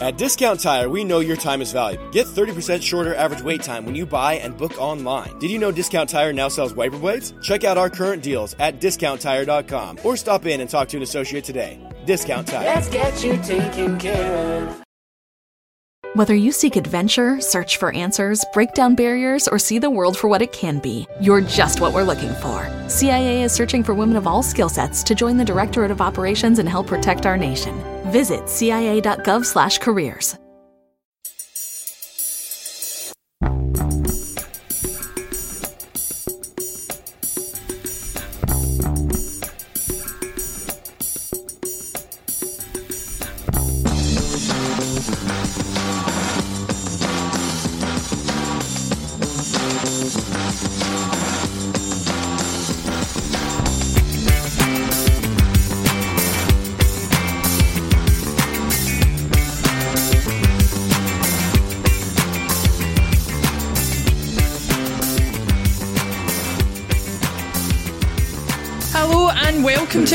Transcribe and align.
At 0.00 0.18
Discount 0.18 0.60
Tire, 0.60 0.88
we 0.88 1.04
know 1.04 1.20
your 1.20 1.36
time 1.36 1.62
is 1.62 1.72
valuable. 1.72 2.10
Get 2.10 2.26
30% 2.26 2.82
shorter 2.82 3.14
average 3.14 3.42
wait 3.42 3.62
time 3.62 3.86
when 3.86 3.94
you 3.94 4.06
buy 4.06 4.34
and 4.34 4.56
book 4.56 4.78
online. 4.80 5.38
Did 5.38 5.50
you 5.50 5.58
know 5.58 5.70
Discount 5.70 6.10
Tire 6.10 6.32
now 6.32 6.48
sells 6.48 6.74
wiper 6.74 6.98
blades? 6.98 7.32
Check 7.42 7.64
out 7.64 7.78
our 7.78 7.90
current 7.90 8.22
deals 8.22 8.54
at 8.58 8.80
discounttire.com 8.80 10.00
or 10.04 10.16
stop 10.16 10.46
in 10.46 10.60
and 10.60 10.68
talk 10.68 10.88
to 10.88 10.96
an 10.96 11.02
associate 11.02 11.44
today. 11.44 11.78
Discount 12.04 12.48
Tire. 12.48 12.64
Let's 12.64 12.88
get 12.88 13.24
you 13.24 13.36
taken 13.38 13.98
care 13.98 14.68
of. 14.68 14.84
Whether 16.14 16.36
you 16.36 16.52
seek 16.52 16.76
adventure, 16.76 17.40
search 17.40 17.78
for 17.78 17.92
answers, 17.92 18.44
break 18.52 18.72
down 18.72 18.94
barriers, 18.94 19.48
or 19.48 19.58
see 19.58 19.80
the 19.80 19.90
world 19.90 20.16
for 20.16 20.28
what 20.28 20.42
it 20.42 20.52
can 20.52 20.78
be, 20.78 21.08
you're 21.20 21.40
just 21.40 21.80
what 21.80 21.92
we're 21.92 22.04
looking 22.04 22.32
for. 22.34 22.70
CIA 22.88 23.42
is 23.42 23.52
searching 23.52 23.82
for 23.82 23.94
women 23.94 24.16
of 24.16 24.24
all 24.24 24.40
skill 24.40 24.68
sets 24.68 25.02
to 25.02 25.16
join 25.16 25.36
the 25.36 25.44
Directorate 25.44 25.90
of 25.90 26.00
Operations 26.00 26.60
and 26.60 26.68
help 26.68 26.86
protect 26.86 27.26
our 27.26 27.36
nation. 27.36 27.93
Visit 28.14 28.44
cia.gov/careers. 28.48 30.43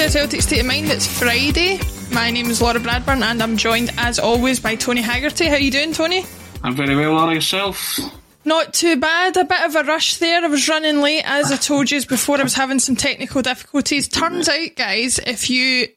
welcome 0.09 0.21
Celtic 0.21 0.41
State 0.41 0.59
of 0.61 0.65
Mind. 0.65 0.87
It's 0.87 1.05
Friday. 1.05 1.79
My 2.11 2.31
name 2.31 2.47
is 2.47 2.63
Laura 2.63 2.79
Bradburn 2.79 3.21
and 3.21 3.43
I'm 3.43 3.57
joined 3.57 3.91
as 3.97 4.17
always 4.17 4.59
by 4.59 4.75
Tony 4.75 5.01
Haggerty. 5.01 5.45
How 5.45 5.53
are 5.53 5.59
you 5.59 5.69
doing, 5.69 5.93
Tony? 5.93 6.25
I'm 6.63 6.75
very 6.75 6.95
well, 6.95 7.13
Laura, 7.13 7.35
yourself? 7.35 7.99
Not 8.43 8.73
too 8.73 8.95
bad. 8.95 9.37
A 9.37 9.45
bit 9.45 9.61
of 9.61 9.75
a 9.75 9.83
rush 9.83 10.17
there. 10.17 10.43
I 10.43 10.47
was 10.47 10.67
running 10.67 11.01
late, 11.01 11.21
as 11.25 11.51
I 11.51 11.57
told 11.57 11.91
you 11.91 12.03
before. 12.07 12.39
I 12.39 12.43
was 12.43 12.55
having 12.55 12.79
some 12.79 12.95
technical 12.95 13.43
difficulties. 13.43 14.07
Turns 14.07 14.49
out, 14.49 14.75
guys, 14.75 15.19
if 15.19 15.49
you 15.49 15.89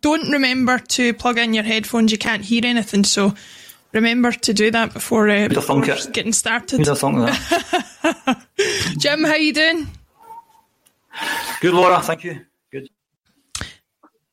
don't 0.00 0.32
remember 0.32 0.80
to 0.80 1.14
plug 1.14 1.38
in 1.38 1.54
your 1.54 1.64
headphones, 1.64 2.10
you 2.10 2.18
can't 2.18 2.44
hear 2.44 2.66
anything. 2.66 3.04
So 3.04 3.34
remember 3.92 4.32
to 4.32 4.52
do 4.54 4.72
that 4.72 4.92
before, 4.92 5.28
uh, 5.28 5.36
have 5.40 5.50
before 5.50 5.84
thunk 5.84 5.88
it? 5.88 6.12
getting 6.12 6.32
started. 6.32 6.78
Who'd 6.78 6.88
have 6.88 6.98
thunk 6.98 7.18
that? 7.18 8.46
Jim, 8.98 9.22
how 9.22 9.36
you 9.36 9.52
doing? 9.52 9.86
Good, 11.60 11.74
Laura. 11.74 12.02
Thank 12.02 12.24
you. 12.24 12.40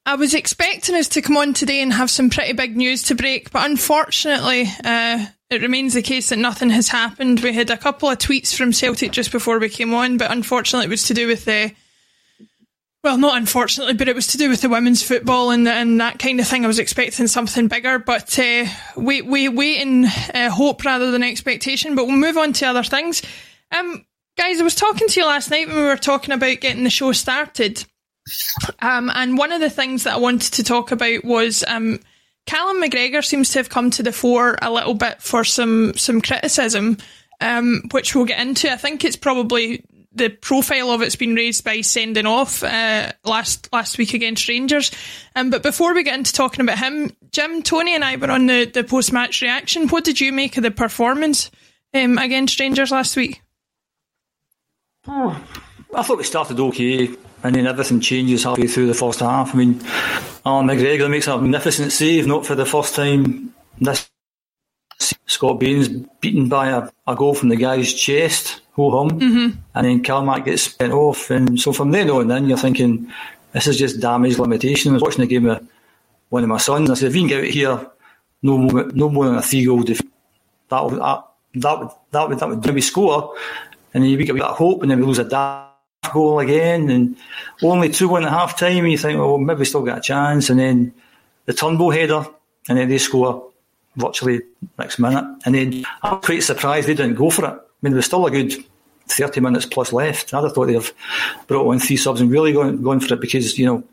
I 0.06 0.16
was 0.16 0.34
expecting 0.34 0.96
us 0.96 1.08
to 1.10 1.22
come 1.22 1.38
on 1.38 1.54
today 1.54 1.82
and 1.82 1.94
have 1.94 2.10
some 2.10 2.30
pretty 2.30 2.54
big 2.54 2.76
news 2.76 3.04
to 3.04 3.16
break, 3.16 3.52
but 3.52 3.70
unfortunately, 3.70 4.70
uh, 4.84 5.26
it 5.50 5.62
remains 5.62 5.94
the 5.94 6.02
case 6.02 6.30
that 6.30 6.38
nothing 6.38 6.70
has 6.72 6.90
happened. 6.90 7.40
We 7.40 7.54
had 7.54 7.70
a 7.70 7.78
couple 7.78 8.10
of 8.10 8.18
tweets 8.18 8.54
from 8.54 8.74
Celtic 8.74 9.12
just 9.12 9.32
before 9.32 9.60
we 9.60 9.70
came 9.70 9.94
on, 9.94 10.18
but 10.18 10.30
unfortunately, 10.30 10.88
it 10.88 10.90
was 10.90 11.08
to 11.08 11.14
do 11.14 11.28
with 11.28 11.46
the. 11.46 11.72
Well, 13.02 13.18
not 13.18 13.38
unfortunately, 13.38 13.94
but 13.96 14.08
it 14.08 14.16
was 14.16 14.28
to 14.28 14.38
do 14.38 14.50
with 14.50 14.62
the 14.62 14.70
women's 14.70 15.04
football 15.04 15.52
and 15.52 15.68
and 15.68 16.00
that 16.02 16.20
kind 16.20 16.40
of 16.40 16.48
thing. 16.48 16.64
I 16.64 16.68
was 16.68 16.80
expecting 16.80 17.28
something 17.28 17.68
bigger, 17.68 18.00
but 18.00 18.38
uh, 18.38 18.66
we 18.98 19.22
we 19.22 19.48
wait 19.48 19.82
in 19.82 20.06
uh, 20.06 20.50
hope 20.50 20.84
rather 20.84 21.12
than 21.12 21.24
expectation. 21.24 21.96
But 21.96 22.08
we'll 22.08 22.18
move 22.18 22.38
on 22.38 22.52
to 22.54 22.66
other 22.66 22.84
things. 22.84 23.22
Um, 23.72 24.06
guys, 24.38 24.60
I 24.60 24.64
was 24.64 24.76
talking 24.76 25.08
to 25.08 25.20
you 25.20 25.26
last 25.26 25.50
night 25.50 25.68
when 25.68 25.78
we 25.78 25.84
were 25.84 25.98
talking 25.98 26.34
about 26.34 26.60
getting 26.60 26.84
the 26.84 26.90
show 26.90 27.12
started. 27.14 27.86
Um, 28.80 29.12
and 29.14 29.38
one 29.38 29.52
of 29.52 29.62
the 29.62 29.70
things 29.70 30.04
that 30.04 30.14
I 30.14 30.18
wanted 30.18 30.54
to 30.54 30.64
talk 30.64 30.92
about 30.92 31.24
was 31.26 31.64
um, 31.68 32.00
Callum 32.46 32.82
McGregor 32.82 33.24
seems 33.24 33.52
to 33.52 33.60
have 33.60 33.70
come 33.70 33.90
to 33.92 34.04
the 34.04 34.12
fore 34.12 34.58
a 34.62 34.72
little 34.72 34.94
bit 34.94 35.22
for 35.22 35.44
some 35.44 35.94
some 35.96 36.22
criticism, 36.22 36.98
um, 37.42 37.84
which 37.92 38.16
we'll 38.16 38.26
get 38.26 38.40
into. 38.40 38.72
I 38.72 38.78
think 38.78 39.04
it's 39.04 39.16
probably 39.16 39.84
the 40.16 40.30
profile 40.30 40.92
of 40.92 41.02
it's 41.02 41.16
been 41.16 41.36
raised 41.36 41.64
by 41.64 41.82
sending 41.82 42.26
off 42.26 42.64
uh, 42.64 43.12
last 43.24 43.72
last 43.74 43.98
week 43.98 44.14
against 44.14 44.48
Rangers. 44.48 44.92
Um, 45.36 45.50
but 45.50 45.64
before 45.64 45.94
we 45.94 46.04
get 46.04 46.18
into 46.18 46.34
talking 46.34 46.62
about 46.62 46.80
him, 46.80 47.16
Jim, 47.32 47.64
Tony, 47.64 47.96
and 47.96 48.04
I 48.04 48.16
were 48.18 48.32
on 48.32 48.46
the, 48.46 48.66
the 48.66 48.84
post 48.84 49.12
match 49.12 49.42
reaction. 49.42 49.88
What 49.88 50.04
did 50.04 50.22
you 50.22 50.32
make 50.32 50.58
of 50.58 50.64
the 50.64 50.72
performance 50.72 51.50
um, 51.94 52.18
against 52.18 52.60
Rangers 52.60 52.92
last 52.92 53.16
week? 53.16 53.42
I 55.08 56.04
thought 56.04 56.18
we 56.18 56.24
started 56.24 56.60
okay, 56.60 57.10
and 57.44 57.56
then 57.56 57.68
everything 57.68 58.00
changes 58.00 58.44
halfway 58.44 58.68
through 58.68 58.88
the 58.88 58.94
first 58.94 59.20
half. 59.20 59.54
I 59.54 59.58
mean, 59.58 59.82
Allan 60.46 60.68
McGregor 60.68 61.10
makes 61.10 61.28
a 61.28 61.38
magnificent 61.38 61.92
save, 61.92 62.26
not 62.26 62.46
for 62.46 62.56
the 62.56 62.66
first 62.66 62.96
time 62.96 63.54
this 63.80 64.10
Scott 65.26 65.60
Bain's 65.60 65.90
beaten 66.22 66.48
by 66.48 66.70
a, 66.70 66.90
a 67.08 67.16
goal 67.16 67.34
from 67.34 67.50
the 67.50 67.56
guy's 67.56 67.94
chest, 67.94 68.62
ho 68.74 68.92
hum, 68.92 69.20
Mm-hmm. 69.20 69.60
and 69.76 69.86
then 69.86 70.04
Calmac 70.04 70.46
gets 70.46 70.76
sent 70.76 70.94
off. 70.94 71.30
And 71.30 71.60
so 71.60 71.74
from 71.74 71.92
then 71.92 72.10
on 72.10 72.32
in, 72.32 72.48
you're 72.48 72.58
thinking, 72.58 73.12
this 73.52 73.68
is 73.68 73.78
just 73.78 74.00
damage 74.00 74.38
limitation. 74.38 74.92
I 74.92 74.94
was 74.94 75.02
watching 75.04 75.22
the 75.22 75.28
game 75.28 75.44
with 75.44 75.68
one 76.30 76.44
of 76.44 76.50
my 76.50 76.58
sons. 76.58 76.90
I 76.90 76.94
said, 76.94 77.10
if 77.10 77.16
you 77.16 77.22
can 77.22 77.30
get 77.30 77.44
out 77.44 77.50
here, 77.50 77.88
no 78.42 78.58
more, 78.58 78.86
no 78.94 79.10
more 79.10 79.26
than 79.26 79.36
a 79.36 79.42
three 79.42 79.66
goal 79.66 79.84
defeat, 79.84 80.12
that 80.70 80.84
would, 80.84 81.00
that, 81.00 81.24
that 81.56 81.80
would, 81.80 81.90
that 82.12 82.30
would, 82.30 82.40
that 82.40 82.50
would 82.50 82.62
do 82.62 82.74
we 82.74 82.82
score. 82.82 83.36
And 83.94 84.04
then 84.04 84.10
you 84.10 84.18
get 84.18 84.36
that 84.38 84.56
hope, 84.56 84.82
and 84.82 84.90
then 84.90 85.00
we 85.00 85.06
lose 85.06 85.20
a 85.20 85.24
daft 85.24 85.73
goal 86.12 86.40
again, 86.40 86.90
and 86.90 87.16
only 87.62 87.90
2 87.90 88.08
1 88.08 88.24
at 88.24 88.30
half 88.30 88.58
time. 88.58 88.84
And 88.84 88.92
you 88.92 88.98
think, 88.98 89.20
well, 89.20 89.38
maybe 89.38 89.60
we 89.60 89.66
still 89.66 89.84
got 89.84 90.00
a 90.00 90.02
chance. 90.02 90.50
And 90.50 90.60
then 90.60 90.94
the 91.46 91.54
Turnbull 91.54 91.92
header, 91.92 92.26
and 92.70 92.78
then 92.78 92.90
they 92.90 92.98
score 92.98 93.50
virtually 93.96 94.42
next 94.78 95.00
minute. 95.00 95.26
And 95.46 95.56
then 95.56 95.86
I'm 96.02 96.20
quite 96.22 96.44
surprised 96.44 96.88
they 96.88 96.96
didn't 96.96 97.16
go 97.16 97.30
for 97.30 97.46
it. 97.46 97.54
I 97.54 97.60
mean, 97.82 97.94
there 97.94 97.98
was 97.98 98.06
still 98.06 98.26
a 98.26 98.32
good 98.32 98.54
30 99.08 99.42
minutes 99.42 99.66
plus 99.66 99.94
left. 99.94 100.34
I'd 100.34 100.44
have 100.44 100.54
thought 100.54 100.68
they'd 100.68 100.74
have 100.74 100.94
brought 101.48 101.68
on 101.68 101.80
three 101.80 101.98
subs 101.98 102.22
and 102.22 102.32
really 102.32 102.54
gone, 102.54 102.82
gone 102.82 103.00
for 103.00 103.14
it 103.14 103.22
because, 103.22 103.58
you 103.58 103.66
know, 103.66 103.84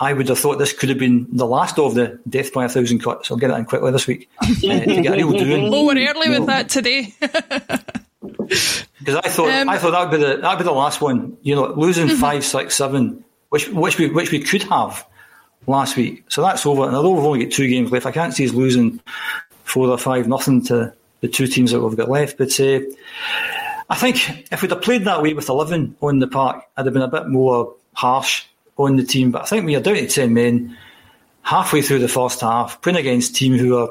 I 0.00 0.12
would 0.12 0.28
have 0.28 0.38
thought 0.38 0.58
this 0.58 0.72
could 0.72 0.88
have 0.88 0.98
been 0.98 1.26
the 1.30 1.46
last 1.46 1.78
of 1.78 1.94
the 1.94 2.18
death 2.28 2.52
by 2.52 2.64
a 2.64 2.68
thousand 2.68 2.98
cuts. 3.00 3.30
I'll 3.30 3.36
get 3.36 3.50
it 3.50 3.54
in 3.54 3.64
quickly 3.64 3.92
this 3.92 4.06
week. 4.06 4.28
uh, 4.42 4.46
to 4.46 5.02
get 5.02 5.12
a 5.12 5.16
real 5.16 5.30
doing. 5.32 5.72
Oh, 5.72 5.86
we're 5.86 6.10
early 6.10 6.30
with 6.30 6.46
that 6.46 6.68
today. 6.68 7.14
Because 9.04 9.20
I 9.24 9.28
thought 9.28 9.50
Um, 9.50 9.68
I 9.68 9.78
thought 9.78 9.90
that'd 9.90 10.10
be 10.10 10.24
the 10.24 10.36
that'd 10.38 10.58
be 10.58 10.64
the 10.64 10.72
last 10.72 11.00
one. 11.00 11.36
You 11.42 11.54
know, 11.54 11.66
losing 11.74 12.08
five, 12.08 12.44
six, 12.44 12.74
seven, 12.74 13.22
which 13.50 13.68
which 13.68 13.98
we 13.98 14.08
which 14.08 14.32
we 14.32 14.40
could 14.40 14.62
have 14.64 15.06
last 15.66 15.96
week. 15.96 16.24
So 16.28 16.40
that's 16.40 16.64
over. 16.64 16.86
And 16.86 16.96
although 16.96 17.12
we've 17.12 17.24
only 17.24 17.44
got 17.44 17.52
two 17.52 17.68
games 17.68 17.90
left, 17.90 18.06
I 18.06 18.12
can't 18.12 18.32
see 18.32 18.46
us 18.46 18.54
losing 18.54 19.00
four 19.64 19.88
or 19.88 19.98
five 19.98 20.26
nothing 20.26 20.64
to 20.66 20.92
the 21.20 21.28
two 21.28 21.46
teams 21.46 21.72
that 21.72 21.80
we've 21.80 21.96
got 21.96 22.08
left. 22.08 22.38
But 22.38 22.58
uh, 22.60 22.80
I 23.90 23.96
think 23.96 24.50
if 24.50 24.62
we'd 24.62 24.70
have 24.70 24.82
played 24.82 25.04
that 25.04 25.22
way 25.22 25.34
with 25.34 25.48
eleven 25.48 25.96
on 26.00 26.18
the 26.18 26.26
park, 26.26 26.64
I'd 26.76 26.86
have 26.86 26.94
been 26.94 27.02
a 27.02 27.08
bit 27.08 27.28
more 27.28 27.74
harsh 27.92 28.44
on 28.78 28.96
the 28.96 29.04
team. 29.04 29.32
But 29.32 29.42
I 29.42 29.44
think 29.44 29.66
we 29.66 29.76
are 29.76 29.80
down 29.80 29.96
to 29.96 30.06
ten 30.06 30.32
men 30.32 30.76
halfway 31.42 31.82
through 31.82 31.98
the 31.98 32.08
first 32.08 32.40
half, 32.40 32.80
playing 32.80 32.96
against 32.96 33.36
team 33.36 33.58
who 33.58 33.76
are 33.76 33.90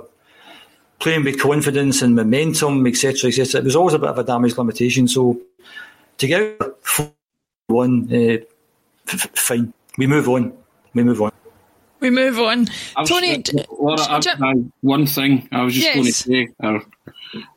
playing 1.04 1.26
with 1.26 1.38
confidence 1.40 2.02
and 2.02 2.16
momentum, 2.16 2.88
etc., 2.88 3.28
etc. 3.30 3.60
It 3.60 3.66
was 3.66 3.76
always 3.76 3.94
a 3.94 4.00
bit 4.00 4.10
of 4.10 4.18
a 4.18 4.24
damage 4.24 4.58
limitation. 4.58 5.08
So 5.08 5.38
to 6.18 6.28
get 6.28 6.62
one, 7.68 8.08
uh, 8.12 8.38
f- 9.08 9.26
f- 9.26 9.32
fine. 9.36 9.74
We 9.98 10.08
move 10.08 10.30
on. 10.30 10.54
We 10.94 11.04
move 11.04 11.22
on. 11.22 11.32
we 12.00 12.10
move 12.10 12.40
on. 12.40 12.68
I 12.96 13.02
was- 13.02 13.10
Tony, 13.10 13.44
Laura, 13.80 14.02
I, 14.10 14.20
Jim- 14.20 14.44
I, 14.44 14.54
one 14.82 15.06
thing 15.06 15.48
I 15.52 15.64
was 15.64 15.74
just 15.74 15.94
going 15.94 16.06
to 16.06 16.14
say, 16.14 16.48
uh, 16.64 16.80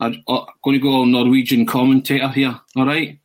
I'm 0.01 0.23
going 0.27 0.75
to 0.75 0.79
go 0.79 0.91
all 0.91 1.07
Norwegian 1.07 1.67
commentator 1.67 2.29
here, 2.29 2.59
all 2.77 2.87
right? 2.87 3.19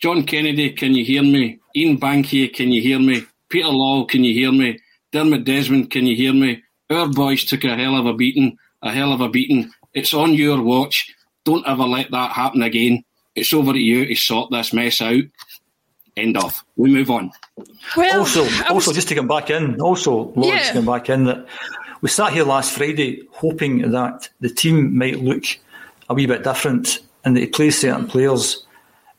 John 0.00 0.24
Kennedy, 0.24 0.70
can 0.72 0.94
you 0.94 1.04
hear 1.04 1.22
me? 1.22 1.60
Ian 1.76 1.98
Bankier, 1.98 2.52
can 2.52 2.72
you 2.72 2.82
hear 2.82 2.98
me? 2.98 3.24
Peter 3.48 3.68
Lawwell, 3.68 4.08
can 4.08 4.24
you 4.24 4.34
hear 4.34 4.50
me? 4.52 4.78
Dermot 5.12 5.44
Desmond, 5.44 5.90
can 5.90 6.06
you 6.06 6.16
hear 6.16 6.32
me? 6.34 6.62
Our 6.90 7.06
boys 7.08 7.44
took 7.44 7.64
a 7.64 7.76
hell 7.76 7.96
of 7.96 8.06
a 8.06 8.14
beating, 8.14 8.56
a 8.82 8.90
hell 8.90 9.12
of 9.12 9.20
a 9.20 9.28
beating. 9.28 9.72
It's 9.94 10.14
on 10.14 10.34
your 10.34 10.62
watch. 10.62 11.14
Don't 11.44 11.66
ever 11.66 11.84
let 11.84 12.10
that 12.10 12.32
happen 12.32 12.62
again. 12.62 13.04
It's 13.34 13.52
over 13.52 13.72
to 13.72 13.78
you 13.78 14.06
to 14.06 14.14
sort 14.14 14.50
this 14.50 14.72
mess 14.72 15.00
out. 15.00 15.22
End 16.16 16.36
of. 16.36 16.62
We 16.76 16.90
move 16.90 17.10
on. 17.10 17.30
Well, 17.96 18.20
also, 18.20 18.44
I 18.44 18.68
also 18.70 18.92
just 18.92 19.08
to 19.08 19.14
come 19.14 19.28
back 19.28 19.48
in, 19.50 19.80
also, 19.80 20.32
Lord, 20.36 20.54
Yeah. 20.54 20.62
to 20.68 20.72
come 20.74 20.86
back 20.86 21.08
in, 21.08 21.24
that 21.24 21.46
we 22.02 22.08
sat 22.10 22.32
here 22.32 22.44
last 22.44 22.72
Friday 22.72 23.22
hoping 23.32 23.90
that 23.92 24.28
the 24.40 24.50
team 24.50 24.96
might 24.96 25.22
look 25.22 25.44
a 26.10 26.14
wee 26.14 26.26
bit 26.26 26.44
different 26.44 26.98
and 27.24 27.34
that 27.36 27.40
he 27.40 27.46
plays 27.46 27.78
certain 27.78 28.06
players. 28.06 28.66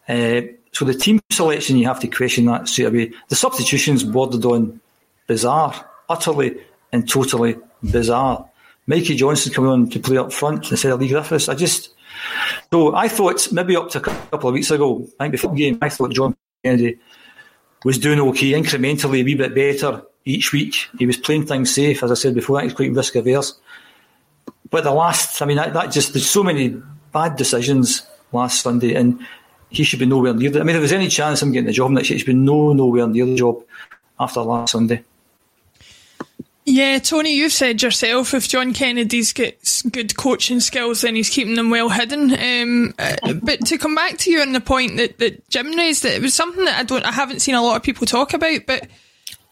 Uh, 0.08 0.42
so 0.72 0.86
the 0.86 0.94
team 0.94 1.20
selection, 1.32 1.78
you 1.78 1.88
have 1.88 2.00
to 2.02 2.08
question 2.08 2.46
that 2.46 2.68
straight 2.68 2.86
away. 2.88 3.12
The 3.30 3.36
substitutions 3.36 4.04
bordered 4.04 4.46
on 4.46 4.80
bizarre, 5.28 5.90
utterly 6.10 6.58
and 6.92 7.08
totally 7.10 7.56
bizarre. 7.84 8.48
Mikey 8.88 9.16
Johnston 9.16 9.54
coming 9.54 9.72
on 9.72 9.90
to 9.90 10.00
play 10.00 10.18
up 10.18 10.34
front 10.34 10.70
instead 10.72 10.92
of 10.92 11.00
Leigh 11.00 11.10
Griffiths. 11.10 11.50
I 11.50 11.56
just, 11.56 11.94
so 12.72 12.96
I 12.96 13.08
thought 13.08 13.52
maybe 13.52 13.76
up 13.76 13.90
to 13.92 14.00
a 14.00 14.02
couple 14.02 14.50
of 14.50 14.54
weeks 14.54 14.72
ago, 14.72 15.08
I 15.20 15.26
think 15.26 15.34
before 15.34 15.52
the 15.52 15.58
game, 15.58 15.78
I 15.82 15.90
thought 15.90 16.12
John 16.12 16.36
Kennedy 16.64 17.00
was 17.84 17.98
doing 17.98 18.20
okay, 18.20 18.52
incrementally 18.52 19.22
a 19.22 19.24
wee 19.24 19.36
bit 19.36 19.56
better 19.56 20.04
each 20.26 20.52
week. 20.52 20.76
He 20.98 21.06
was 21.06 21.18
playing 21.18 21.46
things 21.46 21.74
safe, 21.74 22.04
as 22.04 22.12
I 22.12 22.16
said 22.16 22.36
before. 22.36 22.62
Was 22.64 22.74
quite 22.74 22.94
risk 22.94 23.16
averse. 23.16 23.60
But 24.70 24.84
the 24.84 24.92
last, 24.92 25.42
I 25.42 25.46
mean, 25.46 25.58
that, 25.58 25.74
that 25.74 25.92
just 25.92 26.14
there's 26.14 26.30
so 26.30 26.44
many 26.44 26.82
bad 27.12 27.36
decisions 27.36 28.06
last 28.32 28.62
Sunday, 28.62 28.96
and 28.96 29.20
he 29.70 29.84
should 29.84 30.00
be 30.00 30.06
nowhere 30.06 30.34
near 30.34 30.50
it. 30.50 30.60
I 30.60 30.64
mean, 30.64 30.76
if 30.76 30.82
there's 30.82 30.92
any 30.92 31.08
chance 31.08 31.42
of 31.42 31.48
him 31.48 31.54
getting 31.54 31.68
the 31.68 31.74
job 31.74 31.92
next 31.92 32.10
year, 32.10 32.16
he 32.16 32.20
should 32.20 32.28
be 32.28 32.34
no 32.34 32.74
nowhere 32.74 33.08
near 33.08 33.26
the 33.26 33.36
job 33.36 33.64
after 34.20 34.42
last 34.42 34.72
Sunday. 34.72 35.04
Yeah, 36.66 37.00
Tony, 37.00 37.36
you've 37.36 37.52
said 37.52 37.82
yourself 37.82 38.34
if 38.34 38.48
John 38.48 38.74
Kennedy's 38.74 39.34
got 39.34 39.54
good 39.92 40.16
coaching 40.16 40.62
skills, 40.62 41.02
then 41.02 41.16
he's 41.16 41.30
keeping 41.30 41.56
them 41.56 41.70
well 41.70 41.90
hidden. 41.90 42.32
Um, 42.32 42.94
uh, 42.98 43.34
but 43.42 43.66
to 43.66 43.78
come 43.78 43.96
back 43.96 44.18
to 44.20 44.32
you 44.32 44.42
on 44.42 44.54
the 44.54 44.62
point 44.62 44.96
that, 44.96 45.18
that 45.20 45.50
Jim 45.50 45.72
raised, 45.72 46.04
that 46.04 46.14
it 46.14 46.22
was 46.22 46.34
something 46.34 46.64
that 46.64 46.80
I 46.80 46.84
don't, 46.84 47.06
I 47.06 47.12
haven't 47.12 47.42
seen 47.42 47.56
a 47.56 47.62
lot 47.62 47.76
of 47.76 47.84
people 47.84 48.08
talk 48.08 48.34
about. 48.34 48.62
But 48.66 48.88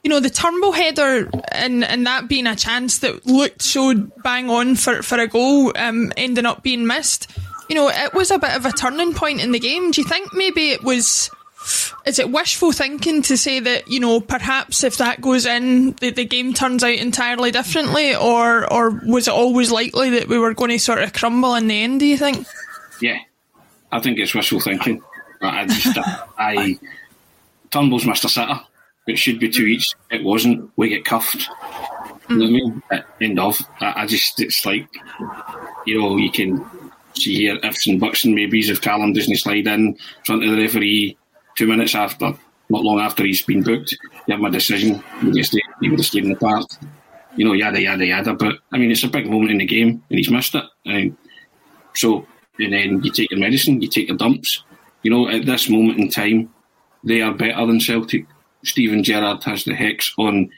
you 0.04 0.10
know, 0.10 0.22
the 0.22 0.30
Turnbull 0.30 0.72
header 0.72 1.30
and 1.52 1.84
and 1.84 2.08
that 2.08 2.28
being 2.28 2.48
a 2.48 2.56
chance 2.56 3.00
that 3.00 3.26
looked 3.26 3.62
so 3.62 3.94
bang 4.24 4.50
on 4.50 4.76
for 4.76 5.04
for 5.04 5.20
a 5.20 5.28
goal, 5.28 5.74
um, 5.78 6.14
ending 6.16 6.46
up 6.46 6.64
being 6.64 6.88
missed. 6.88 7.30
You 7.70 7.76
know, 7.76 7.90
it 7.90 8.14
was 8.14 8.32
a 8.32 8.40
bit 8.40 8.56
of 8.56 8.66
a 8.66 8.72
turning 8.72 9.14
point 9.14 9.42
in 9.42 9.52
the 9.52 9.60
game. 9.60 9.92
Do 9.92 10.02
you 10.02 10.08
think 10.08 10.34
maybe 10.34 10.72
it 10.72 10.84
was? 10.84 11.30
Is 12.06 12.20
it 12.20 12.32
wishful 12.32 12.72
thinking 12.72 13.22
to 13.22 13.38
say 13.38 13.60
that 13.60 13.88
you 13.88 14.00
know 14.00 14.20
perhaps 14.20 14.84
if 14.84 14.98
that 14.98 15.22
goes 15.22 15.46
in 15.46 15.92
the, 15.94 16.10
the 16.10 16.26
game 16.26 16.54
turns 16.54 16.84
out 16.84 16.96
entirely 16.96 17.52
differently 17.52 18.16
or 18.16 18.72
or 18.72 18.90
was 19.06 19.28
it 19.28 19.34
always 19.34 19.72
likely 19.72 20.10
that 20.12 20.28
we 20.28 20.40
were 20.40 20.54
going 20.54 20.72
to 20.72 20.80
sort 20.80 21.00
of 21.00 21.14
crumble 21.14 21.56
in 21.56 21.68
the 21.68 21.84
end 21.84 22.00
do 22.00 22.06
you 22.06 22.18
think 22.18 22.46
Yeah, 23.02 23.18
I 23.92 24.00
think 24.00 24.20
it's 24.20 24.34
wishful 24.34 24.60
thinking. 24.60 25.02
I 25.42 25.66
just, 25.66 25.98
I, 26.38 26.80
Turnbull's 27.72 28.06
Mr. 28.06 28.30
Sitter. 28.30 28.62
It 29.08 29.18
should 29.18 29.40
be 29.40 29.50
two 29.50 29.66
each. 29.66 29.94
It 30.12 30.24
wasn't. 30.24 30.72
We 30.76 30.90
get 30.90 31.06
cuffed. 31.06 31.50
You 32.30 32.38
know 32.38 32.46
what 32.46 32.48
I 32.48 32.52
mean? 32.52 32.84
Uh, 32.92 33.00
End 33.20 33.40
of. 33.40 33.60
I, 33.80 34.04
I 34.04 34.06
just, 34.06 34.40
it's 34.40 34.66
like, 34.66 34.88
you 35.86 36.00
know, 36.00 36.18
you 36.18 36.32
can 36.32 36.64
see 37.16 37.36
here 37.36 37.58
ifs 37.64 37.88
and 37.88 38.00
buts 38.00 38.24
and 38.24 38.36
maybes 38.36 38.70
if 38.70 38.82
Callum 38.82 39.14
doesn't 39.14 39.38
slide 39.38 39.68
in 39.68 39.98
front 40.26 40.44
of 40.44 40.52
the 40.52 40.62
referee 40.62 41.18
two 41.58 41.68
minutes 41.68 41.96
after, 41.96 42.34
not 42.70 42.84
long 42.84 43.00
after 43.00 43.24
he's 43.24 43.42
been 43.42 43.64
booked. 43.64 43.98
You 44.28 44.34
have 44.34 44.42
my 44.42 44.50
decision. 44.50 45.04
You 45.22 45.44
he 45.82 45.90
would 45.90 46.00
have 46.00 46.06
stayed 46.06 46.24
in 46.24 46.30
the 46.30 46.36
park. 46.36 46.68
You 47.36 47.46
know, 47.46 47.54
yada, 47.54 47.82
yada, 47.82 48.06
yada. 48.06 48.34
But, 48.34 48.56
I 48.72 48.78
mean, 48.78 48.92
it's 48.92 49.04
a 49.04 49.08
big 49.08 49.30
moment 49.30 49.52
in 49.52 49.58
the 49.58 49.66
game 49.66 50.04
and 50.10 50.20
he's 50.20 50.30
missed 50.30 50.56
it. 50.56 50.64
And 50.86 51.18
so, 51.96 52.28
and 52.60 52.74
then 52.74 53.04
you 53.04 53.12
take 53.12 53.32
your 53.32 53.40
medicine, 53.40 53.82
you 53.82 53.88
take 53.88 54.08
your 54.08 54.18
dumps. 54.18 54.64
You 55.04 55.12
know, 55.12 55.30
at 55.30 55.46
this 55.46 55.70
moment 55.70 56.00
in 56.00 56.10
time, 56.10 56.54
they 57.04 57.22
are 57.22 57.34
better 57.34 57.66
than 57.66 57.80
Celtic. 57.80 58.26
Steven 58.64 59.04
Gerrard 59.04 59.44
has 59.44 59.64
the 59.64 59.74
hex 59.74 60.12
on. 60.18 60.52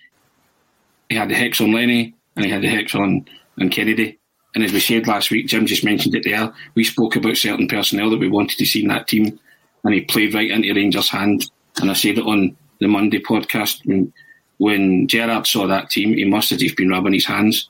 He 1.09 1.15
had 1.15 1.29
the 1.29 1.35
hex 1.35 1.61
on 1.61 1.71
Lenny, 1.71 2.13
and 2.35 2.45
he 2.45 2.51
had 2.51 2.61
the 2.61 2.67
hex 2.67 2.93
on 2.95 3.25
on 3.59 3.69
Kennedy. 3.69 4.19
And 4.55 4.63
as 4.63 4.73
we 4.73 4.79
said 4.79 5.07
last 5.07 5.31
week, 5.31 5.47
Jim 5.47 5.65
just 5.65 5.85
mentioned 5.85 6.15
it 6.15 6.23
there. 6.25 6.53
We 6.75 6.83
spoke 6.83 7.15
about 7.15 7.37
certain 7.37 7.67
personnel 7.67 8.09
that 8.09 8.19
we 8.19 8.29
wanted 8.29 8.57
to 8.57 8.65
see 8.65 8.83
in 8.83 8.89
that 8.89 9.07
team, 9.07 9.39
and 9.83 9.93
he 9.93 10.01
played 10.01 10.33
right 10.33 10.49
into 10.49 10.73
Rangers' 10.73 11.09
hand. 11.09 11.49
And 11.81 11.89
I 11.89 11.93
said 11.93 12.17
it 12.17 12.25
on 12.25 12.55
the 12.79 12.87
Monday 12.87 13.19
podcast 13.19 13.85
when 13.85 14.13
when 14.57 15.07
Gerrard 15.07 15.47
saw 15.47 15.67
that 15.67 15.89
team, 15.89 16.13
he 16.13 16.25
must 16.25 16.49
have 16.51 16.59
just 16.59 16.77
been 16.77 16.89
rubbing 16.89 17.13
his 17.13 17.25
hands. 17.25 17.69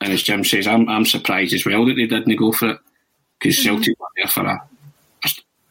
And 0.00 0.12
as 0.12 0.22
Jim 0.22 0.44
says, 0.44 0.66
I'm 0.66 0.88
I'm 0.88 1.04
surprised 1.04 1.54
as 1.54 1.64
well 1.64 1.84
that 1.86 1.94
they 1.94 2.06
didn't 2.06 2.36
go 2.36 2.52
for 2.52 2.70
it 2.70 2.78
because 3.38 3.62
Celtic 3.62 3.98
were 3.98 4.06
there 4.16 4.28
for 4.28 4.44
a 4.44 4.60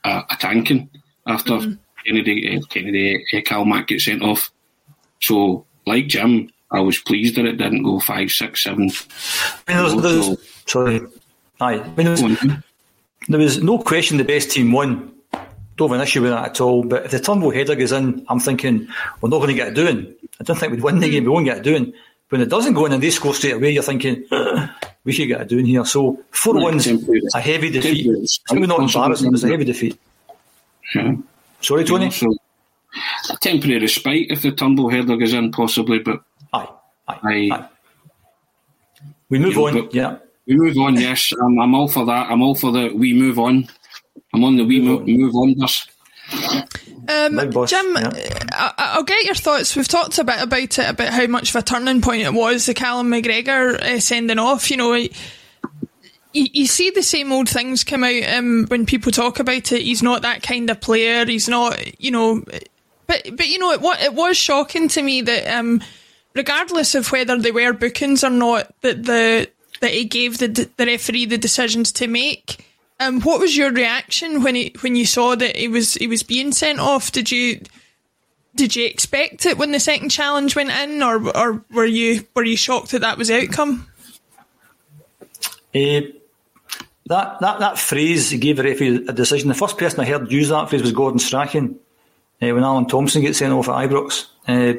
a, 0.06 0.24
a 0.30 0.38
tanking 0.40 0.90
after 1.28 1.60
Kennedy 2.06 2.58
uh, 2.58 2.62
Kennedy 2.70 3.24
uh, 3.34 3.38
Calmac 3.42 3.88
gets 3.88 4.06
sent 4.06 4.24
off. 4.24 4.52
So 5.22 5.66
like 5.86 6.08
Jim, 6.08 6.50
I 6.72 6.80
was 6.80 6.98
pleased 7.00 7.36
that 7.36 7.46
it 7.46 7.58
didn't 7.58 7.84
go 7.84 8.00
five, 8.00 8.30
six, 8.30 8.64
seven. 8.64 8.92
I 9.68 9.74
mean, 9.74 10.02
there's, 10.02 10.26
there's, 10.26 10.40
sorry. 10.66 11.02
Aye. 11.60 11.80
I 11.80 11.88
mean, 11.96 11.96
there 11.96 12.12
was, 12.12 12.38
there 13.28 13.40
was 13.40 13.64
no 13.64 13.80
question 13.80 14.18
the 14.18 14.24
best 14.24 14.52
team 14.52 14.72
won. 14.72 15.12
Don't 15.80 15.90
have 15.90 15.98
an 16.00 16.04
issue 16.04 16.22
with 16.22 16.32
that 16.32 16.46
at 16.50 16.62
all. 16.62 16.84
But 16.84 17.06
if 17.06 17.12
the 17.12 17.20
Turnbull 17.22 17.52
header 17.52 17.74
goes 17.74 17.94
in, 17.94 18.26
I'm 18.28 18.40
thinking 18.42 18.88
we're 19.22 19.30
not 19.30 19.38
going 19.38 19.48
to 19.48 19.54
get 19.54 19.70
it 19.70 19.74
doing. 19.76 20.14
I 20.40 20.44
don't 20.44 20.58
think 20.60 20.72
we'd 20.74 20.84
win 20.84 21.00
the 21.00 21.10
game. 21.10 21.24
We 21.24 21.30
won't 21.30 21.46
get 21.46 21.58
it 21.60 21.64
doing. 21.64 21.94
When 22.28 22.42
it 22.42 22.50
doesn't 22.50 22.74
go 22.74 22.86
in 22.86 22.92
and 22.92 23.02
they 23.02 23.10
score 23.10 23.34
straight 23.34 23.54
away, 23.56 23.72
you're 23.72 23.82
thinking 23.82 24.26
we 25.06 25.14
should 25.14 25.28
get 25.30 25.40
it 25.42 25.48
doing 25.48 25.66
here. 25.66 25.86
So 25.86 26.22
four 26.32 26.56
Right, 26.56 26.64
ones, 26.64 26.86
a 26.86 27.40
heavy 27.40 27.70
defeat. 27.72 28.06
Hmm. 28.06 28.16
It's 28.24 28.40
not 28.52 28.80
embarrassing, 28.82 29.28
it 29.28 29.32
was 29.32 29.44
a 29.46 29.48
heavy 29.48 29.64
defeat. 29.64 29.98
Yeah. 30.94 31.14
Sorry, 31.62 31.84
You 31.86 31.88
know, 31.94 31.98
Tony. 31.98 32.12
so 32.12 32.36
a 33.34 33.38
temporary 33.38 33.80
respite 33.80 34.28
if 34.32 34.42
the 34.42 34.52
Turnbull 34.52 34.90
header 34.90 35.16
goes 35.18 35.34
in, 35.34 35.52
possibly, 35.52 36.00
but 36.00 36.22
Aye, 36.54 36.68
aye, 37.08 37.20
Aye. 37.24 37.50
aye. 37.54 37.68
We 39.30 39.40
move 39.40 39.54
You 39.56 39.72
know, 39.72 39.80
on. 39.82 39.90
Yeah. 39.92 40.18
we 40.46 40.56
move 40.56 40.78
on. 40.78 40.96
Yes, 40.96 41.32
I'm, 41.42 41.60
I'm 41.60 41.74
all 41.74 41.88
for 41.88 42.06
that. 42.06 42.30
I'm 42.30 42.42
all 42.42 42.56
for 42.56 42.72
the 42.72 42.90
we 42.94 43.14
move 43.14 43.40
on. 43.40 43.68
I'm 44.34 44.44
on 44.44 44.58
the 44.58 44.64
we 44.64 44.82
move, 44.82 45.08
move 45.08 45.36
on 45.36 45.56
bus. 45.56 45.88
um, 47.10 47.50
boss, 47.50 47.70
Jim 47.70 47.96
yeah. 47.96 48.12
I, 48.52 48.74
I'll 48.78 49.04
get 49.04 49.26
your 49.26 49.34
thoughts 49.34 49.76
we've 49.76 49.88
talked 49.88 50.20
a 50.20 50.24
bit 50.24 50.42
about 50.42 50.78
it 50.78 50.90
about 50.90 51.10
how 51.10 51.26
much 51.26 51.50
of 51.50 51.56
a 51.56 51.62
turning 51.64 52.02
point 52.02 52.22
it 52.22 52.34
was 52.34 52.68
the 52.68 52.76
Callum 52.76 53.10
McGregor 53.10 53.80
uh, 53.80 54.00
sending 54.00 54.38
off 54.38 54.70
you 54.70 54.78
know 54.78 55.08
you, 56.34 56.48
you 56.54 56.68
see 56.68 56.90
the 56.90 57.04
same 57.04 57.32
old 57.32 57.50
things 57.50 57.84
come 57.84 58.04
out 58.04 58.24
um, 58.34 58.66
when 58.68 58.86
people 58.86 59.12
talk 59.12 59.40
about 59.40 59.72
it. 59.72 59.82
He's 59.82 60.04
not 60.04 60.22
that 60.22 60.44
kind 60.44 60.70
of 60.70 60.82
player. 60.82 61.26
He's 61.26 61.50
not, 61.50 62.00
you 62.02 62.12
know, 62.12 62.44
but 63.08 63.24
but 63.36 63.48
you 63.48 63.58
know, 63.60 63.72
it, 63.72 63.82
it 64.02 64.14
was 64.14 64.38
shocking 64.38 64.88
to 64.90 65.02
me 65.02 65.22
that 65.22 65.48
um, 65.48 65.82
regardless 66.36 66.96
of 66.96 67.12
whether 67.12 67.38
they 67.38 67.52
were 67.52 67.74
bookings 67.74 68.24
or 68.24 68.30
not, 68.30 68.74
that 68.82 69.04
the 69.04 69.50
that 69.82 69.92
he 69.92 70.06
gave 70.06 70.38
the 70.38 70.70
the 70.78 70.86
referee 70.86 71.26
the 71.26 71.38
decisions 71.38 71.92
to 71.94 72.08
make. 72.08 72.66
Um, 73.00 73.22
what 73.22 73.40
was 73.40 73.56
your 73.56 73.72
reaction 73.72 74.44
when 74.44 74.56
he 74.56 74.76
when 74.82 74.96
you 74.96 75.06
saw 75.06 75.36
that 75.36 75.56
he 75.56 75.68
was 75.68 75.94
he 75.94 76.08
was 76.08 76.24
being 76.24 76.52
sent 76.52 76.80
off? 76.80 77.12
Did 77.12 77.32
you 77.32 77.62
did 78.56 78.76
you 78.76 78.86
expect 78.86 79.46
it 79.46 79.58
when 79.58 79.72
the 79.72 79.80
second 79.80 80.10
challenge 80.10 80.56
went 80.56 80.70
in, 80.72 81.02
or 81.02 81.36
or 81.36 81.64
were 81.72 81.86
you 81.86 82.26
were 82.36 82.44
you 82.44 82.58
shocked 82.58 82.92
that 82.92 83.02
that 83.02 83.18
was 83.18 83.30
the 83.30 83.42
outcome? 83.42 83.88
Eh, 85.74 86.02
that, 87.10 87.40
that, 87.40 87.60
that 87.60 87.78
phrase, 87.78 88.34
gave 88.34 88.58
the 88.58 88.64
referee 88.64 89.06
a 89.08 89.14
decision. 89.14 89.50
The 89.50 89.56
first 89.56 89.78
person 89.78 90.00
I 90.00 90.06
heard 90.06 90.32
use 90.32 90.50
that 90.50 90.70
phrase 90.70 90.82
was 90.82 90.92
Gordon 90.92 91.20
Strachan 91.20 91.80
uh, 92.42 92.48
when 92.50 92.64
Alan 92.64 92.86
Thompson 92.86 93.22
gets 93.22 93.40
sent 93.40 93.54
off 93.54 93.68
at 93.68 93.90
Ibrox. 93.90 94.26
Uh, 94.48 94.74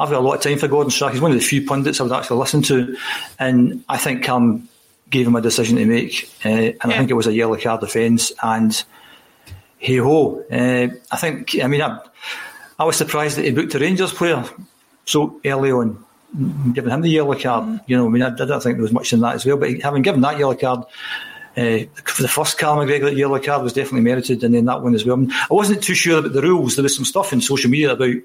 I've 0.00 0.10
got 0.10 0.12
a 0.12 0.20
lot 0.20 0.34
of 0.34 0.42
time 0.42 0.58
for 0.58 0.68
Gordon 0.68 0.90
Strachan. 0.90 1.14
He's 1.14 1.22
one 1.22 1.32
of 1.32 1.38
the 1.38 1.44
few 1.44 1.66
pundits 1.66 2.00
I 2.00 2.04
would 2.04 2.12
actually 2.12 2.38
listen 2.38 2.62
to. 2.62 2.96
And 3.38 3.84
I 3.88 3.96
think 3.96 4.22
Cam 4.22 4.68
gave 5.14 5.26
him 5.28 5.36
a 5.36 5.40
decision 5.40 5.76
to 5.76 5.86
make. 5.86 6.28
Uh, 6.44 6.74
and 6.82 6.92
I 6.92 6.98
think 6.98 7.10
it 7.10 7.14
was 7.14 7.28
a 7.28 7.32
yellow 7.32 7.56
card 7.56 7.82
offence. 7.84 8.32
And 8.42 8.84
hey 9.78 9.98
ho. 9.98 10.44
Uh, 10.50 10.88
I 11.12 11.16
think, 11.16 11.56
I 11.62 11.68
mean, 11.68 11.82
I, 11.82 12.00
I 12.78 12.84
was 12.84 12.96
surprised 12.96 13.38
that 13.38 13.44
he 13.44 13.52
booked 13.52 13.74
a 13.76 13.78
Rangers 13.78 14.12
player 14.12 14.44
so 15.04 15.40
early 15.44 15.70
on, 15.70 16.04
giving 16.72 16.90
him 16.90 17.02
the 17.02 17.08
yellow 17.08 17.38
card. 17.38 17.80
You 17.86 17.96
know, 17.96 18.06
I 18.06 18.08
mean, 18.08 18.22
I, 18.22 18.28
I 18.28 18.44
don't 18.44 18.60
think 18.60 18.76
there 18.76 18.82
was 18.82 18.92
much 18.92 19.12
in 19.12 19.20
that 19.20 19.36
as 19.36 19.46
well. 19.46 19.56
But 19.56 19.80
having 19.80 20.02
given 20.02 20.20
that 20.22 20.36
yellow 20.36 20.56
card, 20.56 20.80
uh, 21.56 21.78
for 22.04 22.22
the 22.22 22.28
first 22.28 22.58
Callum 22.58 22.88
McGregor 22.88 23.16
yellow 23.16 23.38
card 23.38 23.62
was 23.62 23.72
definitely 23.72 24.00
merited, 24.00 24.42
and 24.42 24.52
then 24.52 24.64
that 24.64 24.82
one 24.82 24.96
as 24.96 25.04
well. 25.04 25.24
I 25.30 25.54
wasn't 25.54 25.84
too 25.84 25.94
sure 25.94 26.18
about 26.18 26.32
the 26.32 26.42
rules. 26.42 26.74
There 26.74 26.82
was 26.82 26.96
some 26.96 27.04
stuff 27.04 27.32
in 27.32 27.40
social 27.40 27.70
media 27.70 27.92
about 27.92 28.16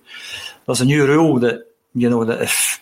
there's 0.66 0.82
a 0.82 0.86
new 0.86 1.06
rule 1.06 1.38
that 1.42 1.68
you 1.94 2.10
know 2.10 2.26
that 2.26 2.42
if 2.42 2.82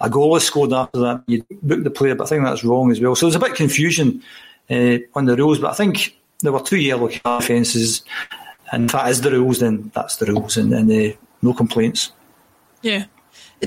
a 0.00 0.10
goal 0.10 0.36
is 0.36 0.44
scored 0.44 0.72
after 0.72 1.00
that, 1.00 1.22
you 1.26 1.44
book 1.62 1.84
the 1.84 1.90
player. 1.90 2.14
But 2.14 2.24
I 2.24 2.28
think 2.28 2.44
that's 2.44 2.64
wrong 2.64 2.90
as 2.90 3.00
well. 3.00 3.14
So 3.14 3.26
there's 3.26 3.36
a 3.36 3.40
bit 3.40 3.52
of 3.52 3.56
confusion 3.56 4.22
uh, 4.70 4.98
on 5.14 5.26
the 5.26 5.36
rules. 5.36 5.58
But 5.58 5.70
I 5.70 5.74
think 5.74 6.16
there 6.40 6.52
were 6.52 6.60
two 6.60 6.78
yellow 6.78 7.08
card 7.08 7.42
offences, 7.42 8.02
and 8.72 8.86
if 8.86 8.92
that 8.92 9.08
is 9.08 9.20
the 9.20 9.30
rules, 9.30 9.60
then 9.60 9.90
that's 9.94 10.16
the 10.16 10.26
rules, 10.26 10.56
and, 10.56 10.72
and 10.72 10.90
uh, 10.90 11.16
no 11.42 11.52
complaints. 11.52 12.12
Yeah. 12.82 13.04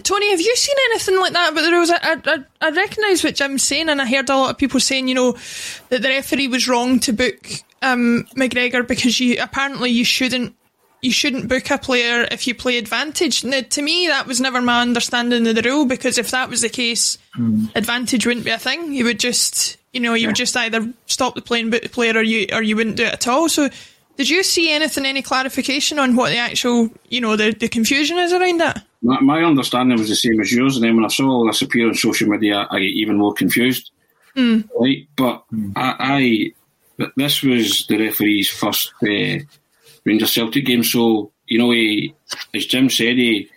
Tony, 0.04 0.30
have 0.30 0.40
you 0.40 0.56
seen 0.56 0.76
anything 0.92 1.20
like 1.20 1.34
that 1.34 1.52
about 1.52 1.62
the 1.64 1.72
rules? 1.72 1.90
I, 1.90 1.98
I, 2.02 2.46
I 2.62 2.70
recognise 2.70 3.24
what 3.24 3.36
Jim's 3.36 3.64
saying, 3.64 3.90
and 3.90 4.00
I 4.00 4.06
heard 4.06 4.30
a 4.30 4.36
lot 4.36 4.52
of 4.52 4.58
people 4.58 4.80
saying, 4.80 5.08
you 5.08 5.16
know, 5.16 5.32
that 5.90 6.04
the 6.04 6.10
referee 6.10 6.48
was 6.48 6.68
wrong 6.68 7.00
to 7.00 7.14
book 7.14 7.50
um, 7.82 8.28
McGregor 8.36 8.88
because 8.88 9.20
you 9.20 9.38
apparently 9.42 9.90
you 9.90 10.06
shouldn't 10.06 10.56
you 11.02 11.12
shouldn't 11.12 11.48
book 11.48 11.70
a 11.70 11.78
player 11.78 12.28
if 12.30 12.48
you 12.48 12.54
play 12.54 12.78
advantage. 12.78 13.44
Now, 13.44 13.62
to 13.62 13.82
me, 13.82 14.08
that 14.08 14.28
was 14.28 14.42
never 14.42 14.62
my 14.62 14.82
understanding 14.82 15.48
of 15.48 15.56
the 15.56 15.62
rule 15.62 15.86
because 15.86 16.18
if 16.18 16.32
that 16.32 16.50
was 16.50 16.62
the 16.62 16.70
case, 16.70 17.18
mm. 17.38 17.74
advantage 17.76 18.26
wouldn't 18.26 18.46
be 18.46 18.52
a 18.52 18.58
thing. 18.58 18.92
You 18.92 19.06
would 19.06 19.20
just, 19.20 19.78
you 19.94 20.02
know, 20.02 20.14
you 20.14 20.24
yeah. 20.24 20.28
would 20.28 20.36
just 20.36 20.58
either 20.58 20.92
stop 21.06 21.36
the 21.36 21.42
playing 21.42 21.70
book 21.70 21.84
the 21.84 21.90
player 21.90 22.18
or 22.18 22.24
you 22.24 22.48
or 22.52 22.62
you 22.62 22.76
wouldn't 22.76 22.98
do 22.98 23.06
it 23.06 23.14
at 23.14 23.28
all. 23.28 23.48
So, 23.48 23.70
did 24.18 24.30
you 24.30 24.44
see 24.44 24.74
anything, 24.74 25.06
any 25.06 25.22
clarification 25.22 25.98
on 25.98 26.18
what 26.18 26.30
the 26.32 26.38
actual, 26.38 26.90
you 27.08 27.22
know, 27.22 27.38
the, 27.38 27.52
the 27.52 27.70
confusion 27.70 28.18
is 28.18 28.34
around 28.34 28.60
that? 28.60 28.84
My, 29.02 29.22
my 29.22 29.44
understanding 29.44 29.98
was 29.98 30.10
the 30.10 30.16
same 30.16 30.42
as 30.42 30.52
yours, 30.52 30.76
and 30.76 30.84
then 30.84 30.98
when 30.98 31.06
I 31.06 31.08
saw 31.08 31.30
all 31.30 31.48
this 31.48 31.62
appear 31.62 31.88
on 31.88 31.94
social 31.94 32.28
media, 32.28 32.68
I 32.70 32.80
get 32.80 32.88
even 32.88 33.18
more 33.18 33.34
confused. 33.34 33.92
Mm. 34.36 34.68
Right, 34.78 35.08
but 35.16 35.46
mm. 35.54 35.72
I, 35.78 36.54
I, 36.98 37.08
this 37.16 37.42
was 37.44 37.86
the 37.88 37.98
referee's 37.98 38.50
first. 38.50 38.92
Uh, 39.02 39.40
Rangers 40.10 40.34
Celtic 40.34 40.66
game. 40.66 40.84
So 40.84 41.32
you 41.46 41.58
know, 41.60 41.72
he, 41.72 42.16
as 42.54 42.66
Jim 42.66 42.90
said, 42.90 43.18
he, 43.18 43.50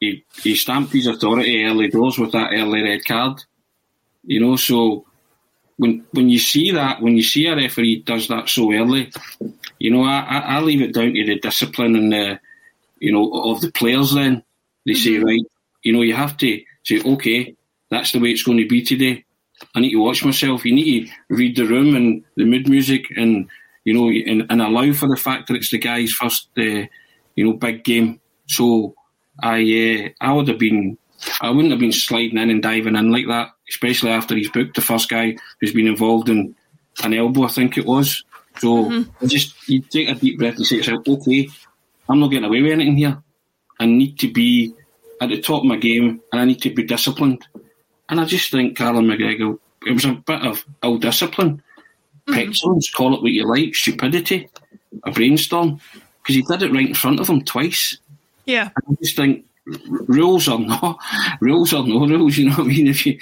he 0.00 0.24
he 0.42 0.56
stamped 0.56 0.92
his 0.92 1.06
authority 1.06 1.64
early 1.64 1.88
doors 1.88 2.18
with 2.18 2.32
that 2.32 2.50
early 2.52 2.82
red 2.82 3.04
card. 3.04 3.42
You 4.24 4.40
know, 4.40 4.56
so 4.56 5.04
when 5.76 6.04
when 6.12 6.28
you 6.28 6.38
see 6.38 6.72
that, 6.72 7.00
when 7.00 7.16
you 7.16 7.22
see 7.22 7.46
a 7.46 7.56
referee 7.56 8.02
does 8.02 8.28
that 8.28 8.48
so 8.48 8.72
early, 8.72 9.12
you 9.78 9.90
know, 9.90 10.02
I, 10.02 10.20
I, 10.20 10.38
I 10.56 10.60
leave 10.60 10.82
it 10.82 10.94
down 10.94 11.12
to 11.12 11.24
the 11.24 11.38
discipline 11.38 11.96
and 11.96 12.12
the 12.12 12.40
you 12.98 13.12
know 13.12 13.30
of 13.50 13.60
the 13.60 13.70
players. 13.72 14.14
Then 14.14 14.42
they 14.86 14.92
mm-hmm. 14.92 15.02
say, 15.02 15.18
right, 15.18 15.46
you 15.82 15.92
know, 15.92 16.02
you 16.02 16.14
have 16.14 16.36
to 16.38 16.62
say, 16.84 17.00
okay, 17.04 17.54
that's 17.90 18.12
the 18.12 18.20
way 18.20 18.30
it's 18.30 18.42
going 18.42 18.58
to 18.58 18.68
be 18.68 18.82
today. 18.82 19.24
I 19.74 19.80
need 19.80 19.92
to 19.92 20.02
watch 20.02 20.24
myself. 20.24 20.64
You 20.64 20.74
need 20.74 21.06
to 21.06 21.34
read 21.34 21.56
the 21.56 21.66
room 21.66 21.94
and 21.94 22.24
the 22.36 22.44
mood 22.44 22.68
music 22.68 23.06
and 23.16 23.48
you 23.84 23.94
know, 23.94 24.08
and, 24.08 24.46
and 24.50 24.62
allow 24.62 24.92
for 24.92 25.08
the 25.08 25.16
fact 25.16 25.48
that 25.48 25.56
it's 25.56 25.70
the 25.70 25.78
guy's 25.78 26.12
first, 26.12 26.48
uh, 26.56 26.86
you 27.34 27.44
know, 27.44 27.52
big 27.52 27.84
game. 27.84 28.20
So 28.46 28.94
I, 29.42 30.12
uh, 30.20 30.24
I 30.24 30.32
would 30.32 30.48
have 30.48 30.58
been, 30.58 30.98
I 31.40 31.50
wouldn't 31.50 31.70
have 31.70 31.80
been 31.80 31.92
sliding 31.92 32.38
in 32.38 32.50
and 32.50 32.62
diving 32.62 32.96
in 32.96 33.12
like 33.12 33.26
that, 33.28 33.50
especially 33.68 34.10
after 34.10 34.34
he's 34.34 34.50
booked 34.50 34.76
the 34.76 34.82
first 34.82 35.08
guy 35.08 35.36
who's 35.60 35.72
been 35.72 35.86
involved 35.86 36.28
in 36.28 36.54
an 37.02 37.14
elbow, 37.14 37.44
I 37.44 37.48
think 37.48 37.76
it 37.76 37.86
was. 37.86 38.24
So 38.58 38.84
mm-hmm. 38.86 39.26
just 39.26 39.68
you 39.68 39.80
take 39.80 40.08
a 40.08 40.14
deep 40.14 40.38
breath 40.38 40.56
and 40.56 40.66
say 40.66 40.80
to 40.80 40.92
yourself, 40.92 41.08
okay, 41.08 41.48
I'm 42.08 42.20
not 42.20 42.28
getting 42.28 42.44
away 42.44 42.62
with 42.62 42.72
anything 42.72 42.96
here. 42.96 43.22
I 43.80 43.86
need 43.86 44.18
to 44.20 44.32
be 44.32 44.74
at 45.20 45.28
the 45.28 45.40
top 45.40 45.62
of 45.62 45.66
my 45.66 45.76
game 45.76 46.20
and 46.32 46.40
I 46.40 46.44
need 46.44 46.62
to 46.62 46.72
be 46.72 46.84
disciplined. 46.84 47.46
And 48.08 48.20
I 48.20 48.24
just 48.24 48.50
think 48.50 48.76
Callum 48.76 49.06
McGregor, 49.06 49.58
it 49.86 49.92
was 49.92 50.04
a 50.04 50.12
bit 50.12 50.42
of 50.42 50.64
ill 50.82 50.98
discipline 50.98 51.62
petulance, 52.28 52.88
mm-hmm. 52.88 52.96
call 52.96 53.14
it 53.14 53.22
what 53.22 53.32
you 53.32 53.46
like, 53.46 53.74
stupidity, 53.74 54.48
a 55.04 55.10
brainstorm, 55.10 55.80
because 56.22 56.36
he 56.36 56.42
did 56.42 56.62
it 56.62 56.72
right 56.72 56.88
in 56.88 56.94
front 56.94 57.20
of 57.20 57.28
him 57.28 57.42
twice. 57.44 57.98
Yeah. 58.46 58.70
And 58.76 58.96
I 58.96 59.02
just 59.02 59.16
think 59.16 59.44
rules 59.66 60.48
are 60.48 60.58
not 60.58 60.98
rules 61.40 61.72
are 61.72 61.86
no 61.86 62.06
rules. 62.06 62.36
You 62.38 62.50
know 62.50 62.56
what 62.56 62.66
I 62.66 62.68
mean? 62.68 62.86
If 62.86 63.06
you 63.06 63.18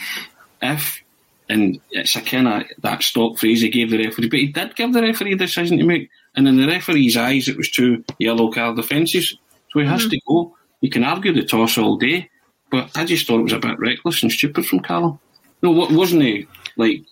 if 0.61 1.03
and 1.49 1.81
it's 1.91 2.17
a 2.17 2.23
kind 2.23 2.49
of 2.49 2.63
that 2.83 3.03
stock 3.03 3.39
phrase 3.39 3.61
he 3.61 3.69
gave 3.69 3.91
the 3.91 4.05
referee, 4.05 4.29
but 4.29 4.39
he 4.39 4.47
did 4.47 4.77
give 4.77 4.93
the 4.93 5.03
referee 5.03 5.33
a 5.33 5.37
decision 5.37 5.79
to 5.79 5.85
make, 5.85 6.09
and 6.35 6.49
in 6.49 6.57
the 6.57 6.67
referee's 6.67 7.17
eyes, 7.17 7.49
it 7.49 7.57
was 7.57 7.71
two 7.71 8.03
yellow 8.19 8.51
card 8.51 8.79
offences, 8.79 9.37
so 9.71 9.81
he 9.81 9.87
has 9.87 10.03
mm-hmm. 10.03 10.11
to 10.11 10.21
go. 10.27 10.57
You 10.81 10.91
can 10.91 11.05
argue 11.05 11.33
the 11.33 11.45
toss 11.45 11.79
all 11.79 11.97
day, 11.97 12.31
but 12.71 12.91
I 12.97 13.05
just 13.05 13.27
thought 13.27 13.41
it 13.41 13.45
was 13.45 13.53
a 13.53 13.59
bit 13.59 13.79
reckless 13.79 14.23
and 14.23 14.33
stupid 14.33 14.67
from 14.67 14.81
Callum. 14.81 15.19
No, 15.63 15.71
wasn't 15.71 16.23
he 16.23 16.47
like 16.77 17.05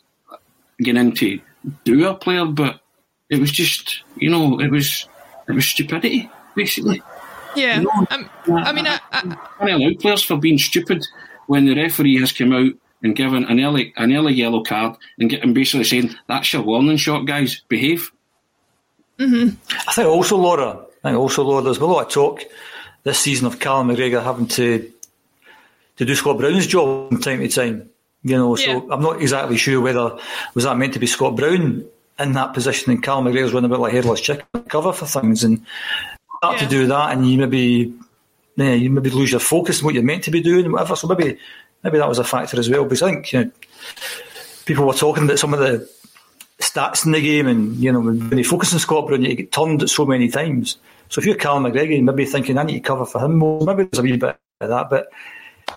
getting 0.79 1.09
into 1.09 1.41
do 1.85 2.09
a 2.09 2.15
player, 2.15 2.47
but 2.47 2.81
it 3.29 3.41
was 3.41 3.51
just, 3.51 4.03
you 4.17 4.31
know, 4.31 4.61
it 4.61 4.71
was 4.71 5.09
it 5.49 5.53
was 5.53 5.67
stupidity, 5.67 6.31
basically. 6.55 7.03
Yeah, 7.57 7.81
you 7.81 7.85
know, 7.85 8.07
um, 8.11 8.31
I 8.49 8.73
mean, 8.73 8.87
I, 8.87 9.01
I, 9.13 9.37
I 9.61 9.71
allow 9.71 9.91
players 9.99 10.23
for 10.23 10.37
being 10.37 10.59
stupid 10.59 11.05
when 11.47 11.65
the 11.65 11.75
referee 11.75 12.21
has 12.21 12.33
come 12.33 12.53
out 12.53 12.73
and 13.03 13.17
given 13.17 13.45
an 13.45 13.61
early 13.61 13.93
an 13.97 14.13
early 14.15 14.35
yellow 14.35 14.63
card 14.63 14.97
and, 15.19 15.31
get, 15.31 15.43
and 15.43 15.55
basically 15.55 15.85
saying 15.85 16.15
that's 16.29 16.53
your 16.53 16.63
warning 16.63 16.97
shot, 16.97 17.27
guys, 17.27 17.61
behave. 17.69 18.11
Mm-hmm. 19.19 19.57
I 19.89 19.93
think 19.93 20.09
also, 20.09 20.37
Laura, 20.37 20.87
I 21.05 21.09
think 21.11 21.19
also, 21.19 21.43
Laura, 21.43 21.63
there's 21.63 21.79
been 21.79 21.91
a 21.91 21.93
lot 21.93 22.07
of 22.07 22.13
talk 22.13 22.45
this 23.03 23.19
season 23.19 23.47
of 23.47 23.59
Callum 23.59 23.89
McGregor 23.89 24.23
having 24.23 24.47
to 24.49 24.91
to 25.97 26.05
do 26.05 26.15
Scott 26.15 26.39
Brown's 26.39 26.67
job 26.67 27.09
from 27.11 27.21
time 27.21 27.41
to 27.41 27.49
time. 27.49 27.90
You 28.23 28.37
know, 28.37 28.55
so 28.55 28.71
yeah. 28.71 28.81
I'm 28.91 29.01
not 29.01 29.23
exactly 29.23 29.57
sure 29.57 29.81
whether 29.81 30.19
was 30.55 30.65
that 30.65 30.77
meant 30.77 30.93
to 30.93 30.99
be 30.99 31.07
Scott 31.07 31.37
Brown 31.37 31.87
in 32.19 32.33
that 32.33 32.53
position 32.53 32.93
and 32.93 33.03
Cal 33.03 33.23
McGregor's 33.23 33.55
running 33.55 33.71
about 33.71 33.81
like 33.81 33.95
headless 33.95 34.21
chicken 34.21 34.45
cover 34.69 34.93
for 34.93 35.07
things 35.07 35.43
and 35.43 35.65
start 36.37 36.57
yeah. 36.57 36.65
to 36.65 36.69
do 36.69 36.87
that 36.89 37.13
and 37.13 37.29
you 37.29 37.39
maybe 37.39 37.95
yeah, 38.57 38.75
you 38.75 38.91
maybe 38.91 39.09
lose 39.09 39.31
your 39.31 39.41
focus 39.41 39.81
on 39.81 39.87
what 39.87 39.95
you're 39.95 40.03
meant 40.03 40.25
to 40.25 40.31
be 40.31 40.43
doing 40.43 40.65
and 40.65 40.73
whatever. 40.73 40.97
So 40.97 41.09
maybe 41.09 41.39
maybe 41.83 41.97
that 41.97 42.09
was 42.09 42.19
a 42.19 42.25
factor 42.25 42.59
as 42.59 42.69
well. 42.69 42.85
Because 42.85 43.03
I 43.03 43.11
think 43.11 43.33
you 43.33 43.45
know, 43.45 43.51
people 44.67 44.87
were 44.87 44.93
talking 44.93 45.25
about 45.25 45.39
some 45.39 45.55
of 45.55 45.61
the 45.61 45.89
stats 46.59 47.07
in 47.07 47.13
the 47.13 47.23
game 47.23 47.47
and 47.47 47.77
you 47.77 47.91
know 47.91 48.01
when 48.01 48.37
you 48.37 48.45
focus 48.45 48.75
on 48.75 48.81
Scott 48.81 49.07
Brown 49.07 49.23
you 49.23 49.35
get 49.35 49.51
turned 49.51 49.89
so 49.89 50.05
many 50.05 50.29
times. 50.29 50.77
So 51.09 51.21
if 51.21 51.27
you're 51.27 51.37
Cal 51.37 51.59
McGregor, 51.59 51.97
you 51.97 52.05
maybe 52.05 52.27
thinking 52.27 52.59
I 52.59 52.65
need 52.65 52.75
to 52.75 52.81
cover 52.81 53.07
for 53.07 53.25
him 53.25 53.37
more. 53.37 53.65
Maybe 53.65 53.85
there's 53.85 53.99
a 53.99 54.03
wee 54.03 54.19
bit 54.19 54.37
of 54.61 54.69
that, 54.69 54.91
but 54.91 55.09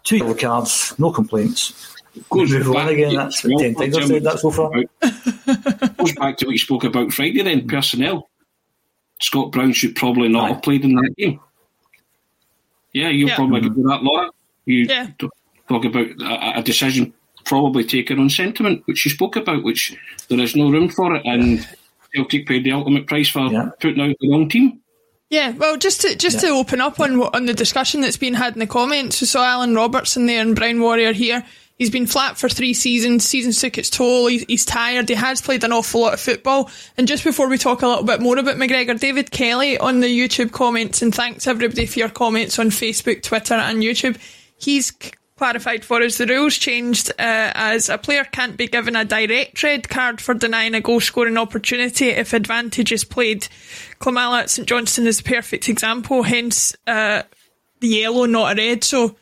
two 0.04 0.18
yellow 0.18 0.36
cards, 0.36 0.94
no 1.00 1.12
complaints 1.12 1.94
goes 2.30 2.52
move 2.52 2.76
on 2.76 2.90
again. 2.90 3.16
That's 3.16 3.42
ten 3.42 3.76
things 3.76 3.98
I've 3.98 4.08
said 4.08 4.24
that 4.24 4.40
so 4.40 4.52
far. 4.52 4.72
goes 4.72 6.16
back 6.16 6.38
to 6.38 6.46
what 6.46 6.52
you 6.52 6.58
spoke 6.58 6.84
about 6.84 7.12
Friday. 7.14 7.42
Then 7.42 7.68
personnel. 7.68 8.30
Scott 9.22 9.52
Brown 9.52 9.72
should 9.72 9.96
probably 9.96 10.28
not 10.28 10.46
Aye. 10.46 10.54
have 10.54 10.62
played 10.62 10.84
in 10.84 10.96
that 10.96 11.14
game. 11.18 11.40
Yeah, 12.92 13.10
you 13.10 13.28
yeah. 13.28 13.36
probably 13.36 13.62
mm-hmm. 13.62 13.88
that, 13.88 14.04
Laura. 14.04 14.30
You 14.66 14.86
yeah. 14.88 15.08
talk 15.68 15.86
about 15.86 16.08
a, 16.22 16.60
a, 16.60 16.64
decision 16.64 17.14
probably 17.46 17.84
taken 17.84 18.20
on 18.20 18.30
sentiment, 18.30 18.84
which 18.86 19.06
you 19.06 19.12
spoke 19.12 19.36
about, 19.36 19.64
which 19.64 19.98
there 20.30 20.40
is 20.40 20.56
no 20.56 20.70
room 20.70 20.90
for 20.90 21.16
it, 21.16 21.26
and 21.26 21.68
Celtic 22.14 22.48
paid 22.48 22.64
the 22.64 22.72
ultimate 22.72 23.08
price 23.08 23.30
for 23.30 23.48
yeah. 23.52 23.70
putting 23.80 24.02
out 24.02 24.16
the 24.20 24.30
wrong 24.30 24.48
team. 24.48 24.80
Yeah, 25.30 25.52
well, 25.52 25.78
just 25.78 26.02
to 26.02 26.16
just 26.16 26.44
yeah. 26.44 26.50
to 26.50 26.56
open 26.56 26.80
up 26.80 27.00
on 27.00 27.20
on 27.22 27.46
the 27.46 27.54
discussion 27.54 28.02
that's 28.02 28.18
been 28.18 28.36
had 28.36 28.54
in 28.54 28.60
the 28.60 28.68
comments, 28.68 29.20
we 29.20 29.28
saw 29.28 29.44
Alan 29.44 29.74
Robertson 29.74 30.26
there 30.28 30.42
and 30.42 30.56
Brown 30.56 30.80
Warrior 30.80 31.14
here 31.14 31.44
He's 31.78 31.90
been 31.90 32.08
flat 32.08 32.38
for 32.38 32.48
three 32.48 32.74
seasons. 32.74 33.26
Seasons 33.26 33.60
took 33.60 33.78
its 33.78 33.90
toll. 33.90 34.28
He's, 34.28 34.46
he's, 34.48 34.66
tired. 34.66 35.10
He 35.10 35.16
has 35.16 35.42
played 35.42 35.64
an 35.64 35.72
awful 35.72 36.02
lot 36.02 36.14
of 36.14 36.20
football. 36.20 36.70
And 36.98 37.08
just 37.08 37.24
before 37.24 37.50
we 37.50 37.58
talk 37.58 37.82
a 37.82 37.88
little 37.88 38.04
bit 38.04 38.22
more 38.22 38.38
about 38.38 38.58
McGregor, 38.58 39.00
David 39.00 39.32
Kelly 39.32 39.78
on 39.78 40.00
the 40.00 40.08
YouTube 40.08 40.52
comments, 40.52 41.02
and 41.02 41.14
thanks 41.14 41.48
everybody 41.48 41.86
for 41.88 42.00
your 42.00 42.10
comments 42.10 42.60
on 42.60 42.68
Facebook, 42.68 43.24
Twitter, 43.24 43.56
and 43.56 43.82
YouTube. 43.82 44.18
He's 44.58 44.94
clarified 45.36 45.84
for 45.84 46.02
us 46.02 46.18
the 46.18 46.28
rules 46.28 46.58
changed 46.58 47.10
uh, 47.12 47.52
as 47.56 47.90
a 47.90 47.98
player 47.98 48.24
can't 48.24 48.56
be 48.56 48.68
given 48.68 48.96
a 48.96 49.04
direct 49.04 49.62
red 49.64 49.90
card 49.90 50.22
for 50.22 50.34
denying 50.34 50.76
a 50.76 50.80
goal 50.80 51.00
scoring 51.00 51.38
opportunity 51.38 52.10
if 52.10 52.34
advantage 52.34 52.92
is 52.92 53.04
played. 53.04 53.48
Klimala 54.00 54.44
at 54.44 54.50
St 54.50 54.68
Johnstone 54.68 55.08
is 55.08 55.18
the 55.18 55.30
perfect 55.30 55.68
example, 55.68 56.24
hence 56.24 56.76
uh, 56.86 57.24
the 57.80 57.88
yellow, 57.88 58.26
not 58.26 58.54
a 58.54 58.62
red. 58.62 58.84
So 58.84 59.16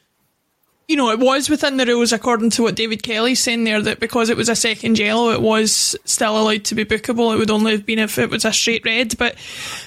you 0.87 0.97
know, 0.97 1.09
it 1.11 1.19
was 1.19 1.49
within 1.49 1.77
the 1.77 1.85
rules 1.85 2.11
according 2.11 2.49
to 2.51 2.63
what 2.63 2.75
David 2.75 3.01
Kelly's 3.01 3.39
saying 3.39 3.63
there 3.63 3.81
that 3.81 3.99
because 3.99 4.29
it 4.29 4.35
was 4.37 4.49
a 4.49 4.55
second 4.55 4.99
yellow, 4.99 5.31
it 5.31 5.41
was 5.41 5.95
still 6.05 6.37
allowed 6.37 6.65
to 6.65 6.75
be 6.75 6.83
bookable. 6.83 7.33
It 7.33 7.37
would 7.37 7.51
only 7.51 7.71
have 7.71 7.85
been 7.85 7.99
if 7.99 8.19
it 8.19 8.29
was 8.29 8.43
a 8.43 8.51
straight 8.51 8.83
red. 8.85 9.17
But 9.17 9.35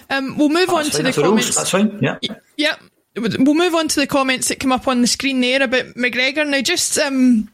um, 0.08 0.38
we'll 0.38 0.48
move 0.48 0.70
on 0.70 0.84
to 0.84 1.02
the 1.02 1.12
comments. 1.12 1.56
That's 1.56 1.70
fine. 1.70 1.98
Yeah. 2.00 2.18
Yeah. 2.56 2.76
We'll 3.16 3.54
move 3.54 3.74
on 3.74 3.88
to 3.88 4.00
the 4.00 4.06
comments 4.06 4.48
that 4.48 4.58
come 4.58 4.72
up 4.72 4.88
on 4.88 5.00
the 5.00 5.06
screen 5.06 5.40
there 5.40 5.62
about 5.62 5.84
McGregor. 5.94 6.48
Now, 6.48 6.62
just 6.62 6.98
um, 6.98 7.48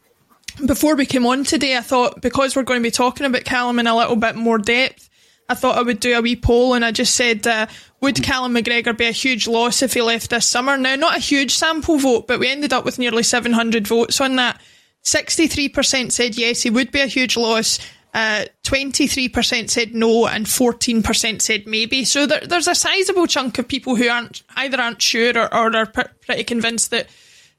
before 0.65 0.97
we 0.97 1.05
came 1.05 1.27
on 1.27 1.45
today, 1.45 1.77
I 1.77 1.81
thought 1.81 2.23
because 2.23 2.57
we're 2.57 2.63
going 2.63 2.81
to 2.81 2.87
be 2.87 2.91
talking 2.91 3.27
about 3.27 3.45
Callum 3.45 3.79
in 3.79 3.87
a 3.87 3.97
little 3.97 4.17
bit 4.17 4.37
more 4.37 4.59
depth, 4.59 5.10
I 5.51 5.55
thought 5.55 5.77
I 5.77 5.83
would 5.83 5.99
do 5.99 6.17
a 6.17 6.23
wee 6.23 6.37
poll 6.37 6.75
and 6.75 6.85
I 6.85 6.93
just 6.93 7.17
said, 7.17 7.45
uh, 7.45 7.67
would 8.01 8.23
Callum 8.23 8.55
McGregor 8.55 8.97
be 8.97 9.07
a 9.07 9.11
huge 9.11 9.49
loss 9.49 9.83
if 9.83 9.95
he 9.95 10.01
left 10.01 10.31
this 10.31 10.49
summer? 10.49 10.79
Now, 10.79 10.95
not 10.95 11.17
a 11.17 11.21
huge 11.21 11.57
sample 11.57 11.99
vote, 11.99 12.29
but 12.29 12.39
we 12.39 12.49
ended 12.49 12.73
up 12.73 12.85
with 12.85 13.01
nearly 13.01 13.25
700 13.25 13.85
votes 13.85 14.21
on 14.21 14.37
that. 14.37 14.61
63% 15.03 16.13
said 16.13 16.37
yes, 16.39 16.63
he 16.63 16.71
would 16.71 16.93
be 16.93 17.01
a 17.01 17.09
huge 17.09 17.37
loss. 17.37 17.81
Uh, 18.15 18.45
23% 18.63 19.69
said 19.69 19.93
no 19.93 20.29
and 20.29 20.47
14% 20.47 21.43
said 21.43 21.67
maybe. 21.67 22.05
So 22.05 22.27
there, 22.27 22.43
there's 22.47 22.69
a 22.69 22.75
sizable 22.77 23.27
chunk 23.27 23.59
of 23.59 23.67
people 23.67 23.97
who 23.97 24.09
aren't 24.09 24.45
either 24.55 24.81
aren't 24.81 25.03
sure 25.03 25.37
or, 25.37 25.53
or 25.53 25.77
are 25.77 25.87
pretty 25.87 26.45
convinced 26.45 26.93
that 26.93 27.09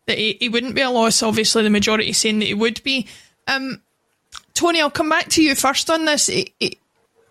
that 0.08 0.18
he, 0.18 0.38
he, 0.40 0.50
wouldn't 0.50 0.76
be 0.76 0.82
a 0.82 0.90
loss. 0.90 1.22
Obviously, 1.22 1.62
the 1.64 1.70
majority 1.70 2.12
saying 2.14 2.40
that 2.40 2.46
he 2.46 2.54
would 2.54 2.82
be. 2.84 3.08
Um, 3.48 3.82
Tony, 4.54 4.82
I'll 4.82 4.90
come 4.90 5.10
back 5.10 5.30
to 5.30 5.44
you 5.44 5.56
first 5.56 5.90
on 5.90 6.06
this. 6.06 6.30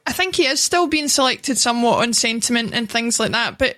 I 0.07 0.13
think 0.13 0.37
he 0.37 0.47
is 0.47 0.61
still 0.61 0.87
being 0.87 1.09
selected 1.09 1.59
somewhat 1.59 2.03
on 2.03 2.13
sentiment 2.13 2.73
and 2.75 2.91
things 2.91 3.21
like 3.21 3.33
that. 3.33 3.59
But 3.59 3.77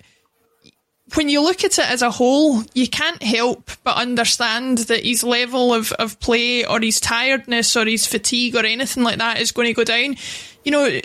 when 1.14 1.28
you 1.28 1.42
look 1.42 1.64
at 1.64 1.78
it 1.78 1.90
as 1.90 2.02
a 2.02 2.10
whole, 2.10 2.62
you 2.74 2.88
can't 2.88 3.22
help 3.22 3.70
but 3.84 3.96
understand 3.96 4.78
that 4.78 5.04
his 5.04 5.22
level 5.24 5.74
of, 5.74 5.92
of 5.92 6.18
play 6.20 6.64
or 6.64 6.80
his 6.80 7.00
tiredness 7.00 7.76
or 7.76 7.84
his 7.84 8.06
fatigue 8.06 8.56
or 8.56 8.64
anything 8.64 9.02
like 9.02 9.18
that 9.18 9.40
is 9.40 9.52
going 9.52 9.68
to 9.68 9.74
go 9.74 9.84
down. 9.84 10.16
You 10.64 10.72
know, 10.72 11.00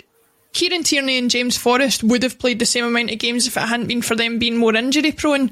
Kieran 0.52 0.82
Tierney 0.82 1.18
and 1.18 1.30
James 1.30 1.56
Forrest 1.56 2.02
would 2.02 2.22
have 2.22 2.38
played 2.38 2.58
the 2.58 2.66
same 2.66 2.84
amount 2.84 3.10
of 3.10 3.18
games 3.18 3.46
if 3.46 3.56
it 3.56 3.60
hadn't 3.60 3.88
been 3.88 4.02
for 4.02 4.16
them 4.16 4.38
being 4.38 4.56
more 4.56 4.74
injury 4.74 5.12
prone. 5.12 5.50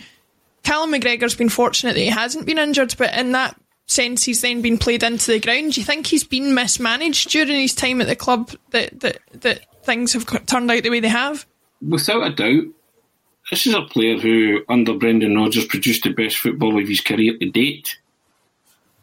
Callum 0.63 0.93
McGregor's 0.93 1.35
been 1.35 1.49
fortunate 1.49 1.95
that 1.95 2.01
he 2.01 2.07
hasn't 2.07 2.47
been 2.47 2.59
injured, 2.59 2.95
but 2.99 3.15
in 3.15 3.33
that 3.33 3.61
sense, 3.87 4.25
he's 4.25 4.40
then 4.40 4.62
been 4.62 4.78
played 4.78 5.02
into 5.02 5.33
the 5.33 5.40
ground. 5.40 5.73
Do 5.73 5.81
you 5.81 5.87
think 5.87 6.07
he's 6.07 6.25
been 6.25 6.55
mismanaged 6.55 7.31
during 7.31 7.61
his 7.61 7.75
time 7.75 8.00
at 8.00 8.07
the 8.07 8.16
club 8.16 8.50
that, 8.71 9.00
that, 9.00 9.19
that 9.33 9.85
things 9.85 10.12
have 10.12 10.47
turned 10.47 10.71
out 10.71 10.83
the 10.83 10.90
way 10.90 11.00
they 11.00 11.09
have? 11.09 11.47
Without 11.81 12.26
a 12.26 12.35
doubt. 12.35 12.64
This 13.50 13.66
is 13.66 13.75
a 13.75 13.83
player 13.83 14.19
who, 14.19 14.64
under 14.69 14.95
Brendan 14.95 15.37
Rodgers, 15.37 15.66
produced 15.66 16.02
the 16.02 16.12
best 16.12 16.37
football 16.37 16.81
of 16.81 16.88
his 16.88 17.00
career 17.00 17.38
to 17.38 17.50
date. 17.50 17.97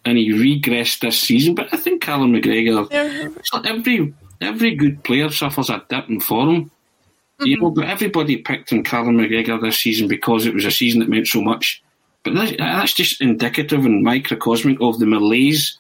And 0.03 0.17
he 0.17 0.31
regressed 0.31 0.99
this 0.99 1.17
season. 1.17 1.55
But 1.55 1.73
I 1.73 1.77
think 1.77 2.01
Callum 2.01 2.33
McGregor, 2.33 2.91
yeah. 2.91 3.29
every 3.63 4.13
every 4.41 4.75
good 4.75 5.01
player 5.05 5.29
suffers 5.29 5.69
a 5.69 5.81
dip 5.89 6.09
in 6.09 6.19
form. 6.19 6.65
Mm-hmm. 6.65 7.45
You 7.45 7.61
know, 7.61 7.71
but 7.71 7.85
everybody 7.85 8.37
picked 8.37 8.73
on 8.73 8.83
Callum 8.83 9.17
McGregor 9.17 9.61
this 9.61 9.79
season 9.79 10.09
because 10.09 10.45
it 10.45 10.53
was 10.53 10.65
a 10.65 10.71
season 10.71 10.99
that 10.99 11.09
meant 11.09 11.27
so 11.27 11.41
much. 11.41 11.81
But 12.23 12.35
that's, 12.35 12.53
that's 12.57 12.93
just 12.93 13.21
indicative 13.21 13.85
and 13.85 14.03
microcosmic 14.03 14.77
of 14.81 14.99
the 14.99 15.05
malaise 15.05 15.77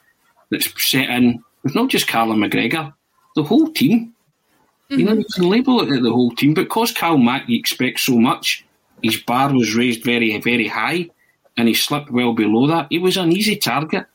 that's 0.51 0.69
set 0.89 1.09
in 1.09 1.43
with 1.63 1.75
not 1.75 1.89
just 1.89 2.07
Callum 2.07 2.39
McGregor, 2.39 2.93
the 3.35 3.43
whole 3.43 3.71
team. 3.71 4.13
Mm-hmm. 4.89 4.99
You 4.99 5.05
know, 5.05 5.13
you 5.13 5.25
can 5.33 5.49
label 5.49 5.81
it 5.81 6.01
the 6.01 6.11
whole 6.11 6.31
team, 6.31 6.53
but 6.53 6.63
because 6.63 6.91
Cal 6.91 7.17
Mackey 7.17 7.57
expects 7.57 8.05
so 8.05 8.17
much, 8.19 8.65
his 9.01 9.17
bar 9.17 9.53
was 9.53 9.75
raised 9.75 10.03
very, 10.03 10.37
very 10.39 10.67
high, 10.67 11.09
and 11.57 11.67
he 11.67 11.73
slipped 11.73 12.11
well 12.11 12.33
below 12.33 12.67
that. 12.67 12.87
He 12.89 12.99
was 12.99 13.17
an 13.17 13.31
easy 13.31 13.55
target. 13.55 14.05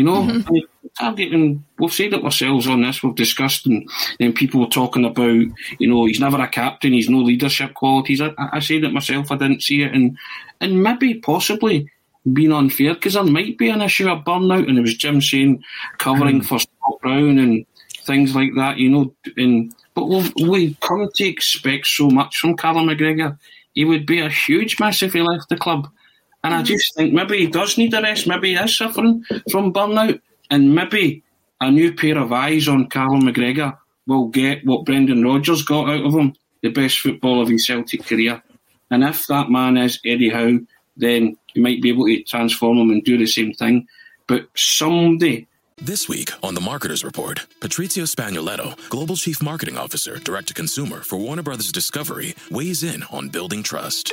You 0.00 0.06
know, 0.06 0.22
mm-hmm. 0.22 0.56
targeting, 0.98 1.62
we've 1.78 1.92
said 1.92 2.14
it 2.14 2.24
ourselves 2.24 2.66
on 2.66 2.80
this, 2.80 3.02
we've 3.02 3.14
discussed, 3.14 3.66
and 3.66 3.86
then 4.18 4.32
people 4.32 4.58
were 4.58 4.66
talking 4.66 5.04
about, 5.04 5.44
you 5.78 5.86
know, 5.86 6.06
he's 6.06 6.18
never 6.18 6.40
a 6.40 6.48
captain, 6.48 6.94
he's 6.94 7.10
no 7.10 7.18
leadership 7.18 7.74
qualities. 7.74 8.22
I, 8.22 8.32
I 8.38 8.60
said 8.60 8.84
it 8.84 8.94
myself, 8.94 9.30
I 9.30 9.36
didn't 9.36 9.62
see 9.62 9.82
it, 9.82 9.92
and, 9.92 10.16
and 10.62 10.82
maybe, 10.82 11.16
possibly, 11.16 11.90
being 12.32 12.50
unfair, 12.50 12.94
because 12.94 13.12
there 13.12 13.24
might 13.24 13.58
be 13.58 13.68
an 13.68 13.82
issue 13.82 14.08
of 14.08 14.24
burnout, 14.24 14.66
and 14.70 14.78
it 14.78 14.80
was 14.80 14.96
Jim 14.96 15.20
saying 15.20 15.62
covering 15.98 16.40
mm. 16.40 16.46
for 16.46 16.58
Scott 16.58 17.00
Brown 17.02 17.36
and 17.36 17.66
things 18.06 18.34
like 18.34 18.52
that, 18.56 18.78
you 18.78 18.88
know, 18.88 19.14
and 19.36 19.74
but 19.92 20.06
we've, 20.06 20.32
we 20.48 20.78
to 20.80 21.24
expect 21.24 21.88
so 21.88 22.08
much 22.08 22.38
from 22.38 22.56
Callum 22.56 22.86
McGregor. 22.86 23.36
He 23.74 23.84
would 23.84 24.06
be 24.06 24.20
a 24.20 24.30
huge 24.30 24.80
miss 24.80 25.02
if 25.02 25.12
he 25.12 25.20
left 25.20 25.50
the 25.50 25.58
club. 25.58 25.90
And 26.42 26.54
I 26.54 26.62
just 26.62 26.94
think 26.94 27.12
maybe 27.12 27.38
he 27.38 27.46
does 27.46 27.76
need 27.76 27.92
a 27.94 28.00
rest. 28.00 28.26
Maybe 28.26 28.50
he 28.50 28.56
is 28.56 28.76
suffering 28.76 29.24
from 29.50 29.72
burnout. 29.72 30.20
And 30.50 30.74
maybe 30.74 31.22
a 31.60 31.70
new 31.70 31.94
pair 31.94 32.18
of 32.18 32.32
eyes 32.32 32.66
on 32.66 32.88
Callum 32.88 33.22
McGregor 33.22 33.76
will 34.06 34.28
get 34.28 34.64
what 34.64 34.84
Brendan 34.84 35.22
Rodgers 35.22 35.62
got 35.62 35.88
out 35.88 36.04
of 36.04 36.14
him 36.14 36.34
the 36.62 36.70
best 36.70 37.00
football 37.00 37.40
of 37.40 37.48
his 37.48 37.66
Celtic 37.66 38.04
career. 38.04 38.42
And 38.90 39.04
if 39.04 39.26
that 39.28 39.50
man 39.50 39.76
is 39.76 40.00
Eddie 40.04 40.30
Howe, 40.30 40.58
then 40.96 41.36
you 41.54 41.62
might 41.62 41.80
be 41.80 41.90
able 41.90 42.06
to 42.06 42.22
transform 42.24 42.78
him 42.78 42.90
and 42.90 43.04
do 43.04 43.16
the 43.16 43.26
same 43.26 43.52
thing. 43.52 43.86
But 44.26 44.46
someday 44.56 45.46
this 45.82 46.08
week 46.08 46.30
on 46.42 46.54
The 46.54 46.60
Marketer's 46.60 47.04
Report, 47.04 47.46
Patrizio 47.60 48.04
Spagnoletto, 48.04 48.76
Global 48.90 49.16
Chief 49.16 49.42
Marketing 49.42 49.78
Officer, 49.78 50.18
Direct 50.18 50.48
to 50.48 50.54
Consumer 50.54 51.00
for 51.00 51.16
Warner 51.16 51.42
Brothers 51.42 51.72
Discovery, 51.72 52.34
weighs 52.50 52.82
in 52.82 53.02
on 53.04 53.28
building 53.30 53.62
trust. 53.62 54.12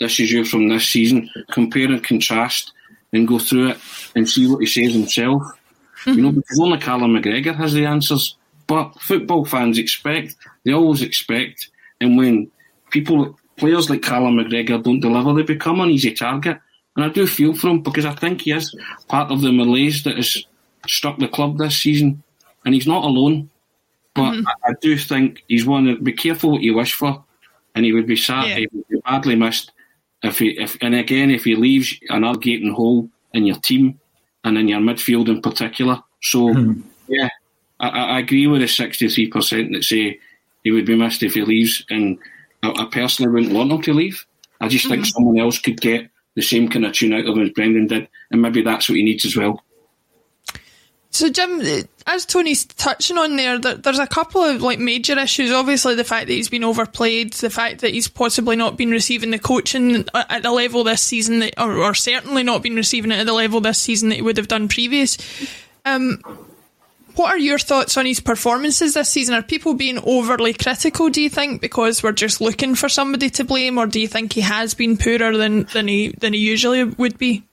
this 0.00 0.20
is 0.20 0.30
you 0.30 0.44
from 0.44 0.68
this 0.68 0.86
season, 0.86 1.30
compare 1.50 1.86
and 1.86 2.02
contrast 2.02 2.72
and 3.12 3.28
go 3.28 3.38
through 3.38 3.70
it 3.70 3.78
and 4.14 4.28
see 4.28 4.46
what 4.46 4.60
he 4.60 4.66
says 4.66 4.92
himself. 4.92 5.42
Mm-hmm. 5.42 6.10
You 6.10 6.22
know, 6.22 6.28
mm-hmm. 6.28 6.40
because 6.40 6.60
only 6.60 6.78
Callum 6.78 7.14
McGregor 7.14 7.54
has 7.54 7.72
the 7.72 7.86
answers. 7.86 8.36
But 8.66 9.00
football 9.00 9.44
fans 9.44 9.78
expect, 9.78 10.36
they 10.64 10.72
always 10.72 11.02
expect, 11.02 11.68
and 12.00 12.16
when 12.16 12.50
people, 12.90 13.38
players 13.56 13.90
like 13.90 14.02
Callum 14.02 14.36
McGregor 14.36 14.82
don't 14.82 15.00
deliver, 15.00 15.34
they 15.34 15.42
become 15.42 15.80
an 15.80 15.90
easy 15.90 16.12
target. 16.12 16.58
And 16.96 17.04
I 17.04 17.08
do 17.08 17.26
feel 17.26 17.54
for 17.54 17.68
him 17.68 17.82
because 17.82 18.04
I 18.04 18.14
think 18.14 18.42
he 18.42 18.52
is 18.52 18.74
part 19.08 19.30
of 19.30 19.40
the 19.42 19.52
malaise 19.52 20.04
that 20.04 20.16
has 20.16 20.44
struck 20.86 21.18
the 21.18 21.28
club 21.28 21.58
this 21.58 21.76
season. 21.76 22.22
And 22.64 22.74
he's 22.74 22.86
not 22.86 23.04
alone. 23.04 23.50
But 24.14 24.32
mm-hmm. 24.32 24.46
I, 24.46 24.70
I, 24.70 24.74
do 24.80 24.96
think 24.96 25.42
he's 25.48 25.66
one 25.66 25.86
that 25.86 26.04
be 26.04 26.12
careful 26.12 26.52
what 26.52 26.62
you 26.62 26.74
wish 26.74 26.94
for. 26.94 27.24
And 27.74 27.84
he 27.84 27.92
would 27.92 28.06
be 28.06 28.16
sad, 28.16 28.48
yeah. 28.48 28.56
he 28.56 28.68
would 28.72 28.88
be 28.88 29.00
badly 29.04 29.34
missed. 29.34 29.72
If 30.24 30.38
he, 30.38 30.58
if 30.58 30.76
and 30.80 30.94
again, 30.94 31.30
if 31.30 31.44
he 31.44 31.54
leaves 31.54 31.94
another 32.08 32.38
gaping 32.38 32.72
hole 32.72 33.10
in 33.34 33.44
your 33.44 33.56
team 33.56 34.00
and 34.42 34.56
in 34.56 34.68
your 34.68 34.80
midfield 34.80 35.28
in 35.28 35.42
particular, 35.42 36.02
so 36.22 36.48
mm. 36.48 36.82
yeah, 37.08 37.28
I, 37.78 37.88
I, 37.88 38.18
agree 38.20 38.46
with 38.46 38.62
the 38.62 38.66
sixty-three 38.66 39.28
percent 39.28 39.72
that 39.72 39.84
say 39.84 40.18
he 40.62 40.70
would 40.70 40.86
be 40.86 40.96
missed 40.96 41.22
if 41.22 41.34
he 41.34 41.42
leaves, 41.42 41.84
and 41.90 42.18
I, 42.62 42.70
I 42.70 42.88
personally 42.90 43.32
wouldn't 43.32 43.52
want 43.52 43.70
him 43.70 43.82
to 43.82 43.92
leave. 43.92 44.24
I 44.62 44.68
just 44.68 44.86
mm-hmm. 44.86 44.94
think 44.94 45.06
someone 45.06 45.38
else 45.38 45.58
could 45.58 45.80
get 45.80 46.08
the 46.36 46.42
same 46.42 46.68
kind 46.70 46.86
of 46.86 46.94
tune 46.94 47.12
out 47.12 47.26
of 47.26 47.36
him 47.36 47.42
as 47.42 47.50
Brendan 47.50 47.86
did, 47.86 48.08
and 48.30 48.40
maybe 48.40 48.62
that's 48.62 48.88
what 48.88 48.96
he 48.96 49.04
needs 49.04 49.26
as 49.26 49.36
well. 49.36 49.62
So, 51.14 51.30
Jim, 51.30 51.62
as 52.08 52.26
Tony's 52.26 52.64
touching 52.64 53.18
on 53.18 53.36
there, 53.36 53.60
there's 53.60 54.00
a 54.00 54.06
couple 54.06 54.42
of 54.42 54.60
like 54.62 54.80
major 54.80 55.16
issues. 55.16 55.52
Obviously, 55.52 55.94
the 55.94 56.02
fact 56.02 56.26
that 56.26 56.32
he's 56.32 56.48
been 56.48 56.64
overplayed, 56.64 57.34
the 57.34 57.50
fact 57.50 57.82
that 57.82 57.92
he's 57.92 58.08
possibly 58.08 58.56
not 58.56 58.76
been 58.76 58.90
receiving 58.90 59.30
the 59.30 59.38
coaching 59.38 60.04
at 60.12 60.42
the 60.42 60.50
level 60.50 60.82
this 60.82 61.02
season, 61.02 61.38
that, 61.38 61.54
or, 61.56 61.72
or 61.76 61.94
certainly 61.94 62.42
not 62.42 62.64
been 62.64 62.74
receiving 62.74 63.12
it 63.12 63.20
at 63.20 63.26
the 63.26 63.32
level 63.32 63.60
this 63.60 63.78
season 63.78 64.08
that 64.08 64.16
he 64.16 64.22
would 64.22 64.38
have 64.38 64.48
done 64.48 64.66
previous. 64.66 65.16
Um, 65.84 66.18
what 67.14 67.32
are 67.32 67.38
your 67.38 67.60
thoughts 67.60 67.96
on 67.96 68.06
his 68.06 68.18
performances 68.18 68.94
this 68.94 69.08
season? 69.08 69.36
Are 69.36 69.42
people 69.42 69.74
being 69.74 70.00
overly 70.02 70.52
critical, 70.52 71.10
do 71.10 71.22
you 71.22 71.30
think, 71.30 71.60
because 71.60 72.02
we're 72.02 72.10
just 72.10 72.40
looking 72.40 72.74
for 72.74 72.88
somebody 72.88 73.30
to 73.30 73.44
blame, 73.44 73.78
or 73.78 73.86
do 73.86 74.00
you 74.00 74.08
think 74.08 74.32
he 74.32 74.40
has 74.40 74.74
been 74.74 74.96
poorer 74.96 75.36
than, 75.36 75.62
than 75.72 75.86
he 75.86 76.08
than 76.18 76.32
he 76.32 76.40
usually 76.40 76.82
would 76.82 77.18
be? 77.18 77.44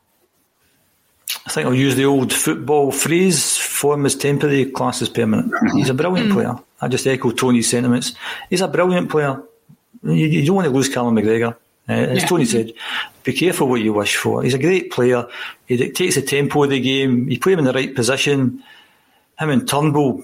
I 1.46 1.50
think 1.50 1.68
I'll 1.68 1.74
use 1.74 1.96
the 1.96 2.06
old 2.06 2.34
football 2.34 2.92
phrase 2.92 3.58
form 3.58 4.06
is 4.06 4.16
temporary, 4.16 4.66
class 4.66 5.02
is 5.02 5.10
permanent. 5.10 5.54
He's 5.74 5.90
a 5.90 5.94
brilliant 5.94 6.30
mm. 6.30 6.34
player. 6.34 6.56
I 6.82 6.88
just 6.88 7.08
echo 7.08 7.32
Tony's 7.32 7.70
sentiments. 7.70 8.14
He's 8.50 8.62
a 8.62 8.68
brilliant 8.68 9.10
player. 9.10 9.42
You, 10.04 10.14
you 10.14 10.46
don't 10.46 10.56
want 10.56 10.68
to 10.68 10.74
lose 10.74 10.90
Callum 10.90 11.16
McGregor. 11.16 11.56
Uh, 11.90 11.94
as 11.94 12.22
yeah. 12.22 12.28
Tony 12.28 12.46
said, 12.46 12.74
be 13.24 13.34
careful 13.34 13.68
what 13.68 13.82
you 13.82 13.94
wish 13.94 14.16
for. 14.16 14.44
He's 14.44 14.54
a 14.54 14.60
great 14.60 14.92
player. 14.92 15.28
He 15.66 15.78
dictates 15.78 16.16
the 16.16 16.22
tempo 16.22 16.64
of 16.64 16.70
the 16.70 16.80
game. 16.80 17.30
You 17.30 17.40
put 17.40 17.54
him 17.54 17.60
in 17.60 17.66
the 17.66 17.74
right 17.74 17.94
position. 17.94 18.64
Him 19.40 19.50
and 19.50 19.68
Turnbull, 19.68 20.24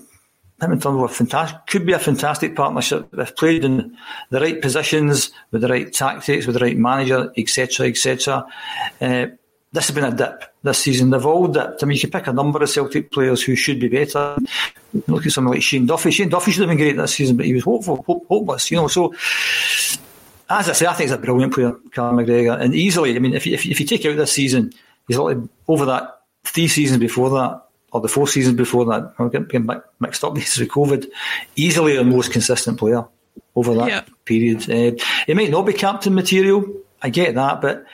him 0.61 0.71
and 0.71 0.81
Turnbull 0.81 1.05
are 1.05 1.09
fantastic. 1.09 1.65
Could 1.67 1.85
be 1.85 1.93
a 1.93 1.99
fantastic 1.99 2.55
partnership 2.55 3.07
if 3.13 3.35
played 3.35 3.65
in 3.65 3.97
the 4.29 4.39
right 4.39 4.61
positions 4.61 5.31
with 5.51 5.61
the 5.61 5.67
right 5.67 5.91
tactics, 5.91 6.45
with 6.45 6.55
the 6.55 6.63
right 6.63 6.77
manager, 6.77 7.31
etc., 7.37 7.87
etc. 7.87 8.45
Uh, 9.01 9.27
this 9.77 9.87
has 9.87 9.93
been 9.95 10.03
a 10.05 10.11
dip 10.11 10.43
this 10.63 10.79
season. 10.79 11.11
They've 11.11 11.23
all 11.23 11.47
dipped. 11.47 11.83
I 11.83 11.85
mean, 11.85 11.95
you 11.97 12.01
can 12.01 12.09
pick 12.09 12.25
a 12.25 12.33
number 12.33 12.63
of 12.63 12.67
Celtic 12.69 13.11
players 13.11 13.43
who 13.43 13.55
should 13.55 13.79
be 13.79 13.87
better. 13.87 14.35
Look 15.05 15.27
at 15.27 15.31
someone 15.31 15.53
like 15.53 15.61
Shane 15.61 15.85
Duffy. 15.85 16.09
Shane 16.09 16.29
Duffy 16.29 16.49
should 16.51 16.61
have 16.61 16.69
been 16.69 16.77
great 16.79 16.97
this 16.97 17.13
season, 17.13 17.37
but 17.37 17.45
he 17.45 17.53
was 17.53 17.63
hopeful, 17.63 18.03
hope, 18.07 18.25
hopeless, 18.27 18.71
you 18.71 18.77
know. 18.77 18.87
So 18.87 19.13
as 20.49 20.67
I 20.69 20.73
say, 20.73 20.87
I 20.87 20.93
think 20.93 21.09
he's 21.09 21.11
a 21.11 21.19
brilliant 21.19 21.53
player, 21.53 21.73
Callum 21.91 22.17
McGregor, 22.17 22.59
and 22.59 22.73
easily. 22.73 23.15
I 23.15 23.19
mean, 23.19 23.33
if 23.35 23.45
you, 23.45 23.53
if 23.53 23.65
if 23.65 23.79
you 23.79 23.85
take 23.85 24.05
out 24.05 24.15
this 24.17 24.31
season, 24.31 24.71
he's 25.07 25.17
like 25.17 25.37
over 25.67 25.85
that 25.85 26.21
three 26.45 26.67
seasons 26.67 26.99
before 26.99 27.29
that, 27.31 27.61
or 27.91 28.01
the 28.01 28.07
four 28.07 28.27
seasons 28.27 28.55
before 28.57 28.85
that. 28.85 29.13
I'm 29.19 29.29
getting 29.29 29.69
mixed 29.99 30.23
up 30.23 30.33
because 30.35 30.59
of 30.59 30.67
COVID. 30.69 31.05
Easily 31.55 31.97
the 31.97 32.03
most 32.03 32.31
consistent 32.31 32.79
player 32.79 33.05
over 33.55 33.75
that 33.75 33.87
Yeah. 33.89 34.01
period. 34.25 34.69
Uh, 34.69 35.03
he 35.27 35.33
might 35.35 35.51
not 35.51 35.65
be 35.65 35.73
captain 35.73 36.15
material. 36.15 36.65
I 37.01 37.09
get 37.09 37.35
that, 37.35 37.61
but 37.61 37.85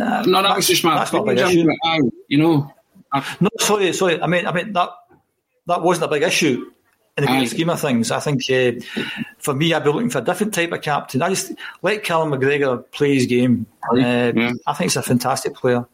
uh, 0.00 0.22
No, 0.26 0.42
that 0.42 0.56
was 0.56 0.66
just 0.66 0.84
my 0.84 0.94
that's 0.94 1.12
not 1.12 1.22
a 1.22 1.34
big 1.34 1.38
issue. 1.38 1.66
but 1.66 1.76
I, 1.88 2.00
you 2.28 2.38
know, 2.38 2.72
I, 3.12 3.36
No, 3.40 3.48
sorry, 3.58 3.92
sorry. 3.92 4.20
I 4.20 4.26
mean, 4.26 4.46
I 4.46 4.52
mean 4.52 4.72
that 4.72 4.90
that 5.66 5.82
wasn't 5.82 6.06
a 6.06 6.08
big 6.08 6.22
issue 6.22 6.70
in 7.16 7.24
the 7.24 7.30
Aye. 7.30 7.38
great 7.38 7.50
scheme 7.50 7.70
of 7.70 7.80
things. 7.80 8.10
I 8.10 8.20
think 8.20 8.42
uh, 8.50 8.72
for 9.38 9.54
me, 9.54 9.74
I'd 9.74 9.84
be 9.84 9.90
looking 9.90 10.10
for 10.10 10.18
a 10.18 10.24
different 10.24 10.54
type 10.54 10.72
of 10.72 10.82
captain. 10.82 11.22
I 11.22 11.28
just 11.28 11.52
let 11.82 12.02
Callum 12.04 12.30
McGregor 12.30 12.84
play 12.92 13.14
his 13.14 13.26
game. 13.26 13.66
Uh, 13.92 13.96
yeah. 13.96 14.52
I 14.66 14.72
think 14.74 14.90
he's 14.90 14.96
a 14.96 15.02
fantastic 15.02 15.54
player. 15.54 15.86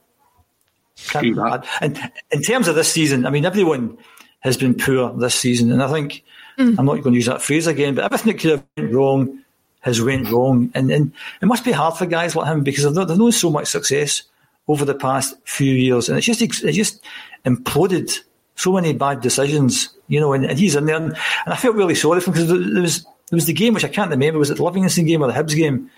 True 0.97 1.35
that. 1.35 1.67
And 1.81 1.99
in 2.31 2.43
terms 2.43 2.69
of 2.69 2.75
this 2.75 2.91
season, 2.91 3.27
I 3.27 3.31
mean, 3.31 3.45
everyone 3.45 3.99
has 4.41 4.57
been 4.57 4.75
poor 4.75 5.13
this 5.19 5.35
season, 5.35 5.73
and 5.73 5.83
I 5.83 5.91
think 5.91 6.25
I'm 6.59 6.75
not 6.87 7.03
going 7.03 7.13
to 7.13 7.17
use 7.17 7.27
that 7.27 7.43
phrase 7.43 7.67
again, 7.67 7.95
but 7.95 8.05
everything 8.05 8.33
that 8.33 8.41
could 8.41 8.51
have 8.53 8.65
went 8.77 8.93
wrong 8.95 9.45
has 9.87 10.03
went 10.03 10.29
wrong, 10.31 10.71
and, 10.75 10.91
and 10.91 11.13
it 11.41 11.47
must 11.47 11.65
be 11.65 11.73
hard 11.73 11.97
for 11.97 12.05
guys 12.05 12.37
like 12.37 12.47
him 12.53 12.63
because 12.63 12.85
they've, 12.85 12.93
not- 12.93 13.09
they've 13.09 13.17
known 13.17 13.33
so 13.33 13.49
much 13.51 13.69
success 13.69 14.23
over 14.69 14.85
the 14.85 14.95
past 14.95 15.35
few 15.45 15.73
years, 15.73 16.09
and 16.11 16.19
it's 16.19 16.27
just 16.27 16.43
it's 16.43 16.61
just 16.77 17.03
imploded. 17.47 18.19
So 18.59 18.73
many 18.73 18.95
bad 18.95 19.21
decisions, 19.21 19.91
you 20.09 20.19
know, 20.19 20.33
and, 20.33 20.45
and 20.47 20.59
he's 20.59 20.77
in 20.77 20.87
there, 20.87 20.97
and, 20.97 21.13
and 21.45 21.53
I 21.53 21.57
felt 21.57 21.77
really 21.77 21.95
sorry 21.95 22.21
for 22.21 22.31
him 22.31 22.35
because 22.47 22.49
there 22.73 22.83
was 22.83 23.03
there 23.05 23.37
was 23.37 23.45
the 23.47 23.53
game 23.53 23.75
which 23.75 23.85
I 23.85 23.89
can't 23.89 24.11
remember 24.11 24.39
was 24.39 24.51
it 24.51 24.57
the 24.57 24.65
Livingston 24.65 25.05
game 25.07 25.23
or 25.23 25.27
the 25.31 25.35
Hibs 25.35 25.55
game? 25.55 25.91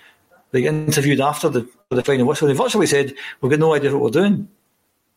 They 0.51 0.67
interviewed 0.67 1.21
after 1.21 1.49
the 1.49 1.69
the 1.91 2.03
final 2.03 2.27
whistle. 2.27 2.49
They 2.49 2.55
virtually 2.55 2.87
said, 2.87 3.15
"We've 3.41 3.51
got 3.51 3.61
no 3.61 3.75
idea 3.75 3.93
what 3.93 4.03
we're 4.03 4.21
doing." 4.23 4.49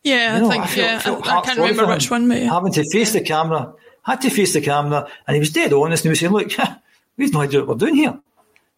Yeah, 0.04 0.36
You 0.36 0.42
know, 0.42 0.48
I 0.50 0.52
think, 0.52 0.64
felt- 0.66 0.76
yeah, 0.76 0.98
felt 1.00 1.26
I, 1.28 1.38
I 1.38 1.40
can't 1.42 1.58
remember 1.58 1.86
which 1.86 2.10
one, 2.10 2.28
but 2.28 2.38
yeah. 2.40 2.52
Having 2.52 2.72
to 2.74 2.84
face 2.90 3.12
the 3.12 3.20
camera, 3.20 3.72
had 4.02 4.20
to 4.22 4.30
face 4.30 4.52
the 4.52 4.60
camera, 4.60 5.08
and 5.26 5.34
he 5.34 5.40
was 5.40 5.50
dead 5.50 5.72
honest. 5.72 6.04
And 6.04 6.08
he 6.08 6.10
was 6.10 6.20
saying, 6.20 6.32
"Look, 6.32 6.52
we've 7.16 7.32
no 7.32 7.40
idea 7.40 7.60
what 7.60 7.68
we're 7.70 7.86
doing 7.86 7.96
here." 7.96 8.18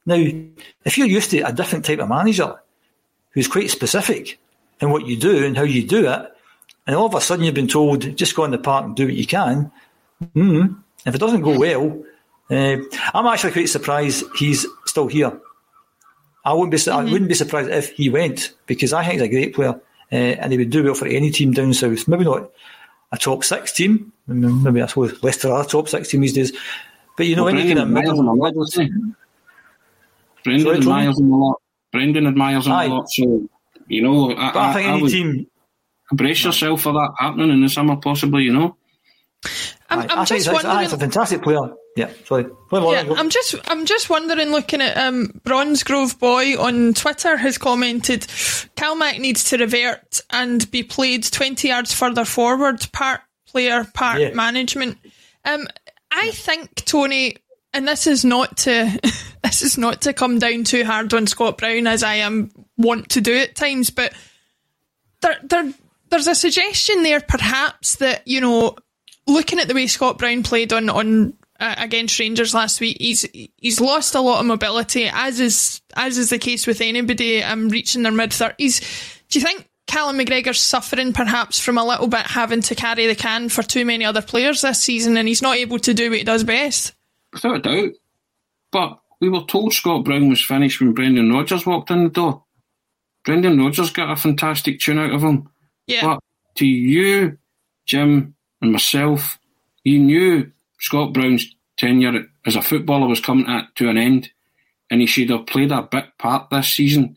Now, 0.07 0.17
if 0.85 0.99
you're 0.99 1.07
used 1.07 1.31
to 1.31 1.40
a 1.40 1.53
different 1.53 1.85
type 1.85 1.99
of 1.99 2.09
manager 2.09 2.61
who's 3.31 3.49
quite 3.49 3.71
specific 3.71 4.38
in 4.81 4.90
what 4.90 5.07
you 5.07 5.19
do 5.19 5.45
and 5.45 5.57
how 5.57 5.62
you 5.62 5.87
do 5.87 6.09
it, 6.09 6.31
and 6.87 6.97
all 6.97 7.07
of 7.07 7.14
a 7.14 7.21
sudden 7.21 7.45
you've 7.45 7.55
been 7.55 7.69
told 7.69 8.17
just 8.17 8.37
go 8.37 8.45
in 8.45 8.51
the 8.51 8.59
park 8.59 8.85
and 8.85 8.97
do 8.97 9.07
what 9.07 9.14
you 9.14 9.27
can, 9.27 9.71
mm, 10.35 10.77
if 11.07 11.14
it 11.14 11.19
doesn't 11.19 11.43
go 11.43 11.59
well, 11.59 12.05
uh, 12.51 12.77
I'm 13.14 13.27
actually 13.27 13.53
quite 13.53 13.69
surprised 13.69 14.25
he's 14.37 14.67
still 14.85 15.07
here. 15.07 15.40
I 16.45 16.53
wouldn't 16.53 16.71
be. 16.73 16.90
I 16.90 17.03
wouldn't 17.05 17.29
be 17.29 17.35
surprised 17.35 17.71
if 17.71 17.93
he 17.93 18.11
went 18.11 18.53
because 18.67 18.93
I 18.93 19.03
think 19.03 19.14
he's 19.14 19.23
a 19.23 19.29
great 19.29 19.55
player 19.55 19.81
uh, 20.12 20.14
and 20.14 20.53
he 20.53 20.59
would 20.59 20.71
do 20.71 20.85
well 20.85 20.95
for 20.95 21.07
any 21.07 21.31
team 21.31 21.53
down 21.53 21.73
south. 21.73 22.07
Maybe 22.07 22.25
not 22.25 22.51
a 23.12 23.17
top 23.17 23.45
six 23.45 23.73
team. 23.73 24.12
Maybe 24.27 24.83
I 24.83 24.87
suppose 24.87 25.23
Leicester 25.23 25.51
are 25.51 25.62
a 25.62 25.67
top 25.67 25.88
six 25.88 26.09
team 26.09 26.21
these 26.21 26.35
days. 26.35 26.53
But 27.17 27.27
you 27.27 27.37
know, 27.37 27.47
any 27.47 27.62
kind 27.62 27.93
Brendan 27.93 28.19
of 28.19 28.27
a 28.27 28.35
middle. 28.35 29.14
Lot, 30.46 30.54
doesn't 30.54 30.62
he? 30.62 30.64
Brendan 30.64 30.64
Sorry, 30.64 30.76
admires 30.78 31.18
him 31.20 31.33
a 31.33 31.37
lot. 31.38 31.57
Brendan 31.92 32.26
admires 32.26 32.66
him 32.66 32.72
Aye. 32.72 32.85
a 32.85 32.88
lot. 32.88 33.09
So, 33.11 33.48
you 33.88 34.02
know, 34.02 34.30
I, 34.37 34.52
But 34.52 34.57
I 34.57 34.72
think 34.74 34.88
any 34.88 35.02
would 35.02 35.11
team. 35.11 35.46
brace 36.12 36.44
yourself 36.44 36.83
for 36.83 36.92
that 36.92 37.12
happening 37.18 37.50
in 37.50 37.61
the 37.62 37.68
summer, 37.68 37.96
possibly. 37.96 38.44
You 38.44 38.52
know. 38.52 38.76
I'm, 39.90 39.98
I, 40.00 40.02
I'm 40.11 40.18
I 40.20 40.24
just 40.24 40.46
think 40.46 40.62
wondering. 40.62 40.78
he's 40.85 40.92
a 40.92 40.98
fantastic 40.98 41.42
player. 41.42 41.61
Yeah, 41.96 42.11
sorry. 42.24 42.44
Go 42.44 42.59
on, 42.72 42.83
Lauren, 42.83 43.07
Yeah. 43.07 43.12
I'm 43.18 43.30
just 43.30 43.54
I'm 43.68 43.85
just 43.85 44.11
wondering. 44.11 44.50
Looking 44.50 44.80
at 44.80 44.96
um, 44.96 45.30
Bronze 45.44 45.85
Grove 45.85 46.18
Boy 46.18 46.59
on 46.59 46.94
Twitter 46.94 47.37
has 47.37 47.57
commented, 47.59 48.22
Calmac 48.76 49.20
needs 49.20 49.44
to 49.50 49.59
revert 49.59 50.20
and 50.30 50.68
be 50.72 50.83
played 50.83 51.22
20 51.30 51.68
yards 51.68 51.92
further 51.94 52.24
forward. 52.24 52.85
Part 52.92 53.20
player, 53.46 53.85
part 53.94 54.20
Yeah. 54.20 54.30
management. 54.35 54.98
Um, 55.44 55.68
I 56.11 56.30
think 56.30 56.74
Tony, 56.76 57.37
and 57.74 57.87
this 57.87 58.06
is 58.06 58.24
not 58.24 58.56
to 58.58 58.98
this 59.42 59.62
is 59.62 59.76
not 59.76 60.02
to 60.02 60.12
come 60.12 60.38
down 60.38 60.64
too 60.64 60.84
hard 60.84 61.12
on 61.12 61.26
Scott 61.26 61.58
Brown 61.58 61.87
as 61.87 62.02
I 62.02 62.16
am 62.16 62.50
want 62.78 63.10
to 63.10 63.20
do 63.20 63.37
at 63.37 63.54
times, 63.54 63.90
but 63.90 64.14
there 65.20 65.37
there 65.42 65.72
there's 66.10 66.28
a 66.28 66.34
suggestion 66.34 67.02
there 67.02 67.20
perhaps 67.20 67.96
that 67.96 68.26
you 68.26 68.40
know 68.40 68.76
looking 69.26 69.58
at 69.58 69.68
the 69.68 69.74
way 69.74 69.87
Scott 69.87 70.18
Brown 70.18 70.42
played 70.42 70.72
on 70.72 70.88
on 70.88 71.34
uh, 71.60 71.74
against 71.78 72.18
Rangers 72.18 72.54
last 72.54 72.80
week, 72.80 72.96
he's 73.00 73.26
he's 73.58 73.80
lost 73.80 74.14
a 74.14 74.20
lot 74.20 74.40
of 74.40 74.46
mobility, 74.46 75.08
as 75.12 75.40
is 75.40 75.80
as 75.96 76.18
is 76.18 76.30
the 76.30 76.38
case 76.38 76.66
with 76.66 76.80
anybody 76.80 77.42
um, 77.42 77.68
reaching 77.68 78.02
their 78.02 78.12
mid 78.12 78.32
thirties. 78.32 78.80
Do 79.28 79.38
you 79.38 79.44
think 79.44 79.68
Callum 79.87 80.18
McGregor's 80.18 80.60
suffering 80.60 81.12
perhaps 81.12 81.60
from 81.60 81.78
a 81.78 81.84
little 81.84 82.08
bit 82.08 82.26
having 82.26 82.62
to 82.62 82.74
carry 82.74 83.06
the 83.06 83.14
can 83.14 83.48
for 83.48 83.62
too 83.62 83.84
many 83.84 84.04
other 84.04 84.22
players 84.22 84.62
this 84.62 84.80
season, 84.80 85.16
and 85.16 85.28
he's 85.28 85.42
not 85.42 85.56
able 85.56 85.78
to 85.78 85.94
do 85.94 86.10
what 86.10 86.18
he 86.18 86.24
does 86.24 86.44
best? 86.44 86.92
Without 87.35 87.57
a 87.57 87.61
doubt. 87.61 87.92
But 88.73 88.99
we 89.20 89.29
were 89.29 89.44
told 89.44 89.75
Scott 89.75 90.05
Brown 90.05 90.31
was 90.31 90.42
finished 90.42 90.81
when 90.81 90.94
Brendan 90.94 91.33
Rodgers 91.33 91.66
walked 91.66 91.90
in 91.90 92.05
the 92.05 92.11
door. 92.11 92.42
Brendan 93.25 93.59
Rodgers 93.59 93.90
got 93.90 94.11
a 94.11 94.16
fantastic 94.16 94.81
tune 94.81 94.99
out 94.99 95.12
of 95.12 95.23
him. 95.23 95.49
Yeah, 95.87 96.03
But 96.03 96.20
to 96.57 96.66
you, 96.66 97.37
Jim, 97.87 98.35
and 98.62 98.73
myself, 98.73 99.38
you 99.83 99.99
knew 99.99 100.51
Scott 100.81 101.12
Brown's 101.12 101.55
tenure 101.77 102.27
as 102.47 102.57
a 102.57 102.62
footballer 102.62 103.07
was 103.07 103.20
coming 103.20 103.47
at, 103.47 103.75
to 103.77 103.88
an 103.88 103.99
end, 103.99 104.31
and 104.90 105.01
he 105.01 105.07
should 105.07 105.31
have 105.31 105.47
played 105.47 105.73
a 105.73 105.83
big 105.83 106.05
part 106.18 106.51
this 106.51 106.68
season. 106.68 107.16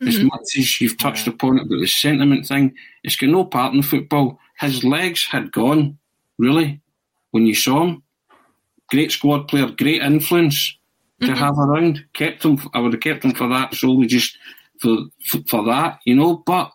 As 0.00 0.16
mm-hmm. 0.16 0.28
much 0.28 0.56
as 0.56 0.80
you've 0.80 0.98
touched 0.98 1.26
upon 1.26 1.58
it, 1.58 1.68
but 1.68 1.80
the 1.80 1.86
sentiment 1.86 2.46
thing, 2.46 2.72
it's 3.02 3.16
got 3.16 3.30
no 3.30 3.44
part 3.44 3.74
in 3.74 3.82
football. 3.82 4.38
His 4.60 4.84
legs 4.84 5.24
had 5.24 5.50
gone, 5.50 5.98
really, 6.38 6.80
when 7.32 7.46
you 7.46 7.54
saw 7.54 7.84
him. 7.84 8.02
Great 8.90 9.12
squad 9.12 9.48
player, 9.48 9.68
great 9.68 10.02
influence 10.02 10.78
to 11.20 11.26
mm-hmm. 11.26 11.36
have 11.36 11.58
around. 11.58 12.04
Kept 12.14 12.44
him. 12.44 12.58
I 12.74 12.80
would 12.80 12.92
have 12.94 13.02
kept 13.02 13.24
him 13.24 13.34
for 13.34 13.48
that 13.48 13.74
solely 13.74 14.06
just 14.06 14.36
for 14.80 14.96
for, 15.46 15.64
that, 15.64 15.98
you 16.04 16.14
know. 16.14 16.42
But 16.46 16.72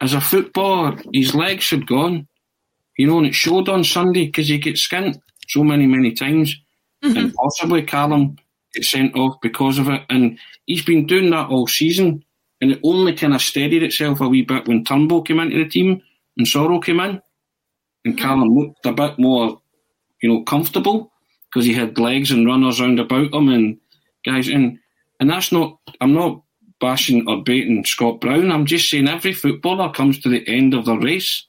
as 0.00 0.12
a 0.12 0.20
footballer, 0.20 1.00
his 1.12 1.34
legs 1.34 1.70
had 1.70 1.86
gone, 1.86 2.28
you 2.98 3.06
know, 3.06 3.18
and 3.18 3.26
it 3.26 3.34
showed 3.34 3.68
on 3.68 3.84
Sunday 3.84 4.26
because 4.26 4.48
he 4.48 4.58
gets 4.58 4.86
skint 4.86 5.18
so 5.48 5.62
many, 5.62 5.86
many 5.86 6.12
times, 6.12 6.54
mm-hmm. 7.02 7.16
and 7.16 7.34
possibly 7.34 7.82
Callum 7.82 8.36
gets 8.74 8.90
sent 8.90 9.16
off 9.16 9.36
because 9.40 9.78
of 9.78 9.88
it. 9.88 10.02
And 10.10 10.38
he's 10.66 10.84
been 10.84 11.06
doing 11.06 11.30
that 11.30 11.48
all 11.48 11.66
season, 11.66 12.22
and 12.60 12.72
it 12.72 12.80
only 12.82 13.14
kind 13.14 13.34
of 13.34 13.40
steadied 13.40 13.82
itself 13.82 14.20
a 14.20 14.28
wee 14.28 14.42
bit 14.42 14.66
when 14.68 14.84
Turnbull 14.84 15.22
came 15.22 15.40
into 15.40 15.58
the 15.58 15.68
team 15.68 16.02
and 16.36 16.46
Soro 16.46 16.84
came 16.84 17.00
in, 17.00 17.22
and 18.04 18.14
mm-hmm. 18.14 18.22
Callum 18.26 18.54
looked 18.54 18.84
a 18.84 18.92
bit 18.92 19.18
more, 19.18 19.60
you 20.20 20.28
know, 20.28 20.42
comfortable 20.42 21.12
because 21.50 21.66
he 21.66 21.72
had 21.72 21.98
legs 21.98 22.30
and 22.30 22.46
runners 22.46 22.80
round 22.80 23.00
about 23.00 23.32
him 23.32 23.48
and 23.48 23.78
guys 24.24 24.48
and 24.48 24.78
and 25.20 25.30
that's 25.30 25.52
not 25.52 25.78
I'm 26.00 26.14
not 26.14 26.42
bashing 26.80 27.28
or 27.28 27.42
baiting 27.42 27.84
Scott 27.84 28.20
Brown. 28.20 28.52
I'm 28.52 28.66
just 28.66 28.90
saying 28.90 29.08
every 29.08 29.32
footballer 29.32 29.90
comes 29.92 30.20
to 30.20 30.28
the 30.28 30.46
end 30.46 30.74
of 30.74 30.84
the 30.84 30.96
race. 30.96 31.46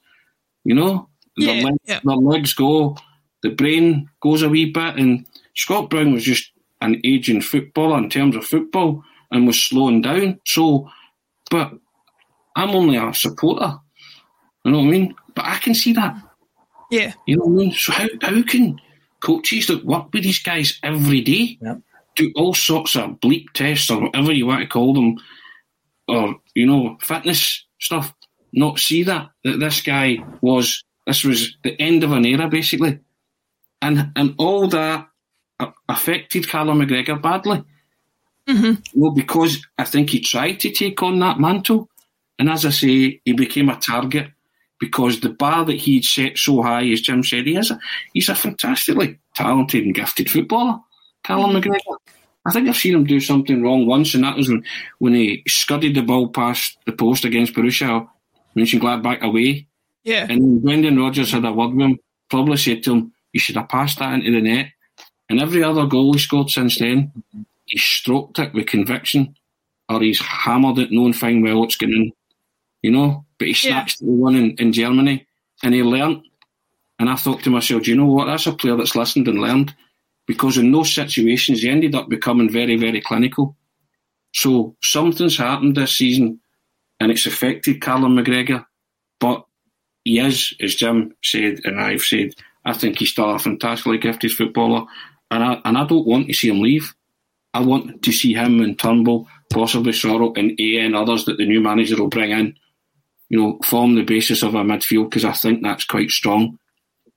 You 0.63 0.75
know? 0.75 1.09
Yeah, 1.35 1.53
their, 1.53 1.63
legs, 1.63 1.77
yeah. 1.85 1.99
their 2.03 2.15
legs 2.15 2.53
go, 2.53 2.97
the 3.43 3.49
brain 3.49 4.09
goes 4.21 4.41
a 4.41 4.49
wee 4.49 4.71
bit 4.71 4.95
and 4.95 5.25
Scott 5.55 5.89
Brown 5.89 6.13
was 6.13 6.23
just 6.23 6.51
an 6.81 7.01
aging 7.03 7.41
footballer 7.41 7.97
in 7.97 8.09
terms 8.09 8.35
of 8.35 8.45
football 8.45 9.03
and 9.31 9.45
was 9.45 9.59
slowing 9.59 10.01
down. 10.01 10.39
So 10.45 10.89
but 11.49 11.73
I'm 12.55 12.71
only 12.71 12.97
a 12.97 13.13
supporter. 13.13 13.77
You 14.65 14.71
know 14.71 14.79
what 14.79 14.87
I 14.87 14.89
mean? 14.89 15.15
But 15.35 15.45
I 15.45 15.57
can 15.57 15.73
see 15.75 15.93
that. 15.93 16.15
yeah, 16.89 17.13
You 17.25 17.37
know 17.37 17.45
what 17.45 17.51
I 17.51 17.65
mean? 17.65 17.71
So 17.73 17.93
how, 17.93 18.07
how 18.21 18.41
can 18.43 18.79
coaches 19.21 19.67
that 19.67 19.85
work 19.85 20.13
with 20.13 20.23
these 20.23 20.39
guys 20.39 20.79
every 20.83 21.21
day 21.21 21.57
Yeah. 21.61 21.75
do 22.15 22.31
all 22.35 22.53
sorts 22.53 22.95
of 22.95 23.19
bleep 23.19 23.45
tests 23.53 23.89
or 23.89 24.01
whatever 24.01 24.31
you 24.31 24.45
want 24.45 24.61
to 24.61 24.67
call 24.67 24.93
them, 24.93 25.17
or 26.07 26.35
you 26.55 26.65
know, 26.65 26.97
fitness 27.01 27.65
stuff, 27.79 28.13
not 28.53 28.79
see 28.79 29.03
that 29.03 29.29
that 29.43 29.59
this 29.59 29.81
guy 29.81 30.17
was 30.41 30.83
this 31.05 31.23
was 31.23 31.55
the 31.63 31.79
end 31.81 32.03
of 32.03 32.11
an 32.11 32.25
era 32.25 32.47
basically, 32.47 32.99
and 33.81 34.11
and 34.15 34.35
all 34.37 34.67
that 34.67 35.07
affected 35.89 36.47
Callum 36.47 36.79
McGregor 36.79 37.21
badly. 37.21 37.63
Mm-hmm. 38.47 38.81
Well, 38.95 39.11
because 39.11 39.65
I 39.77 39.83
think 39.83 40.09
he 40.11 40.19
tried 40.21 40.59
to 40.61 40.69
take 40.71 41.01
on 41.03 41.19
that 41.19 41.39
mantle, 41.39 41.89
and 42.39 42.49
as 42.49 42.65
I 42.65 42.69
say, 42.69 43.21
he 43.25 43.33
became 43.33 43.69
a 43.69 43.75
target 43.75 44.31
because 44.79 45.19
the 45.19 45.29
bar 45.29 45.65
that 45.65 45.77
he'd 45.77 46.03
set 46.03 46.37
so 46.37 46.61
high, 46.61 46.85
as 46.87 47.01
Jim 47.01 47.23
said, 47.23 47.47
he 47.47 47.57
is 47.57 47.71
a, 47.71 47.79
he's 48.13 48.29
a 48.29 48.35
fantastically 48.35 49.17
talented 49.35 49.83
and 49.83 49.95
gifted 49.95 50.29
footballer, 50.29 50.79
Callum 51.23 51.51
mm-hmm. 51.51 51.71
McGregor. 51.71 51.97
I 52.45 52.51
think 52.51 52.69
I've 52.69 52.77
seen 52.77 52.95
him 52.95 53.03
do 53.03 53.19
something 53.19 53.61
wrong 53.61 53.85
once, 53.85 54.13
and 54.13 54.23
that 54.23 54.37
was 54.37 54.47
when, 54.47 54.63
when 54.99 55.13
he 55.13 55.43
scudded 55.47 55.95
the 55.95 56.01
ball 56.01 56.29
past 56.29 56.77
the 56.85 56.93
post 56.93 57.25
against 57.25 57.53
Borussia 57.53 58.07
Mönchengladbach 58.55 59.21
away. 59.21 59.67
yeah. 60.03 60.25
And 60.29 60.61
Brendan 60.61 60.97
Rodgers 60.97 61.31
had 61.31 61.43
a 61.43 61.51
word 61.51 61.73
with 61.73 61.85
him, 61.85 61.99
probably 62.29 62.57
said 62.57 62.83
to 62.83 62.93
him, 62.93 63.13
you 63.33 63.39
should 63.39 63.57
have 63.57 63.67
passed 63.67 63.99
that 63.99 64.13
into 64.13 64.31
the 64.31 64.41
net. 64.41 64.67
And 65.29 65.41
every 65.41 65.61
other 65.61 65.85
goal 65.85 66.13
he 66.13 66.19
scored 66.19 66.49
since 66.49 66.79
then, 66.79 67.11
he 67.65 67.77
stroked 67.77 68.39
it 68.39 68.53
with 68.53 68.67
conviction. 68.67 69.35
or 69.89 70.01
he's 70.01 70.19
hammered 70.19 70.79
it, 70.79 70.91
knowing 70.91 71.13
fine 71.13 71.41
well 71.41 71.63
it's 71.63 71.75
going 71.75 71.93
in, 71.93 72.11
you 72.81 72.91
know. 72.91 73.25
But 73.39 73.49
he 73.49 73.53
snatched 73.53 74.01
yeah. 74.01 74.07
the 74.07 74.13
one 74.13 74.35
in, 74.35 74.51
in 74.57 74.73
Germany 74.73 75.27
and 75.63 75.73
he 75.73 75.83
learnt. 75.83 76.23
And 76.99 77.09
I 77.09 77.15
thought 77.15 77.43
to 77.43 77.49
myself, 77.49 77.83
do 77.83 77.91
you 77.91 77.97
know 77.97 78.05
what? 78.05 78.25
That's 78.25 78.47
a 78.47 78.53
player 78.53 78.75
that's 78.75 78.95
listened 78.95 79.27
and 79.27 79.39
learned. 79.39 79.75
Because 80.25 80.57
in 80.57 80.71
those 80.71 80.93
situations, 80.93 81.61
he 81.61 81.69
ended 81.69 81.95
up 81.95 82.09
becoming 82.09 82.49
very, 82.49 82.75
very 82.75 83.01
clinical. 83.01 83.55
So 84.33 84.75
something's 84.83 85.37
happened 85.37 85.75
this 85.75 85.97
season 85.97 86.39
and 86.99 87.11
it's 87.11 87.25
affected 87.25 87.81
Callum 87.81 88.15
McGregor. 88.15 88.65
But 89.19 89.45
he 90.03 90.19
is, 90.19 90.53
as 90.59 90.75
Jim 90.75 91.15
said 91.23 91.61
and 91.63 91.79
I've 91.79 92.01
said, 92.01 92.33
I 92.65 92.73
think 92.73 92.99
he's 92.99 93.11
still 93.11 93.29
a 93.29 93.39
fantastically 93.39 93.97
gifted 93.99 94.31
footballer. 94.31 94.85
And 95.31 95.43
I, 95.43 95.61
and 95.63 95.77
I 95.77 95.85
don't 95.85 96.07
want 96.07 96.27
to 96.27 96.33
see 96.33 96.49
him 96.49 96.61
leave. 96.61 96.93
I 97.53 97.61
want 97.61 98.03
to 98.03 98.11
see 98.11 98.33
him 98.33 98.61
and 98.61 98.77
Turnbull, 98.77 99.27
possibly 99.51 99.91
Soro 99.91 100.37
and 100.37 100.59
A 100.59 100.79
and 100.79 100.95
others 100.95 101.25
that 101.25 101.37
the 101.37 101.45
new 101.45 101.61
manager 101.61 101.97
will 101.97 102.07
bring 102.07 102.31
in, 102.31 102.57
you 103.29 103.39
know, 103.39 103.59
form 103.63 103.95
the 103.95 104.03
basis 104.03 104.43
of 104.43 104.55
a 104.55 104.63
midfield 104.63 105.09
because 105.09 105.25
I 105.25 105.33
think 105.33 105.63
that's 105.63 105.83
quite 105.83 106.09
strong 106.09 106.57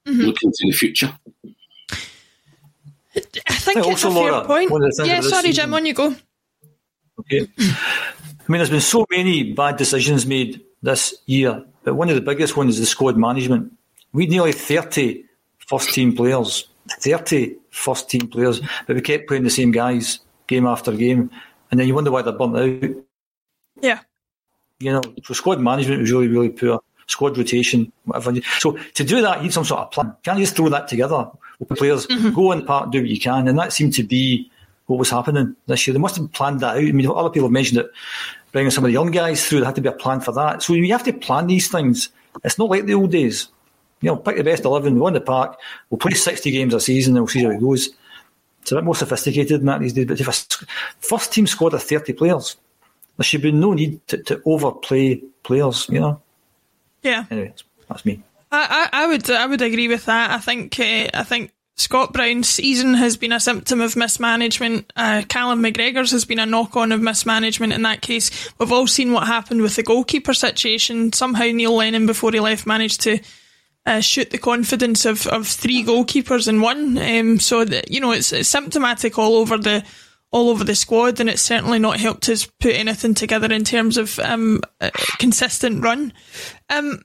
mm-hmm. 0.06 0.20
looking 0.20 0.52
to 0.52 0.66
the 0.66 0.72
future. 0.72 1.12
I 3.16 3.54
think 3.54 3.78
I 3.78 3.90
it's 3.90 4.04
a 4.04 4.10
fair 4.10 4.32
Laura, 4.32 4.44
point. 4.44 4.70
Yeah, 5.04 5.20
sorry, 5.20 5.48
season, 5.48 5.52
Jim, 5.52 5.74
on 5.74 5.86
you 5.86 5.94
go. 5.94 6.14
Okay. 7.20 7.46
I 7.58 8.52
mean, 8.52 8.58
there's 8.58 8.70
been 8.70 8.80
so 8.80 9.06
many 9.10 9.52
bad 9.52 9.76
decisions 9.76 10.26
made 10.26 10.60
this 10.82 11.14
year, 11.26 11.64
but 11.84 11.94
one 11.94 12.08
of 12.08 12.14
the 12.14 12.20
biggest 12.20 12.56
ones 12.56 12.74
is 12.74 12.80
the 12.80 12.86
squad 12.86 13.16
management. 13.16 13.72
We 14.12 14.24
had 14.24 14.30
nearly 14.30 14.52
30 14.52 15.24
first 15.66 15.92
team 15.92 16.16
players, 16.16 16.68
30 16.88 17.56
first 17.70 18.08
team 18.08 18.28
players, 18.28 18.60
but 18.86 18.96
we 18.96 19.02
kept 19.02 19.28
playing 19.28 19.44
the 19.44 19.50
same 19.50 19.70
guys 19.70 20.20
game 20.46 20.66
after 20.66 20.92
game, 20.92 21.30
and 21.70 21.78
then 21.78 21.86
you 21.86 21.94
wonder 21.94 22.10
why 22.10 22.22
they're 22.22 22.32
burnt 22.32 22.56
out. 22.56 23.04
Yeah. 23.80 24.00
You 24.80 24.92
know, 24.92 25.02
so 25.22 25.34
squad 25.34 25.60
management 25.60 26.00
was 26.00 26.10
really, 26.10 26.28
really 26.28 26.48
poor. 26.48 26.80
Squad 27.06 27.36
rotation, 27.36 27.92
whatever. 28.04 28.40
So 28.58 28.78
to 28.94 29.04
do 29.04 29.20
that, 29.20 29.38
you 29.38 29.44
need 29.44 29.52
some 29.52 29.64
sort 29.64 29.80
of 29.80 29.90
plan. 29.90 30.14
Can't 30.22 30.38
you 30.38 30.44
just 30.44 30.56
throw 30.56 30.68
that 30.68 30.88
together. 30.88 31.28
Players 31.74 32.06
mm-hmm. 32.06 32.30
go 32.30 32.52
in 32.52 32.60
the 32.60 32.64
park, 32.64 32.90
do 32.92 33.00
what 33.00 33.10
you 33.10 33.20
can, 33.20 33.48
and 33.48 33.58
that 33.58 33.72
seemed 33.72 33.92
to 33.94 34.02
be 34.02 34.50
what 34.86 34.98
was 34.98 35.10
happening 35.10 35.54
this 35.66 35.86
year. 35.86 35.92
They 35.92 36.00
must 36.00 36.16
have 36.16 36.32
planned 36.32 36.60
that 36.60 36.76
out. 36.76 36.82
I 36.82 36.92
mean, 36.92 37.06
other 37.08 37.28
people 37.28 37.48
have 37.48 37.52
mentioned 37.52 37.80
it, 37.80 37.90
bringing 38.52 38.70
some 38.70 38.84
of 38.84 38.88
the 38.88 38.92
young 38.92 39.10
guys 39.10 39.46
through. 39.46 39.58
There 39.58 39.66
had 39.66 39.74
to 39.74 39.80
be 39.80 39.88
a 39.88 39.92
plan 39.92 40.20
for 40.20 40.32
that. 40.32 40.62
So 40.62 40.72
you 40.72 40.92
have 40.92 41.04
to 41.04 41.12
plan 41.12 41.48
these 41.48 41.68
things. 41.68 42.08
It's 42.44 42.58
not 42.58 42.70
like 42.70 42.86
the 42.86 42.94
old 42.94 43.10
days. 43.10 43.48
You 44.00 44.10
know, 44.10 44.16
pick 44.16 44.36
the 44.36 44.44
best 44.44 44.64
eleven, 44.64 44.98
go 44.98 45.08
in 45.08 45.14
the 45.14 45.20
park, 45.20 45.58
we'll 45.90 45.98
play 45.98 46.14
sixty 46.14 46.52
games 46.52 46.72
a 46.72 46.80
season, 46.80 47.16
and 47.16 47.24
we'll 47.24 47.28
see 47.28 47.42
how 47.42 47.50
it 47.50 47.60
goes. 47.60 47.90
It's 48.62 48.72
a 48.72 48.76
bit 48.76 48.84
more 48.84 48.94
sophisticated 48.94 49.60
than 49.60 49.66
that 49.66 49.80
these 49.80 49.92
days. 49.92 50.06
But 50.06 50.20
if 50.20 50.28
a 50.28 50.66
first 51.00 51.32
team 51.32 51.46
squad 51.46 51.74
of 51.74 51.82
thirty 51.82 52.12
players, 52.12 52.56
there 53.20 53.24
should 53.24 53.42
be 53.42 53.52
no 53.52 53.74
need 53.74 54.00
to, 54.09 54.16
to 54.16 54.40
overplay 54.46 55.16
players. 55.42 55.87
You 55.90 56.00
know. 56.00 56.22
Yeah. 57.02 57.26
Anyway, 57.30 57.52
that's 57.87 58.06
me. 58.06 58.22
I, 58.50 58.88
I, 58.90 59.02
I 59.04 59.06
would 59.09 59.30
I 59.30 59.44
would 59.44 59.61
agree 59.61 59.88
with 59.88 60.06
that. 60.06 60.30
I 60.30 60.38
think 60.38 60.80
uh, 60.80 61.11
I 61.12 61.22
think 61.24 61.52
Scott 61.76 62.14
Brown's 62.14 62.48
season 62.48 62.94
has 62.94 63.18
been 63.18 63.33
a 63.33 63.38
symptom 63.38 63.83
of 63.83 63.94
mismanagement. 63.94 64.90
Uh, 64.96 65.22
Callum 65.28 65.62
McGregor's 65.62 66.12
has 66.12 66.24
been 66.24 66.38
a 66.38 66.46
knock 66.46 66.76
on 66.76 66.92
of 66.92 67.02
mismanagement 67.02 67.74
in 67.74 67.83
that 67.83 68.00
case. 68.00 68.50
We've 68.59 68.72
all 68.72 68.87
seen 68.87 69.12
what 69.12 69.26
happened 69.26 69.61
with 69.61 69.76
the 69.76 69.83
goalkeeper 69.83 70.33
situation. 70.33 71.12
Somehow 71.12 71.44
Neil 71.44 71.76
Lennon, 71.76 72.06
before 72.06 72.33
he 72.33 72.40
left, 72.40 72.66
managed 72.66 73.02
to 73.02 73.18
uh, 73.85 74.00
shoot 74.00 74.30
the 74.30 74.38
confidence 74.38 75.04
of, 75.04 75.26
of 75.26 75.46
three 75.46 75.85
goalkeepers 75.85 76.48
in 76.48 76.62
one. 76.62 76.96
Um, 76.96 77.38
so, 77.38 77.64
that, 77.66 77.90
you 77.90 78.00
know, 78.00 78.12
it's, 78.12 78.33
it's 78.33 78.48
symptomatic 78.48 79.18
all 79.18 79.37
over 79.37 79.59
the 79.59 79.85
all 80.32 80.50
over 80.50 80.64
the 80.64 80.74
squad, 80.74 81.20
and 81.20 81.28
it's 81.28 81.42
certainly 81.42 81.78
not 81.78 81.98
helped 81.98 82.28
us 82.28 82.46
put 82.46 82.74
anything 82.74 83.14
together 83.14 83.52
in 83.52 83.64
terms 83.64 83.96
of 83.96 84.18
um, 84.20 84.60
consistent 85.18 85.82
run. 85.82 86.12
Um, 86.68 87.02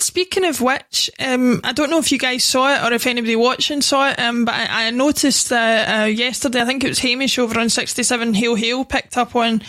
Speaking 0.00 0.44
of 0.44 0.60
which, 0.60 1.10
um, 1.18 1.60
I 1.64 1.72
don't 1.72 1.90
know 1.90 1.98
if 1.98 2.12
you 2.12 2.20
guys 2.20 2.44
saw 2.44 2.72
it 2.72 2.88
or 2.88 2.94
if 2.94 3.04
anybody 3.04 3.34
watching 3.34 3.80
saw 3.80 4.10
it, 4.10 4.18
um, 4.20 4.44
but 4.44 4.54
I, 4.54 4.86
I 4.86 4.90
noticed 4.90 5.50
uh, 5.50 6.06
yesterday, 6.08 6.60
I 6.60 6.64
think 6.66 6.84
it 6.84 6.88
was 6.88 7.00
Hamish 7.00 7.36
over 7.36 7.58
on 7.58 7.68
67 7.68 8.34
Hail 8.34 8.54
Hail 8.54 8.84
picked 8.84 9.16
up 9.16 9.34
on 9.34 9.60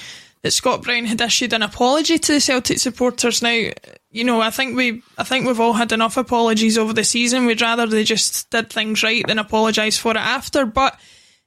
that 0.43 0.51
Scott 0.51 0.83
Brown 0.83 1.05
had 1.05 1.19
issued 1.19 1.51
an 1.51 1.63
apology 1.63 2.19
to 2.19 2.33
the 2.33 2.39
Celtic 2.39 2.77
supporters. 2.77 3.41
Now, 3.41 3.71
you 4.11 4.23
know, 4.23 4.39
I 4.39 4.51
think 4.51 4.77
we, 4.77 5.01
I 5.17 5.23
think 5.23 5.47
we've 5.47 5.59
all 5.59 5.73
had 5.73 5.91
enough 5.91 6.15
apologies 6.15 6.77
over 6.77 6.93
the 6.93 7.03
season. 7.03 7.47
We'd 7.47 7.61
rather 7.61 7.87
they 7.87 8.03
just 8.03 8.51
did 8.51 8.69
things 8.69 9.01
right 9.01 9.25
than 9.25 9.39
apologise 9.39 9.97
for 9.97 10.11
it 10.11 10.17
after. 10.17 10.67
But 10.67 10.97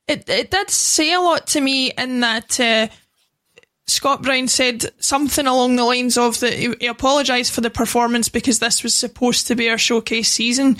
it, 0.09 0.29
it 0.29 0.51
did 0.51 0.71
say 0.71 1.13
a 1.13 1.21
lot 1.21 1.47
to 1.49 1.61
me 1.61 1.93
in 1.93 2.21
that 2.21 2.59
uh, 2.59 2.89
Scott 3.87 4.23
Brown 4.23 4.49
said 4.49 4.85
something 4.99 5.47
along 5.47 5.77
the 5.77 5.85
lines 5.85 6.17
of 6.19 6.41
that 6.41 6.55
he, 6.55 6.75
he 6.81 6.87
apologised 6.87 7.53
for 7.53 7.61
the 7.61 7.71
performance 7.71 8.29
because 8.29 8.59
this 8.59 8.83
was 8.83 8.95
supposed 8.95 9.47
to 9.49 9.55
be 9.55 9.69
our 9.71 9.79
showcase 9.79 10.31
season. 10.31 10.77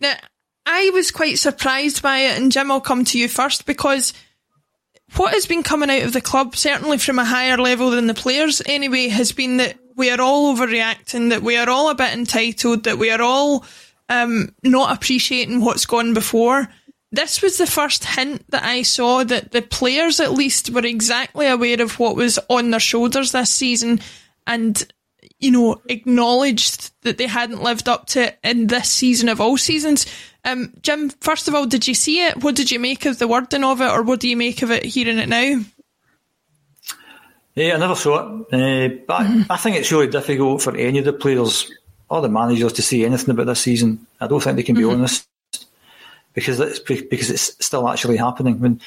Now, 0.00 0.14
I 0.64 0.90
was 0.94 1.10
quite 1.10 1.38
surprised 1.38 2.02
by 2.02 2.18
it, 2.18 2.38
and 2.38 2.52
Jim, 2.52 2.70
I'll 2.70 2.80
come 2.80 3.04
to 3.06 3.18
you 3.18 3.28
first 3.28 3.66
because 3.66 4.12
what 5.16 5.34
has 5.34 5.46
been 5.46 5.62
coming 5.62 5.90
out 5.90 6.02
of 6.02 6.12
the 6.12 6.20
club, 6.20 6.56
certainly 6.56 6.98
from 6.98 7.18
a 7.18 7.24
higher 7.24 7.56
level 7.56 7.90
than 7.90 8.06
the 8.06 8.14
players 8.14 8.62
anyway, 8.64 9.08
has 9.08 9.32
been 9.32 9.58
that 9.58 9.76
we 9.96 10.10
are 10.10 10.20
all 10.20 10.54
overreacting, 10.54 11.30
that 11.30 11.42
we 11.42 11.56
are 11.56 11.68
all 11.68 11.90
a 11.90 11.94
bit 11.94 12.12
entitled, 12.14 12.84
that 12.84 12.98
we 12.98 13.10
are 13.10 13.20
all 13.20 13.64
um, 14.08 14.54
not 14.62 14.96
appreciating 14.96 15.60
what's 15.60 15.86
gone 15.86 16.14
before 16.14 16.68
this 17.12 17.42
was 17.42 17.58
the 17.58 17.66
first 17.66 18.04
hint 18.04 18.50
that 18.50 18.64
I 18.64 18.82
saw 18.82 19.22
that 19.22 19.52
the 19.52 19.62
players 19.62 20.18
at 20.18 20.32
least 20.32 20.70
were 20.70 20.84
exactly 20.84 21.46
aware 21.46 21.80
of 21.80 21.98
what 21.98 22.16
was 22.16 22.38
on 22.48 22.70
their 22.70 22.80
shoulders 22.80 23.32
this 23.32 23.50
season 23.50 24.00
and 24.46 24.82
you 25.38 25.50
know 25.50 25.80
acknowledged 25.88 26.90
that 27.02 27.18
they 27.18 27.26
hadn't 27.26 27.62
lived 27.62 27.88
up 27.88 28.06
to 28.06 28.28
it 28.28 28.38
in 28.42 28.66
this 28.66 28.90
season 28.90 29.28
of 29.28 29.40
all 29.40 29.58
seasons. 29.58 30.06
Um, 30.44 30.72
Jim, 30.80 31.10
first 31.20 31.46
of 31.46 31.54
all, 31.54 31.66
did 31.66 31.86
you 31.86 31.94
see 31.94 32.24
it? 32.24 32.42
What 32.42 32.56
did 32.56 32.70
you 32.70 32.80
make 32.80 33.04
of 33.04 33.18
the 33.18 33.28
wording 33.28 33.62
of 33.62 33.80
it, 33.80 33.90
or 33.90 34.02
what 34.02 34.18
do 34.18 34.28
you 34.28 34.36
make 34.36 34.62
of 34.62 34.70
it 34.70 34.84
hearing 34.84 35.18
it 35.18 35.28
now? 35.28 35.60
Yeah, 37.54 37.74
I 37.74 37.78
never 37.78 37.94
saw 37.94 38.40
it, 38.40 38.54
uh, 38.54 38.96
but 39.06 39.20
mm-hmm. 39.20 39.52
I 39.52 39.58
think 39.58 39.76
it's 39.76 39.92
really 39.92 40.08
difficult 40.08 40.62
for 40.62 40.74
any 40.74 40.98
of 40.98 41.04
the 41.04 41.12
players 41.12 41.70
or 42.08 42.22
the 42.22 42.28
managers 42.30 42.72
to 42.74 42.82
say 42.82 43.04
anything 43.04 43.30
about 43.30 43.46
this 43.46 43.60
season. 43.60 44.06
I 44.18 44.26
don't 44.26 44.42
think 44.42 44.56
they 44.56 44.62
can 44.62 44.74
be 44.74 44.82
mm-hmm. 44.82 45.00
honest 45.00 45.28
because 46.34 46.60
it's 46.60 46.78
because 46.78 47.30
it's 47.30 47.64
still 47.64 47.88
actually 47.88 48.16
happening. 48.16 48.54
I 48.54 48.58
mean, 48.58 48.80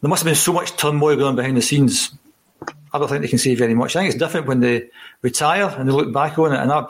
there 0.00 0.08
must 0.08 0.22
have 0.22 0.28
been 0.30 0.34
so 0.34 0.52
much 0.52 0.76
turmoil 0.76 1.16
going 1.16 1.28
on 1.28 1.36
behind 1.36 1.56
the 1.56 1.62
scenes. 1.62 2.12
I 2.92 2.98
don't 2.98 3.08
think 3.08 3.22
they 3.22 3.28
can 3.28 3.38
say 3.38 3.54
very 3.54 3.74
much. 3.74 3.96
I 3.96 4.00
think 4.00 4.14
it's 4.14 4.18
different 4.18 4.46
when 4.46 4.60
they 4.60 4.88
retire 5.22 5.74
and 5.76 5.88
they 5.88 5.92
look 5.92 6.12
back 6.12 6.38
on 6.38 6.52
it. 6.52 6.60
And 6.60 6.72
I, 6.72 6.86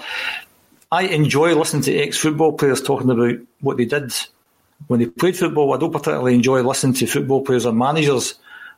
I 0.90 1.02
enjoy 1.02 1.54
listening 1.54 1.82
to 1.82 1.96
ex-football 1.96 2.52
players 2.52 2.82
talking 2.82 3.10
about 3.10 3.36
what 3.60 3.76
they 3.76 3.84
did 3.84 4.12
when 4.86 5.00
they 5.00 5.06
played 5.06 5.36
football. 5.36 5.74
I 5.74 5.78
don't 5.78 5.92
particularly 5.92 6.34
enjoy 6.34 6.62
listening 6.62 6.94
to 6.94 7.06
football 7.06 7.44
players 7.44 7.66
or 7.66 7.72
managers 7.72 8.34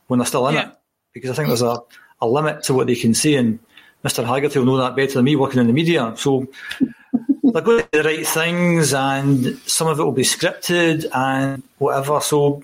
when 0.07 0.19
they're 0.19 0.27
still 0.27 0.49
in 0.49 0.55
yeah. 0.55 0.69
it 0.69 0.77
because 1.13 1.31
I 1.31 1.35
think 1.35 1.49
there's 1.49 1.63
a, 1.63 1.79
a 2.21 2.27
limit 2.27 2.65
to 2.65 2.75
what 2.75 2.87
they 2.87 2.97
can 2.97 3.15
say. 3.15 3.35
And 3.35 3.59
Mr. 4.05 4.25
Haggerty 4.25 4.59
will 4.59 4.67
know 4.67 4.77
that 4.79 4.97
better 4.97 5.15
than 5.15 5.25
me 5.25 5.37
working 5.37 5.61
in 5.61 5.67
the 5.67 5.73
media. 5.73 6.13
So 6.17 6.47
they're 7.43 7.63
going 7.63 7.83
to 7.83 7.89
do 7.93 8.03
the 8.03 8.09
right 8.09 8.27
things, 8.27 8.95
and 8.95 9.59
some 9.67 9.89
of 9.89 9.99
it 9.99 10.05
will 10.05 10.13
be 10.13 10.23
scripted 10.23 11.07
and 11.15 11.63
whatever. 11.79 12.21
So 12.21 12.63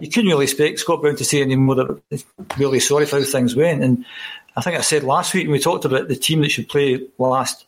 you 0.00 0.08
couldn't 0.08 0.30
really 0.30 0.44
expect 0.44 0.78
Scott 0.80 1.00
Brown 1.00 1.16
to 1.16 1.24
say 1.24 1.42
any 1.42 1.56
more 1.56 1.74
that 1.74 2.24
really 2.56 2.80
sorry 2.80 3.06
for 3.06 3.18
how 3.18 3.24
things 3.24 3.56
went. 3.56 3.82
And 3.82 4.04
I 4.56 4.60
think 4.60 4.76
I 4.76 4.82
said 4.82 5.04
last 5.04 5.34
week 5.34 5.44
when 5.44 5.52
we 5.52 5.58
talked 5.58 5.84
about 5.84 6.08
the 6.08 6.16
team 6.16 6.40
that 6.40 6.50
should 6.50 6.68
play 6.68 7.06
last 7.18 7.66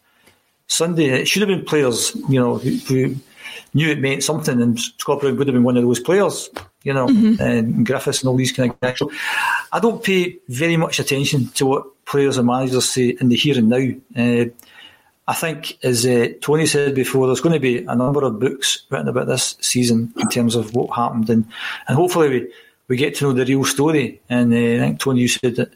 Sunday, 0.67 1.07
it 1.07 1.29
should 1.29 1.43
have 1.43 1.49
been 1.49 1.65
players, 1.65 2.15
you 2.29 2.41
know, 2.41 2.59
who, 2.59 2.71
who 2.71 3.17
knew 3.75 3.91
it 3.91 3.99
meant 3.99 4.23
something, 4.23 4.61
and 4.63 4.79
Scott 4.79 5.21
Brown 5.21 5.37
would 5.37 5.47
have 5.47 5.55
been 5.55 5.65
one 5.65 5.77
of 5.77 5.83
those 5.83 6.01
players, 6.01 6.49
you 6.83 6.93
know, 6.93 7.07
mm-hmm. 7.07 7.41
and 7.43 7.87
Griffiths 7.87 8.21
and 8.21 8.29
all 8.29 8.37
these 8.37 8.53
kind 8.53 8.71
of 8.71 8.81
guys. 8.81 8.99
So 8.99 9.11
I 9.73 9.81
don't 9.81 10.03
pay 10.03 10.39
very 10.49 10.77
much 10.77 10.99
attention 10.99 11.49
to 11.49 11.67
what 11.67 12.05
players 12.05 12.37
and 12.39 12.47
managers 12.47 12.89
say 12.89 13.17
in 13.21 13.29
the 13.29 13.37
here 13.37 13.59
and 13.59 13.69
now. 13.69 13.89
Uh, 14.17 14.47
I 15.29 15.35
think, 15.35 15.79
as 15.85 16.05
uh, 16.05 16.29
Tony 16.41 16.67
said 16.67 16.95
before, 16.95 17.27
there's 17.27 17.41
going 17.41 17.53
to 17.53 17.61
be 17.61 17.85
a 17.85 17.95
number 17.95 18.25
of 18.25 18.41
books 18.41 18.85
written 18.91 19.07
about 19.07 19.29
this 19.29 19.57
season 19.61 20.13
in 20.17 20.29
terms 20.29 20.57
of 20.57 20.75
what 20.75 20.97
happened, 20.97 21.31
and, 21.31 21.47
and 21.87 21.97
hopefully 21.97 22.29
we, 22.29 22.53
we 22.89 22.97
get 22.97 23.15
to 23.17 23.27
know 23.27 23.33
the 23.33 23.45
real 23.45 23.65
story. 23.65 24.21
And 24.29 24.53
uh, 24.53 24.57
I 24.57 24.79
think 24.87 24.99
Tony, 24.99 25.21
you 25.21 25.29
said 25.29 25.55
that 25.57 25.73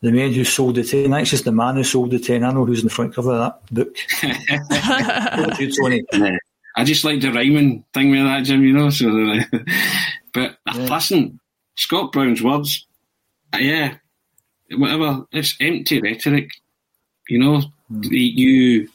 the 0.00 0.12
man 0.12 0.32
who 0.32 0.44
sold 0.44 0.76
the 0.76 0.84
ten, 0.84 1.10
that's 1.10 1.30
just 1.30 1.44
the 1.44 1.50
man 1.50 1.74
who 1.74 1.82
sold 1.82 2.12
the 2.12 2.20
ten. 2.20 2.44
I 2.44 2.52
know 2.52 2.64
who's 2.64 2.80
in 2.80 2.86
the 2.86 2.94
front 2.94 3.14
cover 3.14 3.32
of 3.32 3.38
that 3.40 3.74
book. 3.74 3.96
you, 5.58 5.72
Tony. 5.72 6.04
I 6.76 6.84
just 6.84 7.02
like 7.02 7.20
the 7.20 7.32
rhyming 7.32 7.84
thing 7.92 8.12
with 8.12 8.22
that, 8.22 8.44
Jim. 8.44 8.62
You 8.62 8.74
know, 8.74 8.90
so. 8.90 9.08
but 10.32 10.58
yeah. 10.66 10.84
listen, 10.84 11.40
Scott 11.76 12.12
Brown's 12.12 12.42
words, 12.42 12.86
uh, 13.54 13.58
yeah, 13.58 13.94
whatever. 14.72 15.26
It's 15.32 15.56
empty 15.60 16.00
rhetoric. 16.00 16.50
You 17.28 17.38
know, 17.38 17.60
hmm. 17.88 18.02
you 18.10 18.88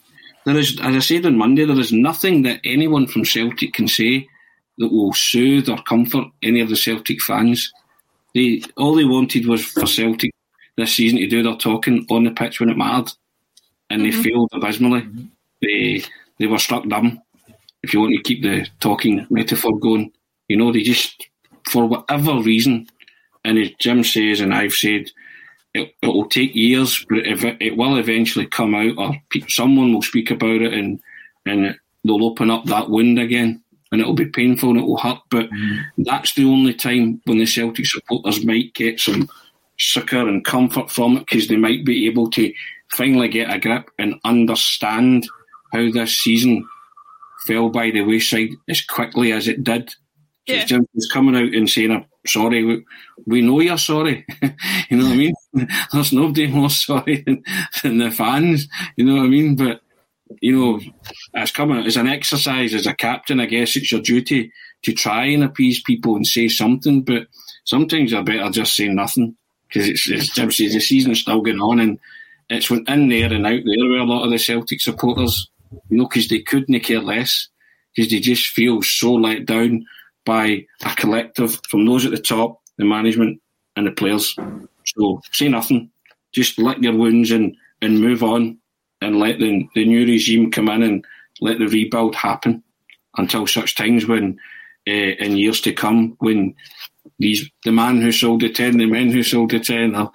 there 0.46 0.58
is, 0.58 0.80
as 0.82 0.96
I 0.96 1.00
said 1.00 1.26
on 1.26 1.38
Monday, 1.38 1.66
there 1.66 1.80
is 1.80 1.92
nothing 1.92 2.42
that 2.44 2.60
anyone 2.64 3.08
from 3.08 3.26
Celtic 3.26 3.74
can 3.74 3.88
say 3.88 4.28
that 4.78 4.92
will 4.92 5.14
soothe 5.14 5.70
or 5.70 5.82
comfort 5.84 6.26
any 6.42 6.60
of 6.60 6.70
the 6.70 6.76
Celtic 6.76 7.22
fans. 7.22 7.72
They 8.36 8.64
all 8.76 8.96
they 8.96 9.06
wanted 9.06 9.48
was 9.48 9.64
for 9.64 9.86
Celtic 9.86 10.32
this 10.76 10.96
season 10.96 11.20
to 11.20 11.28
do 11.28 11.44
their 11.44 11.56
talking 11.56 12.06
on 12.10 12.24
the 12.24 12.32
pitch 12.32 12.60
when 12.60 12.70
it 12.70 12.78
mattered, 12.78 13.14
and 13.90 14.04
they 14.04 14.10
mm-hmm. 14.10 14.22
failed 14.22 14.50
abysmally. 14.54 15.02
Mm-hmm. 15.02 15.26
They 15.62 16.04
they 16.40 16.48
were 16.48 16.58
struck 16.58 16.88
dumb. 16.88 17.22
If 17.84 17.94
you 17.94 18.02
want 18.02 18.16
to 18.16 18.24
keep 18.24 18.42
the 18.42 18.68
talking 18.80 19.28
metaphor 19.30 19.78
going, 19.78 20.12
you 20.54 20.60
know, 20.60 20.72
they 20.72 20.84
just 20.84 21.28
for 21.68 21.88
whatever 21.88 22.40
reason, 22.40 22.88
and 23.44 23.58
as 23.58 23.72
Jim 23.80 24.04
says 24.04 24.40
and 24.40 24.54
I've 24.54 24.74
said, 24.74 25.10
it, 25.74 25.96
will 26.04 26.30
take 26.30 26.54
years, 26.54 27.04
but 27.10 27.18
it, 27.18 27.58
it 27.60 27.76
will 27.76 27.98
eventually 27.98 28.46
come 28.46 28.76
out, 28.76 28.94
or 29.00 29.16
pe- 29.32 29.48
someone 29.48 29.92
will 29.92 30.04
speak 30.04 30.30
about 30.30 30.62
it, 30.62 30.72
and 30.72 31.00
and 31.48 31.76
they'll 32.06 32.24
open 32.24 32.52
up 32.52 32.66
that 32.66 32.92
wound 32.92 33.18
again, 33.18 33.64
and 33.92 34.00
it'll 34.00 34.14
be 34.14 34.28
painful 34.28 34.70
and 34.70 34.78
it 34.78 34.86
will 34.86 35.00
hurt. 35.00 35.22
But 35.32 35.50
mm. 35.50 35.80
that's 35.98 36.36
the 36.36 36.46
only 36.46 36.76
time 36.76 37.20
when 37.26 37.40
the 37.40 37.48
Celtic 37.48 37.88
supporters 37.88 38.46
might 38.46 38.76
get 38.76 39.00
some 39.00 39.28
succour 39.80 40.28
and 40.28 40.46
comfort 40.46 40.92
from 40.92 41.18
it, 41.18 41.22
because 41.22 41.48
they 41.48 41.58
might 41.58 41.84
be 41.84 42.06
able 42.06 42.30
to 42.30 42.54
finally 42.92 43.28
get 43.28 43.50
a 43.50 43.58
grip 43.58 43.90
and 43.98 44.20
understand 44.24 45.28
how 45.72 45.90
this 45.90 46.20
season 46.20 46.64
fell 47.48 47.70
by 47.70 47.90
the 47.90 48.02
wayside 48.02 48.52
as 48.70 48.82
quickly 48.86 49.32
as 49.32 49.48
it 49.48 49.64
did. 49.64 49.92
Yeah. 50.46 50.66
Was 50.94 51.10
coming 51.12 51.36
out 51.36 51.54
and 51.54 51.70
saying, 51.70 51.92
"I'm 51.92 52.06
sorry, 52.26 52.64
we, 52.64 52.86
we 53.26 53.42
know 53.42 53.60
you're 53.60 53.78
sorry. 53.78 54.26
you 54.90 54.98
know 54.98 55.06
what 55.06 55.14
I 55.14 55.18
mean? 55.18 55.34
There's 55.92 56.14
nobody 56.14 56.48
more 56.48 56.70
sorry 56.70 57.24
than, 57.26 57.44
than 57.82 57.98
the 58.00 58.12
fans. 58.12 58.68
You 58.96 59.06
know 59.06 59.16
what 59.16 59.26
I 59.26 59.28
mean? 59.28 59.56
But, 59.56 59.82
you 60.42 60.58
know, 60.58 60.80
it's 61.34 61.52
coming 61.52 61.86
as 61.86 61.98
an 61.98 62.08
exercise 62.08 62.74
as 62.74 62.88
a 62.88 62.94
captain. 62.94 63.40
I 63.40 63.46
guess 63.46 63.76
it's 63.76 63.92
your 63.92 64.02
duty 64.02 64.52
to 64.84 64.94
try 64.94 65.26
and 65.26 65.44
appease 65.44 65.82
people 65.82 66.16
and 66.16 66.28
say 66.28 66.48
something, 66.48 67.04
but 67.04 67.28
sometimes 67.66 68.12
you're 68.12 68.24
better 68.24 68.50
just 68.50 68.76
saying 68.76 68.96
nothing 68.96 69.36
because 69.68 69.88
it's, 69.88 70.12
as 70.12 70.30
Jim 70.30 70.52
says, 70.52 70.74
the 70.74 70.80
season's 70.80 71.22
still 71.22 71.42
going 71.42 71.62
on 71.62 71.80
and 71.80 72.00
it's 72.50 72.70
went 72.70 72.90
in 72.90 73.08
there 73.10 73.32
and 73.32 73.48
out 73.48 73.62
there 73.66 73.90
where 73.90 74.00
a 74.00 74.04
lot 74.04 74.26
of 74.26 74.32
the 74.32 74.38
Celtic 74.38 74.82
supporters, 74.82 75.50
you 75.90 75.98
know, 75.98 76.08
because 76.08 76.28
they 76.28 76.42
couldn't 76.42 76.78
care 76.82 77.00
less 77.00 77.48
because 77.96 78.12
they 78.12 78.20
just 78.20 78.48
feel 78.48 78.82
so 78.82 79.14
let 79.14 79.46
down 79.46 79.86
by 80.26 80.66
a 80.86 80.96
collective 80.96 81.60
from 81.70 81.86
those 81.86 82.06
at 82.06 82.12
the 82.12 82.18
top, 82.18 82.62
the 82.78 82.86
management, 82.86 83.42
and 83.76 83.88
the 83.88 83.92
players. 83.92 84.36
So 84.86 85.22
say 85.32 85.48
nothing, 85.48 85.90
just 86.34 86.60
lick 86.60 86.78
your 86.82 86.96
wounds 86.96 87.32
and, 87.32 87.56
and 87.82 88.00
move 88.00 88.24
on, 88.24 88.58
and 89.02 89.20
let 89.20 89.40
the 89.40 89.68
the 89.76 89.86
new 89.86 90.06
regime 90.06 90.52
come 90.52 90.70
in 90.70 90.84
and 90.84 91.06
let 91.42 91.60
the 91.60 91.68
rebuild 91.68 92.16
happen 92.16 92.64
until 93.18 93.46
such 93.46 93.76
times 93.76 94.08
when, 94.08 94.40
uh, 94.88 94.92
in 94.92 95.38
years 95.38 95.62
to 95.62 95.74
come, 95.74 96.16
when 96.20 96.56
these 97.20 97.50
the 97.66 97.72
man 97.72 98.02
who 98.02 98.12
sold 98.12 98.42
the 98.42 98.50
ten, 98.50 98.78
the 98.78 98.86
men 98.86 99.12
who 99.12 99.24
sold 99.24 99.52
the 99.52 99.60
ten, 99.60 99.96
uh, 99.96 100.10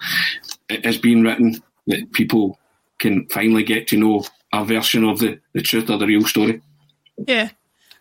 it 0.68 0.84
has 0.84 0.98
been 0.98 1.22
written 1.22 1.62
that 1.86 2.12
people 2.12 2.58
can 2.98 3.26
finally 3.28 3.62
get 3.62 3.86
to 3.88 3.96
know 3.96 4.24
a 4.52 4.64
version 4.64 5.04
of 5.04 5.18
the, 5.18 5.38
the 5.52 5.62
truth 5.62 5.90
or 5.90 5.98
the 5.98 6.06
real 6.06 6.24
story. 6.24 6.60
Yeah. 7.26 7.50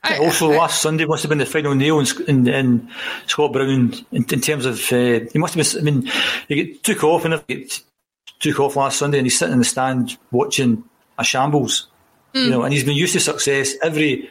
I, 0.03 0.19
also, 0.19 0.49
last 0.49 0.81
Sunday 0.81 1.05
must 1.05 1.23
have 1.23 1.29
been 1.29 1.39
the 1.39 1.45
final 1.45 1.75
nail 1.75 1.99
in, 1.99 2.07
in, 2.27 2.47
in 2.47 2.89
Scott 3.25 3.51
Brown 3.51 3.69
in, 4.12 4.25
in 4.31 4.41
terms 4.41 4.65
of 4.65 4.79
uh, 4.91 5.19
he 5.31 5.39
must 5.39 5.55
have 5.55 5.73
been. 5.73 5.81
I 5.81 5.91
mean, 5.91 6.12
he 6.47 6.75
took 6.75 7.03
off 7.03 7.25
and 7.25 7.43
he 7.47 7.69
took 8.39 8.60
off 8.60 8.75
last 8.75 8.99
Sunday, 8.99 9.17
and 9.17 9.25
he's 9.25 9.38
sitting 9.38 9.53
in 9.53 9.60
the 9.60 9.65
stand 9.65 10.17
watching 10.31 10.83
a 11.17 11.23
shambles. 11.23 11.88
You 12.33 12.51
know, 12.51 12.63
and 12.63 12.71
he's 12.71 12.83
been 12.83 12.95
used 12.95 13.13
to 13.13 13.19
success 13.19 13.73
every 13.81 14.29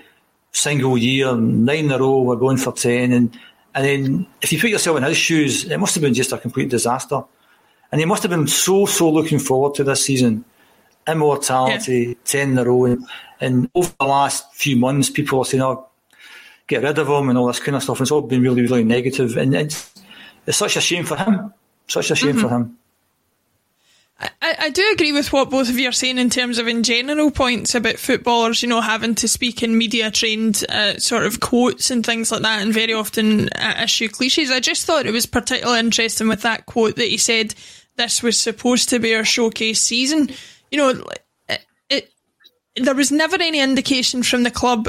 single 0.52 0.96
year, 0.96 1.34
nine 1.34 1.86
in 1.86 1.90
a 1.90 1.98
row. 1.98 2.22
We're 2.22 2.36
going 2.36 2.56
for 2.56 2.72
ten, 2.72 3.12
and 3.12 3.38
and 3.74 3.84
then 3.84 4.26
if 4.40 4.52
you 4.52 4.60
put 4.60 4.70
yourself 4.70 4.96
in 4.96 5.02
his 5.02 5.16
shoes, 5.16 5.64
it 5.64 5.78
must 5.78 5.94
have 5.96 6.02
been 6.02 6.14
just 6.14 6.32
a 6.32 6.38
complete 6.38 6.68
disaster. 6.68 7.22
And 7.90 8.00
he 8.00 8.04
must 8.04 8.22
have 8.22 8.30
been 8.30 8.46
so 8.46 8.86
so 8.86 9.10
looking 9.10 9.38
forward 9.38 9.74
to 9.74 9.84
this 9.84 10.04
season 10.04 10.44
immortality, 11.08 12.16
10 12.24 12.50
in 12.50 12.58
a 12.58 12.64
row. 12.64 12.86
And, 12.86 13.06
and 13.40 13.70
over 13.74 13.92
the 13.98 14.06
last 14.06 14.54
few 14.54 14.76
months, 14.76 15.10
people 15.10 15.40
are 15.40 15.44
saying, 15.44 15.62
oh, 15.62 15.86
get 16.66 16.82
rid 16.82 16.98
of 16.98 17.08
him 17.08 17.28
and 17.28 17.38
all 17.38 17.46
this 17.46 17.60
kind 17.60 17.76
of 17.76 17.82
stuff. 17.82 17.98
And 17.98 18.04
it's 18.04 18.10
all 18.10 18.22
been 18.22 18.42
really, 18.42 18.62
really 18.62 18.84
negative. 18.84 19.36
And 19.36 19.54
it's, 19.54 19.92
it's 20.46 20.58
such 20.58 20.76
a 20.76 20.80
shame 20.80 21.04
for 21.04 21.16
him. 21.16 21.52
Such 21.88 22.10
a 22.10 22.16
shame 22.16 22.36
for 22.36 22.48
him. 22.48 22.76
I, 24.18 24.28
I 24.40 24.70
do 24.70 24.88
agree 24.92 25.12
with 25.12 25.32
what 25.32 25.50
both 25.50 25.68
of 25.68 25.78
you 25.78 25.88
are 25.88 25.92
saying 25.92 26.16
in 26.18 26.30
terms 26.30 26.58
of 26.58 26.66
in 26.66 26.82
general 26.82 27.30
points 27.30 27.74
about 27.74 27.96
footballers, 27.96 28.62
you 28.62 28.68
know, 28.68 28.80
having 28.80 29.14
to 29.16 29.28
speak 29.28 29.62
in 29.62 29.76
media 29.76 30.10
trained 30.10 30.64
uh, 30.70 30.98
sort 30.98 31.24
of 31.24 31.40
quotes 31.40 31.90
and 31.90 32.04
things 32.04 32.32
like 32.32 32.42
that, 32.42 32.62
and 32.62 32.72
very 32.72 32.94
often 32.94 33.50
uh, 33.50 33.80
issue 33.82 34.08
cliches. 34.08 34.50
I 34.50 34.60
just 34.60 34.86
thought 34.86 35.06
it 35.06 35.12
was 35.12 35.26
particularly 35.26 35.80
interesting 35.80 36.28
with 36.28 36.42
that 36.42 36.64
quote 36.64 36.96
that 36.96 37.08
he 37.08 37.18
said 37.18 37.54
this 37.96 38.22
was 38.22 38.40
supposed 38.40 38.88
to 38.90 38.98
be 38.98 39.14
our 39.14 39.24
showcase 39.24 39.82
season. 39.82 40.30
You 40.70 40.78
know, 40.78 41.04
it, 41.48 41.64
it 41.88 42.12
there 42.76 42.94
was 42.94 43.10
never 43.12 43.36
any 43.40 43.60
indication 43.60 44.22
from 44.22 44.42
the 44.42 44.50
club 44.50 44.88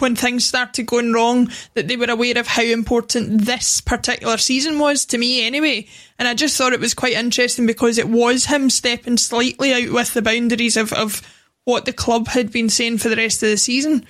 when 0.00 0.14
things 0.14 0.44
started 0.44 0.84
going 0.84 1.12
wrong 1.14 1.50
that 1.74 1.88
they 1.88 1.96
were 1.96 2.10
aware 2.10 2.36
of 2.36 2.46
how 2.46 2.62
important 2.62 3.46
this 3.46 3.80
particular 3.80 4.36
season 4.36 4.78
was 4.78 5.06
to 5.06 5.16
me 5.16 5.46
anyway. 5.46 5.86
And 6.18 6.28
I 6.28 6.34
just 6.34 6.58
thought 6.58 6.74
it 6.74 6.80
was 6.80 6.92
quite 6.92 7.14
interesting 7.14 7.66
because 7.66 7.96
it 7.96 8.08
was 8.08 8.44
him 8.44 8.68
stepping 8.68 9.16
slightly 9.16 9.72
out 9.72 9.92
with 9.92 10.12
the 10.12 10.20
boundaries 10.20 10.76
of, 10.76 10.92
of 10.92 11.22
what 11.64 11.86
the 11.86 11.92
club 11.92 12.28
had 12.28 12.52
been 12.52 12.68
saying 12.68 12.98
for 12.98 13.08
the 13.08 13.16
rest 13.16 13.42
of 13.42 13.48
the 13.48 13.56
season. 13.56 14.04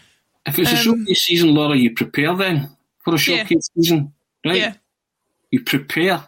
If 0.46 0.58
it's 0.58 0.72
a 0.72 0.76
Um, 0.76 0.82
showcase 0.82 1.22
season, 1.22 1.54
Laura, 1.54 1.76
you 1.76 1.92
prepare 1.94 2.34
then 2.34 2.76
for 3.04 3.10
a 3.14 3.18
Yeah. 3.18 3.18
showcase 3.18 3.70
season, 3.76 4.12
right? 4.44 4.56
Yeah. 4.56 4.74
You 5.52 5.62
prepare 5.62 6.24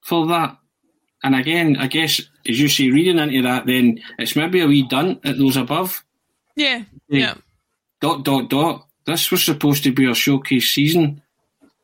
for 0.00 0.26
that. 0.26 0.56
And 1.22 1.36
again, 1.36 1.76
I 1.76 1.86
guess, 1.86 2.20
as 2.48 2.58
you 2.58 2.68
say, 2.68 2.90
reading 2.90 3.18
into 3.18 3.42
that, 3.42 3.66
then 3.66 4.00
it's 4.18 4.36
maybe 4.36 4.60
a 4.60 4.66
wee 4.66 4.86
done 4.86 5.20
at 5.24 5.38
those 5.38 5.56
above. 5.56 6.04
Yeah. 6.56 6.84
Yeah. 7.08 7.18
Yeah. 7.18 7.34
Dot, 8.00 8.24
dot, 8.24 8.50
dot. 8.50 8.86
This 9.06 9.30
was 9.30 9.44
supposed 9.44 9.82
to 9.84 9.92
be 9.92 10.10
a 10.10 10.14
showcase 10.14 10.72
season, 10.72 11.22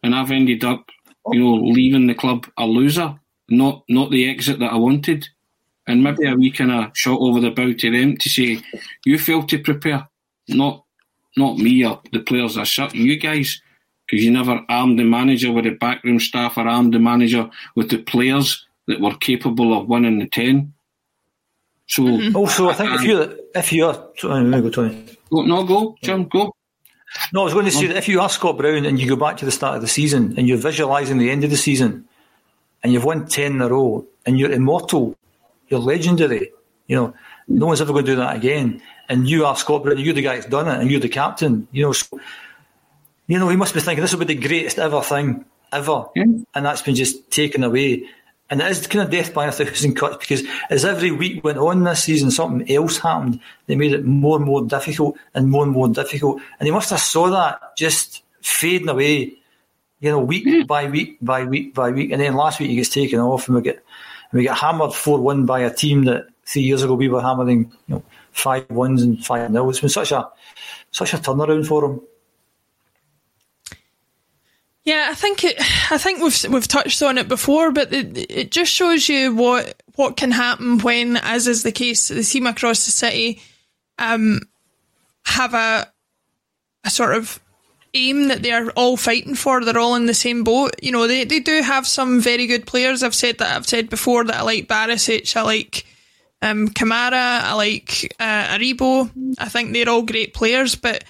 and 0.03 0.15
I've 0.15 0.31
ended 0.31 0.65
up, 0.65 0.89
you 1.33 1.41
know, 1.41 1.55
leaving 1.55 2.07
the 2.07 2.15
club 2.15 2.47
a 2.57 2.65
loser, 2.67 3.19
not 3.49 3.85
not 3.89 4.11
the 4.11 4.29
exit 4.29 4.59
that 4.61 4.73
I 4.73 4.77
wanted. 4.77 5.29
And 5.87 6.05
maybe 6.05 6.27
a 6.29 6.35
wee 6.35 6.53
kind 6.53 6.71
of 6.71 6.97
shot 6.97 7.19
over 7.21 7.41
the 7.41 7.51
bow 7.51 7.73
to 7.73 7.91
them 7.91 8.17
to 8.19 8.29
say, 8.29 8.61
you 9.05 9.19
failed 9.19 9.49
to 9.49 9.59
prepare, 9.59 10.09
not 10.49 10.85
not 11.37 11.59
me 11.59 11.85
or 11.85 12.01
the 12.13 12.21
players 12.21 12.57
as 12.59 12.73
such, 12.73 12.95
you 12.95 13.17
guys, 13.17 13.61
because 14.07 14.25
you 14.25 14.31
never 14.31 14.65
armed 14.69 14.99
the 14.99 15.05
manager 15.05 15.53
with 15.53 15.65
the 15.65 15.71
backroom 15.71 16.21
staff 16.21 16.57
or 16.57 16.67
armed 16.67 16.95
the 16.95 16.99
manager 16.99 17.51
with 17.77 17.91
the 17.91 17.99
players 17.99 18.67
that 18.91 19.01
were 19.01 19.15
capable 19.17 19.79
of 19.79 19.89
winning 19.89 20.19
the 20.19 20.29
10. 20.29 20.73
So, 21.87 22.03
mm-hmm. 22.03 22.37
oh, 22.37 22.41
Also, 22.41 22.69
I 22.69 22.75
think 22.75 22.91
um, 22.91 22.97
if 22.97 23.03
you're, 23.03 23.37
if 23.55 23.73
you're, 23.73 23.91
uh, 23.91 24.07
sorry, 24.17 24.45
let 24.45 24.63
go, 24.63 24.71
Tony. 24.71 25.07
go, 25.31 25.43
no, 25.43 25.65
go, 25.65 25.97
Jim, 26.03 26.29
go. 26.29 26.55
No, 27.33 27.41
I 27.41 27.45
was 27.45 27.53
going 27.55 27.65
to 27.65 27.73
say 27.73 27.87
that 27.89 27.97
if 27.97 28.09
you 28.09 28.21
are 28.21 28.29
Scott 28.29 28.57
Brown 28.57 28.85
and 28.85 29.01
you 29.01 29.09
go 29.09 29.17
back 29.17 29.39
to 29.39 29.45
the 29.45 29.51
start 29.51 29.75
of 29.77 29.83
the 29.83 29.89
season 29.89 30.35
and 30.37 30.47
you're 30.47 30.59
visualising 30.59 31.19
the 31.19 31.31
end 31.31 31.43
of 31.43 31.51
the 31.51 31.57
season 31.57 32.07
and 32.83 32.93
you've 32.93 33.05
won 33.05 33.27
10 33.27 33.53
in 33.53 33.63
a 33.63 33.69
row 33.69 34.07
and 34.25 34.39
you're 34.39 34.53
immortal, 34.53 35.17
you're 35.69 35.81
legendary, 35.81 36.53
you 36.87 36.97
know, 36.97 37.15
no 37.49 37.67
one's 37.67 37.81
ever 37.81 37.93
going 37.93 38.05
to 38.05 38.13
do 38.13 38.17
that 38.17 38.37
again. 38.37 38.81
And 39.09 39.29
you 39.29 39.45
are 39.45 39.57
Scott 39.57 39.83
Brown, 39.83 39.99
you're 39.99 40.15
the 40.15 40.23
guy 40.23 40.37
that's 40.37 40.47
done 40.47 40.69
it 40.69 40.81
and 40.81 40.89
you're 40.89 41.01
the 41.01 41.09
captain, 41.09 41.67
you 41.73 41.83
know. 41.83 41.93
So, 41.93 42.21
you 43.27 43.39
know, 43.39 43.49
he 43.49 43.57
must 43.57 43.75
be 43.75 43.81
thinking 43.81 44.03
this 44.03 44.13
will 44.13 44.25
be 44.25 44.35
the 44.35 44.47
greatest 44.47 44.79
ever 44.79 45.03
thing, 45.03 45.45
ever. 45.73 46.07
Yeah. 46.15 46.25
And 46.55 46.65
that's 46.65 46.83
been 46.83 46.95
just 46.95 47.31
taken 47.31 47.65
away. 47.65 48.05
And 48.51 48.61
it 48.61 48.69
is 48.69 48.87
kind 48.89 49.05
of 49.05 49.13
death 49.13 49.33
by 49.33 49.47
a 49.47 49.53
thousand 49.53 49.95
cuts 49.95 50.17
because 50.17 50.43
as 50.71 50.85
every 50.85 51.13
week 51.13 51.45
went 51.45 51.59
on 51.59 51.85
this 51.85 52.03
season, 52.03 52.33
something 52.33 52.69
else 52.71 52.99
happened. 52.99 53.41
They 53.67 53.77
made 53.77 53.93
it 53.93 54.05
more 54.05 54.37
and 54.37 54.45
more 54.45 54.65
difficult 54.65 55.17
and 55.35 55.49
more 55.49 55.63
and 55.63 55.73
more 55.73 55.89
difficult. 55.89 56.43
And 56.59 56.67
he 56.67 56.73
must 56.73 56.91
have 56.91 56.99
saw 56.99 57.31
that 57.31 57.77
just 57.77 58.25
fading 58.43 58.89
away, 58.89 59.35
you 60.01 60.11
know, 60.11 60.19
week 60.19 60.45
mm-hmm. 60.45 60.67
by 60.67 60.89
week 60.89 61.19
by 61.23 61.45
week 61.45 61.75
by 61.75 61.91
week. 61.91 62.11
And 62.11 62.21
then 62.21 62.35
last 62.35 62.59
week 62.59 62.71
he 62.71 62.77
gets 62.77 62.89
taken 62.89 63.21
off 63.21 63.47
and 63.47 63.57
we 63.57 63.63
get 63.63 63.85
and 64.33 64.39
we 64.39 64.43
get 64.43 64.59
hammered 64.59 64.95
four 64.95 65.21
one 65.21 65.47
by 65.47 65.61
a 65.61 65.73
team 65.73 66.05
that 66.05 66.27
three 66.45 66.63
years 66.63 66.83
ago 66.83 66.95
we 66.95 67.09
were 67.09 67.23
hammering, 67.23 67.71
you 67.87 67.95
know, 67.95 68.03
five 68.33 68.69
ones 68.69 69.03
and 69.03 69.25
five 69.25 69.49
nil. 69.53 69.71
It's 69.71 69.81
been 69.81 69.89
such 69.89 70.11
a 70.11 70.29
such 70.91 71.15
a 71.15 71.19
turnaround 71.19 71.69
for 71.69 71.85
him. 71.85 72.01
Yeah, 74.91 75.07
I 75.09 75.15
think 75.15 75.45
it. 75.45 75.57
I 75.93 75.99
think 75.99 76.21
we've 76.21 76.53
we've 76.53 76.67
touched 76.67 77.01
on 77.01 77.17
it 77.17 77.29
before, 77.29 77.71
but 77.71 77.93
it, 77.93 78.29
it 78.29 78.51
just 78.51 78.73
shows 78.73 79.09
you 79.09 79.33
what 79.33 79.81
what 79.95 80.17
can 80.17 80.33
happen 80.33 80.79
when, 80.79 81.17
as 81.17 81.47
is 81.47 81.63
the 81.63 81.71
case, 81.71 82.09
the 82.09 82.25
team 82.25 82.49
across 82.49 82.85
the 82.87 82.91
city 82.91 83.41
um, 84.01 84.41
have 85.25 85.55
a 85.55 85.87
a 86.83 86.91
sort 86.91 87.15
of 87.15 87.39
aim 87.95 88.29
that 88.29 88.43
they're 88.43 88.71
all 88.71 88.97
fighting 88.97 89.37
for. 89.37 89.65
They're 89.65 89.79
all 89.79 89.95
in 89.95 90.07
the 90.07 90.15
same 90.15 90.43
boat. 90.43 90.75
You 90.83 90.91
know, 90.91 91.07
they 91.07 91.23
they 91.23 91.39
do 91.39 91.63
have 91.63 91.87
some 91.87 92.21
very 92.21 92.49
good 92.49 92.67
players. 92.67 93.05
I've 93.05 93.15
said 93.15 93.39
that. 93.39 93.57
I've 93.57 93.69
said 93.69 93.91
before 93.91 94.25
that 94.25 94.39
I 94.39 94.43
like 94.43 94.67
Barisic. 94.67 95.37
I 95.37 95.43
like 95.43 95.87
um, 96.43 96.67
Kamara. 96.67 97.43
I 97.43 97.53
like 97.53 98.13
uh, 98.19 98.59
Aribo. 98.59 99.09
I 99.39 99.49
think 99.49 99.73
they're 99.73 99.89
all 99.89 100.03
great 100.03 100.35
players, 100.35 100.75
but 100.75 101.05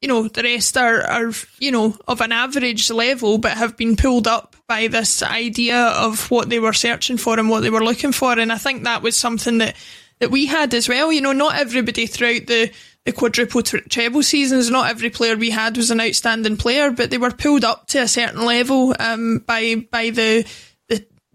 you 0.00 0.08
know, 0.08 0.28
the 0.28 0.42
rest 0.42 0.76
are, 0.76 1.02
are, 1.02 1.32
you 1.58 1.70
know, 1.70 1.96
of 2.06 2.20
an 2.20 2.32
average 2.32 2.90
level, 2.90 3.38
but 3.38 3.52
have 3.52 3.76
been 3.76 3.96
pulled 3.96 4.26
up 4.26 4.54
by 4.68 4.88
this 4.88 5.22
idea 5.22 5.78
of 5.78 6.30
what 6.30 6.50
they 6.50 6.58
were 6.58 6.72
searching 6.72 7.16
for 7.16 7.38
and 7.38 7.48
what 7.48 7.60
they 7.60 7.70
were 7.70 7.84
looking 7.84 8.12
for. 8.12 8.38
And 8.38 8.52
I 8.52 8.58
think 8.58 8.84
that 8.84 9.02
was 9.02 9.16
something 9.16 9.58
that, 9.58 9.74
that 10.18 10.30
we 10.30 10.46
had 10.46 10.74
as 10.74 10.88
well. 10.88 11.10
You 11.10 11.22
know, 11.22 11.32
not 11.32 11.56
everybody 11.56 12.06
throughout 12.06 12.46
the, 12.46 12.70
the 13.04 13.12
quadruple 13.12 13.62
treble 13.62 14.22
seasons, 14.22 14.70
not 14.70 14.90
every 14.90 15.08
player 15.08 15.36
we 15.36 15.50
had 15.50 15.76
was 15.76 15.90
an 15.90 16.00
outstanding 16.00 16.56
player, 16.56 16.90
but 16.90 17.10
they 17.10 17.18
were 17.18 17.30
pulled 17.30 17.64
up 17.64 17.86
to 17.88 18.02
a 18.02 18.08
certain 18.08 18.44
level 18.44 18.94
um, 18.98 19.38
by 19.46 19.76
by 19.90 20.10
the, 20.10 20.44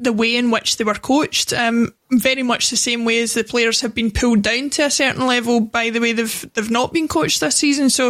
the 0.01 0.13
way 0.13 0.35
in 0.35 0.51
which 0.51 0.77
they 0.77 0.83
were 0.83 0.95
coached. 0.95 1.53
Um, 1.53 1.93
very 2.11 2.43
much 2.43 2.69
the 2.69 2.75
same 2.75 3.05
way 3.05 3.21
as 3.21 3.33
the 3.33 3.43
players 3.43 3.81
have 3.81 3.95
been 3.95 4.11
pulled 4.11 4.41
down 4.41 4.69
to 4.71 4.85
a 4.85 4.91
certain 4.91 5.27
level 5.27 5.61
by 5.61 5.89
the 5.89 6.01
way 6.01 6.11
they've 6.11 6.53
they've 6.53 6.71
not 6.71 6.91
been 6.91 7.07
coached 7.07 7.39
this 7.39 7.55
season. 7.55 7.89
So 7.89 8.09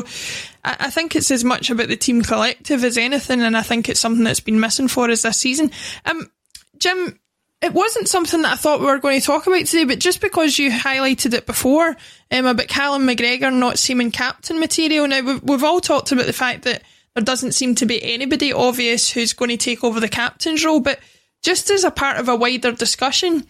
I, 0.64 0.78
I 0.80 0.90
think 0.90 1.16
it's 1.16 1.32
as 1.32 1.44
much 1.44 1.70
about 1.70 1.88
the 1.88 1.98
team 1.98 2.22
collective 2.22 2.84
as 2.84 2.98
anything, 2.98 3.42
and 3.42 3.56
I 3.56 3.62
think 3.62 3.90
it's 3.90 4.00
something 4.00 4.24
that's 4.24 4.40
been 4.40 4.60
missing 4.60 4.88
for 4.88 5.10
us 5.10 5.22
this 5.22 5.38
season. 5.38 5.72
Um, 6.06 6.32
Jim, 6.78 7.20
it 7.62 7.74
wasn't 7.74 8.08
something 8.08 8.42
that 8.42 8.54
I 8.54 8.56
thought 8.56 8.80
we 8.80 8.88
were 8.88 8.98
going 8.98 9.20
to 9.20 9.26
talk 9.26 9.46
about 9.46 9.66
today, 9.66 9.84
but 9.84 10.00
just 10.00 10.20
because 10.20 10.58
you 10.58 10.72
highlighted 10.72 11.34
it 11.34 11.46
before 11.46 11.96
um, 12.32 12.46
about 12.46 12.68
Callum 12.68 13.08
McGregor 13.08 13.54
not 13.54 13.78
seeming 13.78 14.10
captain 14.10 14.60
material, 14.60 15.08
now 15.08 15.22
we've, 15.22 15.44
we've 15.44 15.64
all 15.64 15.80
talked 15.80 16.12
about 16.12 16.26
the 16.26 16.34
fact 16.34 16.64
that 16.64 16.82
there 17.14 17.24
doesn't 17.24 17.52
seem 17.52 17.76
to 17.76 17.86
be 17.86 18.02
anybody 18.02 18.52
obvious 18.52 19.12
who's 19.12 19.34
going 19.34 19.50
to 19.50 19.58
take 19.58 19.84
over 19.84 20.00
the 20.00 20.10
captain's 20.10 20.66
role, 20.66 20.80
but 20.80 21.00
just 21.42 21.70
as 21.70 21.84
a 21.84 21.92
part 21.92 22.18
of 22.18 22.30
a 22.30 22.36
wider 22.36 22.72
discussion, 22.72 23.46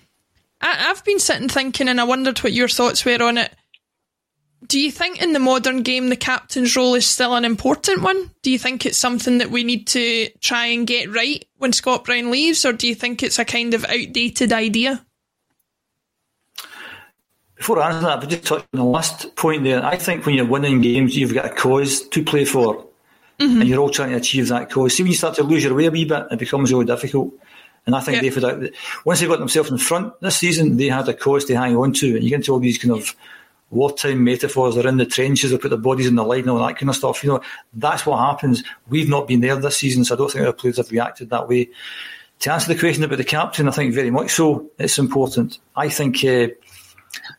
I, 0.61 0.89
I've 0.89 1.03
been 1.03 1.19
sitting 1.19 1.49
thinking, 1.49 1.87
and 1.87 1.99
I 1.99 2.03
wondered 2.03 2.39
what 2.39 2.53
your 2.53 2.67
thoughts 2.67 3.05
were 3.05 3.21
on 3.21 3.37
it 3.37 3.53
do 4.67 4.79
you 4.79 4.91
think 4.91 5.21
in 5.21 5.33
the 5.33 5.39
modern 5.39 5.81
game 5.81 6.09
the 6.09 6.15
captain's 6.15 6.75
role 6.75 6.93
is 6.93 7.05
still 7.05 7.35
an 7.35 7.45
important 7.45 8.01
one? 8.01 8.31
Do 8.41 8.51
you 8.51 8.59
think 8.59 8.85
it's 8.85 8.97
something 8.97 9.39
that 9.39 9.49
we 9.49 9.63
need 9.63 9.87
to 9.87 10.29
try 10.39 10.67
and 10.67 10.85
get 10.85 11.13
right 11.13 11.43
when 11.57 11.73
Scott 11.73 12.05
Brown 12.05 12.31
leaves, 12.31 12.63
or 12.63 12.73
do 12.73 12.87
you 12.87 12.95
think 12.95 13.23
it's 13.23 13.39
a 13.39 13.45
kind 13.45 13.73
of 13.73 13.83
outdated 13.85 14.53
idea? 14.53 15.05
Before 17.55 17.79
I 17.79 17.89
answer 17.89 18.07
that, 18.07 18.19
but 18.19 18.29
just 18.29 18.45
touch 18.45 18.61
on 18.73 18.79
the 18.79 18.83
last 18.83 19.35
point 19.35 19.63
there. 19.63 19.83
I 19.83 19.95
think 19.95 20.25
when 20.25 20.35
you're 20.35 20.45
winning 20.45 20.81
games, 20.81 21.17
you've 21.17 21.33
got 21.33 21.45
a 21.45 21.53
cause 21.53 22.07
to 22.09 22.23
play 22.23 22.45
for, 22.45 22.87
mm-hmm. 23.39 23.61
and 23.61 23.67
you're 23.67 23.79
all 23.79 23.89
trying 23.89 24.11
to 24.11 24.17
achieve 24.17 24.47
that 24.49 24.69
cause. 24.69 24.95
See, 24.95 25.03
when 25.03 25.11
you 25.11 25.17
start 25.17 25.35
to 25.35 25.43
lose 25.43 25.63
your 25.63 25.75
way 25.75 25.87
a 25.87 25.91
wee 25.91 26.05
bit, 26.05 26.27
it 26.31 26.39
becomes 26.39 26.71
really 26.71 26.85
difficult. 26.85 27.33
And 27.85 27.95
I 27.95 27.99
think 27.99 28.21
yep. 28.21 28.33
they've 28.33 28.43
had, 28.43 28.73
once 29.05 29.19
they 29.19 29.27
got 29.27 29.39
themselves 29.39 29.71
in 29.71 29.77
front 29.77 30.19
this 30.21 30.37
season, 30.37 30.77
they 30.77 30.87
had 30.87 31.09
a 31.09 31.13
cause 31.13 31.45
to 31.45 31.57
hang 31.57 31.75
on 31.75 31.93
to, 31.93 32.15
and 32.15 32.23
you 32.23 32.29
get 32.29 32.37
into 32.37 32.53
all 32.53 32.59
these 32.59 32.77
kind 32.77 32.93
of 32.93 33.15
wartime 33.71 34.23
metaphors. 34.23 34.75
They're 34.75 34.87
in 34.87 34.97
the 34.97 35.05
trenches, 35.05 35.49
they 35.49 35.57
put 35.57 35.69
their 35.69 35.79
bodies 35.79 36.07
in 36.07 36.15
the 36.15 36.23
line, 36.23 36.41
and 36.41 36.51
all 36.51 36.65
that 36.65 36.77
kind 36.77 36.89
of 36.89 36.95
stuff. 36.95 37.23
You 37.23 37.31
know, 37.31 37.41
that's 37.73 38.05
what 38.05 38.19
happens. 38.19 38.63
We've 38.89 39.09
not 39.09 39.27
been 39.27 39.41
there 39.41 39.55
this 39.55 39.77
season, 39.77 40.05
so 40.05 40.13
I 40.13 40.17
don't 40.17 40.31
think 40.31 40.45
our 40.45 40.53
players 40.53 40.77
have 40.77 40.91
reacted 40.91 41.29
that 41.31 41.47
way. 41.47 41.69
To 42.39 42.53
answer 42.53 42.73
the 42.73 42.79
question 42.79 43.03
about 43.03 43.17
the 43.17 43.23
captain, 43.23 43.67
I 43.67 43.71
think 43.71 43.93
very 43.93 44.11
much 44.11 44.31
so. 44.31 44.69
It's 44.77 44.97
important. 44.99 45.59
I 45.75 45.89
think 45.89 46.23
uh, 46.23 46.47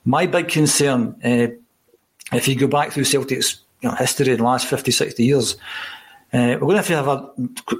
my 0.04 0.26
big 0.26 0.48
concern, 0.48 1.16
uh, 1.24 1.48
if 2.34 2.48
you 2.48 2.56
go 2.56 2.66
back 2.66 2.92
through 2.92 3.04
Celtic's 3.04 3.60
you 3.80 3.88
know, 3.88 3.96
history 3.96 4.30
in 4.30 4.38
the 4.38 4.44
last 4.44 4.66
50, 4.66 4.90
60 4.90 5.24
years, 5.24 5.56
uh, 6.32 6.56
we're 6.60 6.74
going 6.74 6.82
to 6.82 6.96
have 6.96 7.08
a, 7.08 7.30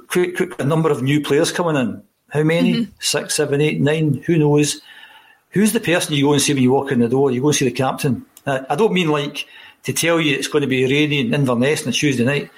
quick, 0.07 0.35
quick, 0.35 0.59
a 0.59 0.65
number 0.65 0.91
of 0.91 1.01
new 1.01 1.21
players 1.21 1.51
coming 1.51 1.75
in. 1.75 2.03
How 2.33 2.41
many? 2.41 2.73
Mm-hmm. 2.73 2.91
Six, 2.99 3.35
seven, 3.35 3.61
eight, 3.61 3.79
nine? 3.79 4.23
Who 4.25 4.37
knows? 4.39 4.81
Who's 5.51 5.71
the 5.71 5.79
person 5.79 6.15
you 6.15 6.25
go 6.25 6.33
and 6.33 6.41
see 6.41 6.55
when 6.55 6.63
you 6.63 6.71
walk 6.71 6.91
in 6.91 6.99
the 6.99 7.07
door? 7.07 7.29
You 7.29 7.41
go 7.41 7.49
and 7.49 7.55
see 7.55 7.65
the 7.65 7.71
captain. 7.71 8.25
Uh, 8.43 8.61
I 8.67 8.75
don't 8.75 8.91
mean 8.91 9.09
like 9.09 9.45
to 9.83 9.93
tell 9.93 10.19
you 10.19 10.35
it's 10.35 10.47
going 10.47 10.63
to 10.63 10.67
be 10.67 10.83
rainy 10.83 11.19
in 11.19 11.31
Inverness 11.31 11.85
on 11.85 11.93
Tuesday 11.93 12.25
night, 12.25 12.49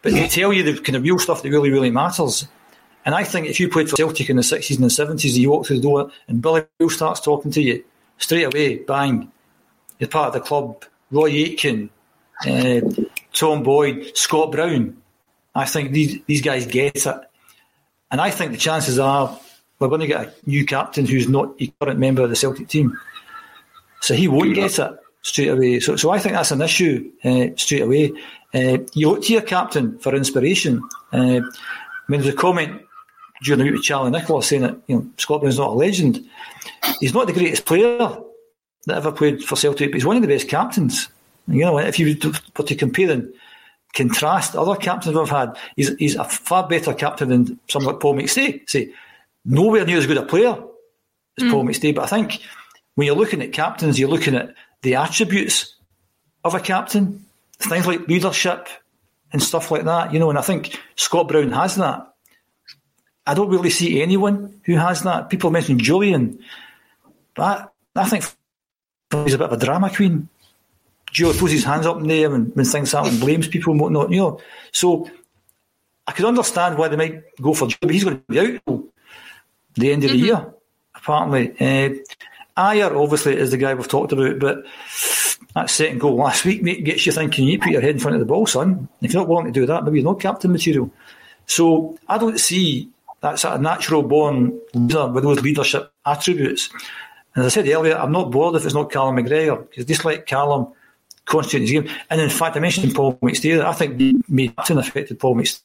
but 0.00 0.10
to 0.10 0.28
tell 0.28 0.50
you 0.50 0.62
the 0.62 0.80
kind 0.80 0.96
of 0.96 1.02
real 1.02 1.18
stuff 1.18 1.42
that 1.42 1.50
really, 1.50 1.70
really 1.70 1.90
matters. 1.90 2.48
And 3.04 3.14
I 3.14 3.22
think 3.22 3.46
if 3.46 3.60
you 3.60 3.68
played 3.68 3.90
for 3.90 3.96
Celtic 3.96 4.30
in 4.30 4.36
the 4.36 4.42
60s 4.42 4.76
and 4.76 4.84
the 4.84 4.88
70s, 4.88 5.36
you 5.36 5.50
walk 5.50 5.66
through 5.66 5.76
the 5.76 5.82
door 5.82 6.10
and 6.26 6.40
Billy 6.40 6.64
Beale 6.78 6.88
starts 6.88 7.20
talking 7.20 7.50
to 7.50 7.62
you, 7.62 7.84
straight 8.16 8.44
away, 8.44 8.76
bang, 8.76 9.30
you're 9.98 10.08
part 10.08 10.28
of 10.28 10.34
the 10.34 10.40
club. 10.40 10.84
Roy 11.10 11.30
Aitken, 11.30 11.90
uh, 12.46 12.80
Tom 13.32 13.62
Boyd, 13.62 14.10
Scott 14.14 14.52
Brown. 14.52 14.96
I 15.54 15.66
think 15.66 15.92
these, 15.92 16.22
these 16.26 16.42
guys 16.42 16.66
get 16.66 16.96
it. 16.96 17.27
And 18.10 18.20
I 18.20 18.30
think 18.30 18.52
the 18.52 18.58
chances 18.58 18.98
are 18.98 19.38
we're 19.78 19.88
going 19.88 20.00
to 20.00 20.06
get 20.06 20.26
a 20.26 20.32
new 20.46 20.64
captain 20.64 21.06
who's 21.06 21.28
not 21.28 21.54
a 21.60 21.72
current 21.80 21.98
member 21.98 22.22
of 22.22 22.30
the 22.30 22.36
Celtic 22.36 22.68
team. 22.68 22.96
So 24.00 24.14
he 24.14 24.28
won't 24.28 24.54
get 24.54 24.78
it 24.78 24.98
straight 25.22 25.48
away. 25.48 25.80
So, 25.80 25.96
so 25.96 26.10
I 26.10 26.18
think 26.18 26.34
that's 26.34 26.50
an 26.50 26.62
issue 26.62 27.10
uh, 27.24 27.48
straight 27.56 27.82
away. 27.82 28.12
Uh, 28.54 28.78
you 28.94 29.10
look 29.10 29.24
to 29.24 29.32
your 29.32 29.42
captain 29.42 29.98
for 29.98 30.14
inspiration. 30.14 30.82
Uh, 31.12 31.40
I 31.40 32.10
mean, 32.10 32.20
there's 32.22 32.34
a 32.34 32.36
comment 32.36 32.82
during 33.42 33.58
the 33.58 33.64
week 33.64 33.74
with 33.74 33.82
Charlie 33.82 34.10
Nicholas 34.10 34.46
saying 34.46 34.62
that 34.62 34.76
you 34.86 34.96
know 34.96 35.06
Scott 35.16 35.40
Brown's 35.40 35.58
not 35.58 35.70
a 35.70 35.72
legend. 35.72 36.24
He's 37.00 37.14
not 37.14 37.26
the 37.26 37.32
greatest 37.32 37.66
player 37.66 38.16
that 38.86 38.96
ever 38.96 39.12
played 39.12 39.44
for 39.44 39.56
Celtic, 39.56 39.90
but 39.90 39.96
he's 39.96 40.06
one 40.06 40.16
of 40.16 40.22
the 40.22 40.28
best 40.28 40.48
captains. 40.48 41.08
You 41.46 41.64
know, 41.64 41.78
if 41.78 41.98
you 41.98 42.16
were 42.56 42.62
to 42.62 42.74
compare 42.74 43.10
and 43.10 43.32
contrast 43.94 44.54
other 44.54 44.76
captains 44.76 45.16
we've 45.16 45.28
had, 45.28 45.56
he's, 45.76 45.94
he's 45.96 46.16
a 46.16 46.24
far 46.24 46.68
better 46.68 46.94
captain 46.94 47.28
than 47.28 47.58
someone 47.68 47.94
like 47.94 48.00
Paul 48.00 48.14
McStay. 48.14 48.68
Say, 48.68 48.92
nowhere 49.44 49.84
near 49.86 49.98
as 49.98 50.06
good 50.06 50.18
a 50.18 50.24
player 50.24 50.56
as 51.38 51.44
mm. 51.44 51.50
Paul 51.50 51.64
McStay, 51.64 51.94
but 51.94 52.04
I 52.04 52.06
think 52.06 52.42
when 52.94 53.06
you're 53.06 53.16
looking 53.16 53.42
at 53.42 53.52
captains, 53.52 53.98
you're 53.98 54.08
looking 54.08 54.34
at 54.34 54.54
the 54.82 54.96
attributes 54.96 55.74
of 56.44 56.54
a 56.54 56.60
captain, 56.60 57.24
things 57.58 57.86
like 57.86 58.08
leadership 58.08 58.68
and 59.32 59.42
stuff 59.42 59.70
like 59.70 59.84
that, 59.84 60.12
you 60.12 60.18
know, 60.18 60.30
and 60.30 60.38
I 60.38 60.42
think 60.42 60.80
Scott 60.96 61.28
Brown 61.28 61.50
has 61.52 61.76
that. 61.76 62.14
I 63.26 63.34
don't 63.34 63.50
really 63.50 63.70
see 63.70 64.00
anyone 64.00 64.60
who 64.64 64.76
has 64.76 65.02
that. 65.02 65.28
People 65.28 65.50
mention 65.50 65.78
Jullien, 65.78 66.38
but 67.34 67.70
I, 67.94 68.00
I 68.00 68.08
think 68.08 68.24
he's 69.24 69.34
a 69.34 69.38
bit 69.38 69.50
of 69.50 69.52
a 69.52 69.64
drama 69.64 69.94
queen. 69.94 70.28
Joe 71.12 71.32
throws 71.32 71.52
his 71.52 71.64
hands 71.64 71.86
up 71.86 71.98
in 71.98 72.08
there 72.08 72.30
when, 72.30 72.46
when 72.46 72.64
things 72.64 72.92
happen, 72.92 73.18
blames 73.18 73.48
people 73.48 73.72
and 73.72 73.80
whatnot, 73.80 74.10
you 74.10 74.18
know. 74.18 74.40
So 74.72 75.10
I 76.06 76.12
could 76.12 76.26
understand 76.26 76.78
why 76.78 76.88
they 76.88 76.96
might 76.96 77.22
go 77.40 77.54
for 77.54 77.68
Joe, 77.68 77.76
but 77.80 77.90
he's 77.90 78.04
going 78.04 78.18
to 78.18 78.22
be 78.28 78.40
out 78.40 78.60
till 78.66 78.88
the 79.74 79.92
end 79.92 80.04
of 80.04 80.10
mm-hmm. 80.10 80.20
the 80.20 80.26
year, 80.26 80.54
apparently. 80.94 81.50
Uh, 81.52 81.94
Ajer, 82.58 83.00
obviously, 83.00 83.36
is 83.36 83.52
the 83.52 83.56
guy 83.56 83.74
we've 83.74 83.86
talked 83.86 84.12
about, 84.12 84.38
but 84.38 84.64
that 85.54 85.70
second 85.70 86.00
goal 86.00 86.16
last 86.16 86.44
week 86.44 86.62
mate, 86.62 86.84
gets 86.84 87.06
you 87.06 87.12
thinking 87.12 87.46
you 87.46 87.58
put 87.58 87.70
your 87.70 87.80
head 87.80 87.92
in 87.94 87.98
front 88.00 88.16
of 88.16 88.20
the 88.20 88.26
ball, 88.26 88.46
son. 88.46 88.88
If 89.00 89.12
you're 89.12 89.22
not 89.22 89.28
willing 89.28 89.46
to 89.46 89.52
do 89.52 89.66
that, 89.66 89.84
maybe 89.84 89.98
you're 89.98 90.10
not 90.10 90.20
captain 90.20 90.52
material. 90.52 90.90
So 91.46 91.98
I 92.08 92.18
don't 92.18 92.38
see 92.38 92.90
that 93.20 93.38
sort 93.38 93.54
of 93.54 93.60
natural 93.60 94.02
born 94.02 94.58
leader 94.74 95.08
with 95.08 95.24
those 95.24 95.40
leadership 95.40 95.92
attributes. 96.04 96.68
And 97.34 97.44
as 97.44 97.52
I 97.52 97.54
said 97.54 97.68
earlier, 97.68 97.96
I'm 97.96 98.12
not 98.12 98.30
bored 98.30 98.56
if 98.56 98.64
it's 98.64 98.74
not 98.74 98.90
Callum 98.90 99.16
McGregor, 99.16 99.68
because 99.68 99.84
just 99.84 100.04
like 100.04 100.26
Callum, 100.26 100.72
constant 101.28 101.62
his 101.62 101.70
game. 101.70 101.88
And 102.10 102.20
in 102.20 102.30
fact, 102.30 102.56
I 102.56 102.60
mentioned 102.60 102.94
Paul 102.94 103.14
McStay. 103.22 103.64
I 103.64 103.72
think 103.72 104.28
me 104.28 104.48
captain 104.48 104.78
affected 104.78 105.20
Paul 105.20 105.36
McStay. 105.36 105.60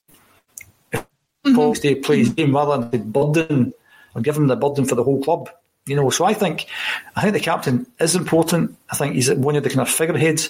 Mm-hmm. 0.93 1.55
Paul 1.55 1.73
McStay 1.73 2.03
plays 2.03 2.29
game 2.29 2.55
rather 2.55 2.77
than 2.77 2.91
the 2.91 2.97
burden 2.99 3.73
or 4.15 4.21
give 4.21 4.37
him 4.37 4.47
the 4.47 4.55
burden 4.55 4.85
for 4.85 4.95
the 4.95 5.03
whole 5.03 5.23
club. 5.23 5.49
You 5.85 5.97
know, 5.97 6.09
so 6.09 6.23
I 6.23 6.33
think 6.33 6.67
I 7.15 7.21
think 7.21 7.33
the 7.33 7.39
captain 7.41 7.85
is 7.99 8.15
important. 8.15 8.77
I 8.89 8.95
think 8.95 9.15
he's 9.15 9.31
one 9.33 9.55
of 9.55 9.63
the 9.63 9.69
kind 9.69 9.81
of 9.81 9.89
figureheads 9.89 10.49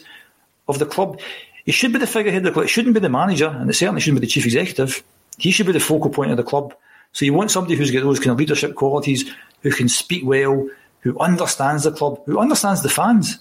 of 0.68 0.78
the 0.78 0.86
club. 0.86 1.20
He 1.66 1.72
should 1.72 1.94
be 1.94 2.00
the 2.00 2.08
figurehead 2.08 2.42
of 2.42 2.46
the 2.46 2.52
club. 2.52 2.66
It 2.66 2.70
shouldn't 2.70 2.94
be 2.94 3.00
the 3.00 3.10
manager, 3.10 3.48
and 3.48 3.70
it 3.70 3.74
certainly 3.74 4.02
shouldn't 4.02 4.22
be 4.22 4.28
the 4.28 4.32
chief 4.32 4.46
executive. 4.46 5.04
He 5.38 5.50
should 5.50 5.66
be 5.66 5.72
the 5.72 5.80
focal 5.80 6.12
point 6.12 6.30
of 6.30 6.38
the 6.38 6.44
club. 6.44 6.76
So 7.14 7.26
you 7.26 7.34
want 7.34 7.52
somebody 7.52 7.76
who's 7.76 7.90
got 7.90 8.04
those 8.04 8.20
kind 8.20 8.32
of 8.32 8.38
leadership 8.38 8.76
qualities, 8.76 9.30
who 9.62 9.72
can 9.72 9.90
speak 9.90 10.24
well, 10.26 10.68
who 11.00 11.18
understands 11.20 11.84
the 11.84 11.92
club, 11.92 12.22
who 12.26 12.38
understands 12.38 12.84
the 12.84 12.90
fans. 12.90 13.40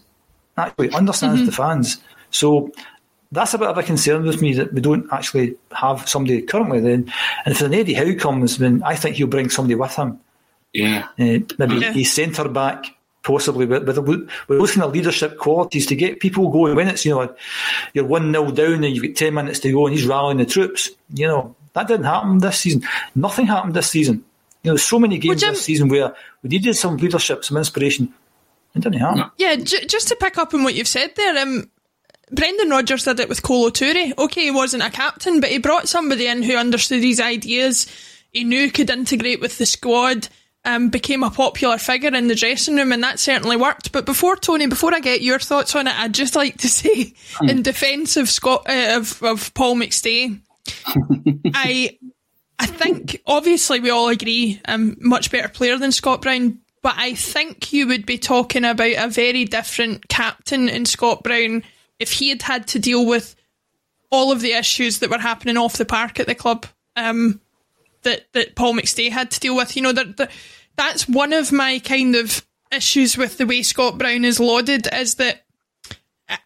Actually, 0.56 0.90
understands 0.92 1.40
mm-hmm. 1.40 1.46
the 1.46 1.52
fans. 1.52 1.98
So 2.30 2.70
that's 3.30 3.54
a 3.54 3.58
bit 3.58 3.68
of 3.68 3.78
a 3.78 3.82
concern 3.82 4.24
with 4.24 4.42
me 4.42 4.52
that 4.54 4.72
we 4.72 4.80
don't 4.80 5.10
actually 5.12 5.56
have 5.72 6.08
somebody 6.08 6.42
currently. 6.42 6.80
Then, 6.80 7.12
and 7.44 7.54
if 7.54 7.62
an 7.62 7.74
Eddie 7.74 7.94
Howe 7.94 8.14
comes, 8.14 8.58
then 8.58 8.82
I 8.84 8.94
think 8.96 9.16
he'll 9.16 9.26
bring 9.26 9.48
somebody 9.48 9.74
with 9.74 9.94
him 9.96 10.20
yeah. 10.72 11.08
Uh, 11.18 11.38
maybe 11.58 11.76
yeah. 11.76 11.92
a 11.94 12.04
centre 12.04 12.48
back, 12.48 12.96
possibly, 13.22 13.66
but 13.66 13.84
with, 13.86 13.98
with 13.98 14.28
those 14.48 14.72
kind 14.72 14.84
of 14.84 14.92
leadership 14.92 15.38
qualities 15.38 15.86
to 15.86 15.96
get 15.96 16.20
people 16.20 16.50
going 16.50 16.74
when 16.74 16.88
it's, 16.88 17.04
you 17.04 17.12
know, 17.12 17.34
you're 17.92 18.04
1 18.04 18.32
0 18.32 18.50
down 18.52 18.84
and 18.84 18.96
you've 18.96 19.04
got 19.04 19.16
10 19.16 19.34
minutes 19.34 19.60
to 19.60 19.72
go 19.72 19.86
and 19.86 19.94
he's 19.94 20.06
rallying 20.06 20.38
the 20.38 20.46
troops. 20.46 20.90
You 21.12 21.28
know, 21.28 21.56
that 21.74 21.88
didn't 21.88 22.06
happen 22.06 22.38
this 22.38 22.58
season. 22.58 22.82
Nothing 23.14 23.46
happened 23.46 23.74
this 23.74 23.90
season. 23.90 24.24
You 24.62 24.70
know, 24.70 24.74
there's 24.74 24.84
so 24.84 24.98
many 24.98 25.18
games 25.18 25.42
well, 25.42 25.50
Jim, 25.50 25.54
this 25.54 25.64
season 25.64 25.88
where 25.88 26.14
we 26.42 26.48
needed 26.48 26.74
some 26.74 26.96
leadership, 26.96 27.44
some 27.44 27.56
inspiration. 27.56 28.14
It 28.74 28.82
didn't 28.82 29.00
happen. 29.00 29.30
Yeah, 29.36 29.56
j- 29.56 29.86
just 29.86 30.08
to 30.08 30.16
pick 30.16 30.38
up 30.38 30.54
on 30.54 30.64
what 30.64 30.74
you've 30.74 30.88
said 30.88 31.14
there, 31.16 31.36
um, 31.38 31.70
Brendan 32.30 32.70
Rodgers 32.70 33.04
did 33.04 33.20
it 33.20 33.28
with 33.28 33.42
Kolo 33.42 33.70
Touré. 33.70 34.16
Okay, 34.16 34.44
he 34.44 34.50
wasn't 34.50 34.82
a 34.82 34.90
captain, 34.90 35.40
but 35.40 35.50
he 35.50 35.58
brought 35.58 35.88
somebody 35.88 36.26
in 36.26 36.42
who 36.42 36.56
understood 36.56 37.02
his 37.02 37.20
ideas. 37.20 37.86
He 38.30 38.44
knew 38.44 38.70
could 38.70 38.88
integrate 38.88 39.40
with 39.40 39.58
the 39.58 39.66
squad 39.66 40.28
um, 40.64 40.90
became 40.90 41.22
a 41.22 41.30
popular 41.30 41.78
figure 41.78 42.14
in 42.14 42.28
the 42.28 42.34
dressing 42.34 42.76
room, 42.76 42.92
and 42.92 43.02
that 43.02 43.18
certainly 43.18 43.56
worked. 43.56 43.92
But 43.92 44.06
before 44.06 44.36
Tony, 44.36 44.66
before 44.66 44.94
I 44.94 45.00
get 45.00 45.22
your 45.22 45.38
thoughts 45.38 45.74
on 45.74 45.86
it, 45.86 45.98
I'd 45.98 46.14
just 46.14 46.36
like 46.36 46.58
to 46.58 46.68
say, 46.70 47.14
hmm. 47.34 47.48
in 47.48 47.62
defence 47.62 48.16
of 48.16 48.28
Scott 48.28 48.68
uh, 48.68 48.96
of, 48.96 49.22
of 49.22 49.52
Paul 49.54 49.76
McStay, 49.76 50.40
I 51.54 51.98
I 52.58 52.66
think 52.66 53.20
obviously 53.26 53.80
we 53.80 53.90
all 53.90 54.08
agree 54.08 54.60
I'm 54.64 54.96
much 55.00 55.30
better 55.30 55.48
player 55.48 55.78
than 55.78 55.90
Scott 55.90 56.22
Brown, 56.22 56.60
but 56.82 56.94
I 56.96 57.14
think 57.14 57.72
you 57.72 57.86
would 57.86 58.04
be 58.04 58.18
talking 58.18 58.64
about 58.64 58.94
a 58.96 59.08
very 59.08 59.44
different 59.44 60.08
captain 60.08 60.68
in 60.68 60.84
Scott 60.84 61.22
Brown 61.22 61.62
if 61.98 62.12
he 62.12 62.28
had 62.28 62.42
had 62.42 62.66
to 62.68 62.78
deal 62.78 63.06
with 63.06 63.36
all 64.10 64.32
of 64.32 64.40
the 64.40 64.52
issues 64.52 64.98
that 64.98 65.10
were 65.10 65.18
happening 65.18 65.56
off 65.56 65.78
the 65.78 65.84
park 65.84 66.18
at 66.20 66.26
the 66.26 66.34
club 66.34 66.66
um, 66.96 67.40
that 68.02 68.26
that 68.32 68.56
Paul 68.56 68.74
McStay 68.74 69.10
had 69.10 69.30
to 69.30 69.40
deal 69.40 69.56
with. 69.56 69.76
You 69.76 69.82
know 69.82 69.92
that 69.92 70.30
that's 70.76 71.08
one 71.08 71.32
of 71.32 71.52
my 71.52 71.78
kind 71.78 72.16
of 72.16 72.44
issues 72.72 73.16
with 73.16 73.38
the 73.38 73.46
way 73.46 73.62
Scott 73.62 73.98
Brown 73.98 74.24
is 74.24 74.40
lauded 74.40 74.88
is 74.92 75.16
that 75.16 75.44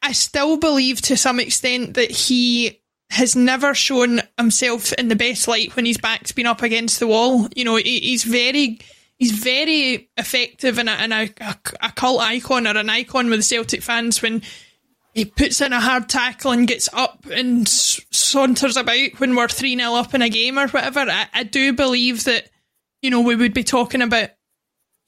I 0.03 0.13
still 0.13 0.57
believe 0.57 1.01
to 1.03 1.17
some 1.17 1.41
extent 1.41 1.95
that 1.95 2.11
he 2.11 2.81
has 3.11 3.37
never 3.37 3.73
shown 3.73 4.21
himself 4.37 4.93
in 4.95 5.09
the 5.09 5.17
best 5.17 5.47
light 5.47 5.77
when 5.77 5.87
his 5.87 5.99
back's 5.99 6.33
been 6.33 6.47
up 6.47 6.63
against 6.63 6.99
the 6.99 7.07
wall. 7.07 7.49
You 7.55 7.65
know, 7.65 7.77
he's 7.77 8.25
very 8.25 8.81
he's 9.19 9.33
very 9.33 10.11
effective 10.17 10.79
and 10.79 10.89
a, 10.89 10.93
and 10.93 11.13
a, 11.13 11.31
a 11.81 11.93
cult 11.93 12.21
icon 12.21 12.67
or 12.67 12.77
an 12.77 12.91
icon 12.91 13.31
with 13.31 13.45
Celtic 13.45 13.83
fans 13.83 14.23
when 14.23 14.43
he 15.15 15.25
puts 15.25 15.61
in 15.61 15.73
a 15.73 15.81
hard 15.81 16.09
tackle 16.09 16.53
and 16.53 16.69
gets 16.69 16.89
up 16.93 17.25
and 17.33 17.67
saunters 17.67 18.77
about 18.77 19.19
when 19.19 19.35
we're 19.35 19.49
3 19.49 19.77
0 19.77 19.95
up 19.95 20.15
in 20.15 20.23
a 20.23 20.29
game 20.29 20.59
or 20.59 20.69
whatever. 20.69 21.01
I, 21.01 21.27
I 21.33 21.43
do 21.43 21.73
believe 21.73 22.25
that, 22.25 22.51
you 23.01 23.11
know, 23.11 23.23
we 23.23 23.35
would 23.35 23.55
be 23.55 23.65
talking 23.65 24.03
about 24.03 24.31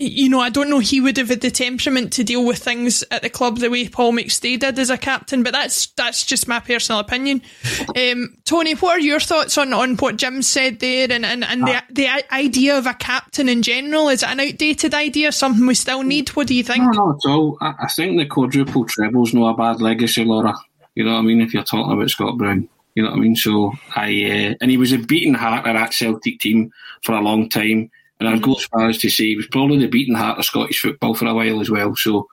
you 0.00 0.28
know, 0.28 0.38
I 0.38 0.48
don't 0.48 0.70
know 0.70 0.78
he 0.78 1.00
would 1.00 1.16
have 1.16 1.28
had 1.28 1.40
the 1.40 1.50
temperament 1.50 2.12
to 2.14 2.24
deal 2.24 2.44
with 2.44 2.58
things 2.58 3.02
at 3.10 3.22
the 3.22 3.30
club 3.30 3.58
the 3.58 3.68
way 3.68 3.88
Paul 3.88 4.12
McStay 4.12 4.58
did 4.58 4.78
as 4.78 4.90
a 4.90 4.98
captain, 4.98 5.42
but 5.42 5.52
that's 5.52 5.88
that's 5.88 6.24
just 6.24 6.46
my 6.46 6.60
personal 6.60 7.00
opinion. 7.00 7.42
Um, 7.96 8.36
Tony, 8.44 8.74
what 8.74 8.96
are 8.96 9.00
your 9.00 9.18
thoughts 9.18 9.56
on, 9.58 9.72
on 9.72 9.96
what 9.96 10.16
Jim 10.16 10.42
said 10.42 10.78
there 10.78 11.10
and, 11.10 11.24
and, 11.24 11.42
and 11.42 11.62
the, 11.62 11.82
the 11.90 12.06
idea 12.32 12.76
of 12.76 12.86
a 12.86 12.94
captain 12.94 13.48
in 13.48 13.62
general? 13.62 14.08
Is 14.08 14.22
it 14.22 14.28
an 14.28 14.40
outdated 14.40 14.94
idea, 14.94 15.32
something 15.32 15.66
we 15.66 15.74
still 15.74 16.02
need? 16.02 16.28
What 16.30 16.46
do 16.46 16.54
you 16.54 16.62
think? 16.62 16.84
No, 16.84 16.90
not 16.90 17.16
at 17.24 17.30
all. 17.30 17.56
I, 17.60 17.74
I 17.80 17.88
think 17.88 18.18
the 18.18 18.26
quadruple 18.26 18.84
treble's 18.84 19.34
not 19.34 19.54
a 19.54 19.56
bad 19.56 19.80
legacy, 19.80 20.24
Laura. 20.24 20.54
You 20.94 21.04
know 21.04 21.14
what 21.14 21.20
I 21.20 21.22
mean? 21.22 21.40
If 21.40 21.54
you're 21.54 21.64
talking 21.64 21.92
about 21.92 22.10
Scott 22.10 22.36
Brown. 22.36 22.68
You 22.94 23.02
know 23.02 23.10
what 23.10 23.18
I 23.18 23.20
mean? 23.20 23.36
So 23.36 23.72
I 23.96 24.06
uh, 24.06 24.54
and 24.60 24.70
he 24.70 24.76
was 24.76 24.92
a 24.92 24.98
beaten 24.98 25.34
heart 25.34 25.66
of 25.66 25.74
that 25.74 25.94
Celtic 25.94 26.40
team 26.40 26.72
for 27.02 27.14
a 27.14 27.20
long 27.20 27.48
time. 27.48 27.90
And 28.20 28.28
I'd 28.28 28.42
go 28.42 28.54
as 28.54 28.64
far 28.64 28.88
as 28.88 28.98
to 28.98 29.10
say 29.10 29.26
he 29.26 29.36
was 29.36 29.46
probably 29.46 29.78
the 29.78 29.86
beating 29.86 30.14
heart 30.14 30.38
of 30.38 30.44
Scottish 30.44 30.80
football 30.80 31.14
for 31.14 31.26
a 31.26 31.34
while 31.34 31.60
as 31.60 31.70
well. 31.70 31.94
So 31.94 32.28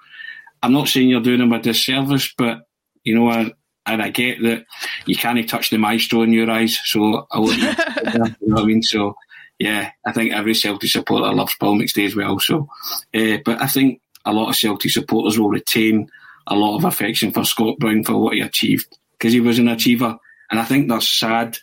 I'm 0.64 0.74
not 0.74 0.88
saying 0.88 1.10
you're 1.10 1.22
doing 1.22 1.42
him 1.42 1.54
a 1.54 1.62
disservice, 1.62 2.34
but 2.38 2.68
you 3.04 3.14
know, 3.16 3.30
I, 3.30 3.52
and 3.86 4.02
I 4.02 4.10
get 4.10 4.42
that 4.42 4.66
you 5.06 5.16
can't 5.16 5.48
touch 5.48 5.70
the 5.70 5.78
maestro 5.78 6.24
in 6.24 6.34
your 6.34 6.50
eyes. 6.50 6.80
So 6.86 7.28
I 7.32 7.40
would, 7.40 7.58
you 7.58 8.48
know 8.48 8.56
what 8.56 8.64
I 8.64 8.66
mean? 8.66 8.82
So 8.82 9.16
yeah, 9.60 9.92
I 10.06 10.12
think 10.12 10.34
every 10.34 10.54
Celtic 10.54 10.90
supporter 10.90 11.34
loves 11.34 11.56
Paul 11.60 11.78
McStay 11.78 12.08
as 12.08 12.16
well. 12.16 12.40
So, 12.40 12.68
uh, 13.14 13.38
but 13.46 13.62
I 13.62 13.68
think 13.68 14.02
a 14.26 14.34
lot 14.34 14.50
of 14.50 14.56
Celtic 14.56 14.92
supporters 14.92 15.40
will 15.40 15.50
retain 15.50 16.10
a 16.48 16.56
lot 16.56 16.78
of 16.78 16.84
affection 16.84 17.32
for 17.32 17.46
Scott 17.46 17.78
Brown 17.80 18.04
for 18.04 18.18
what 18.18 18.34
he 18.34 18.42
achieved 18.42 18.98
because 19.14 19.34
he 19.34 19.40
was 19.40 19.60
an 19.60 19.68
achiever. 19.68 20.18
And 20.52 20.60
I 20.60 20.66
think 20.66 20.90
they're 20.90 21.02
sad 21.02 21.58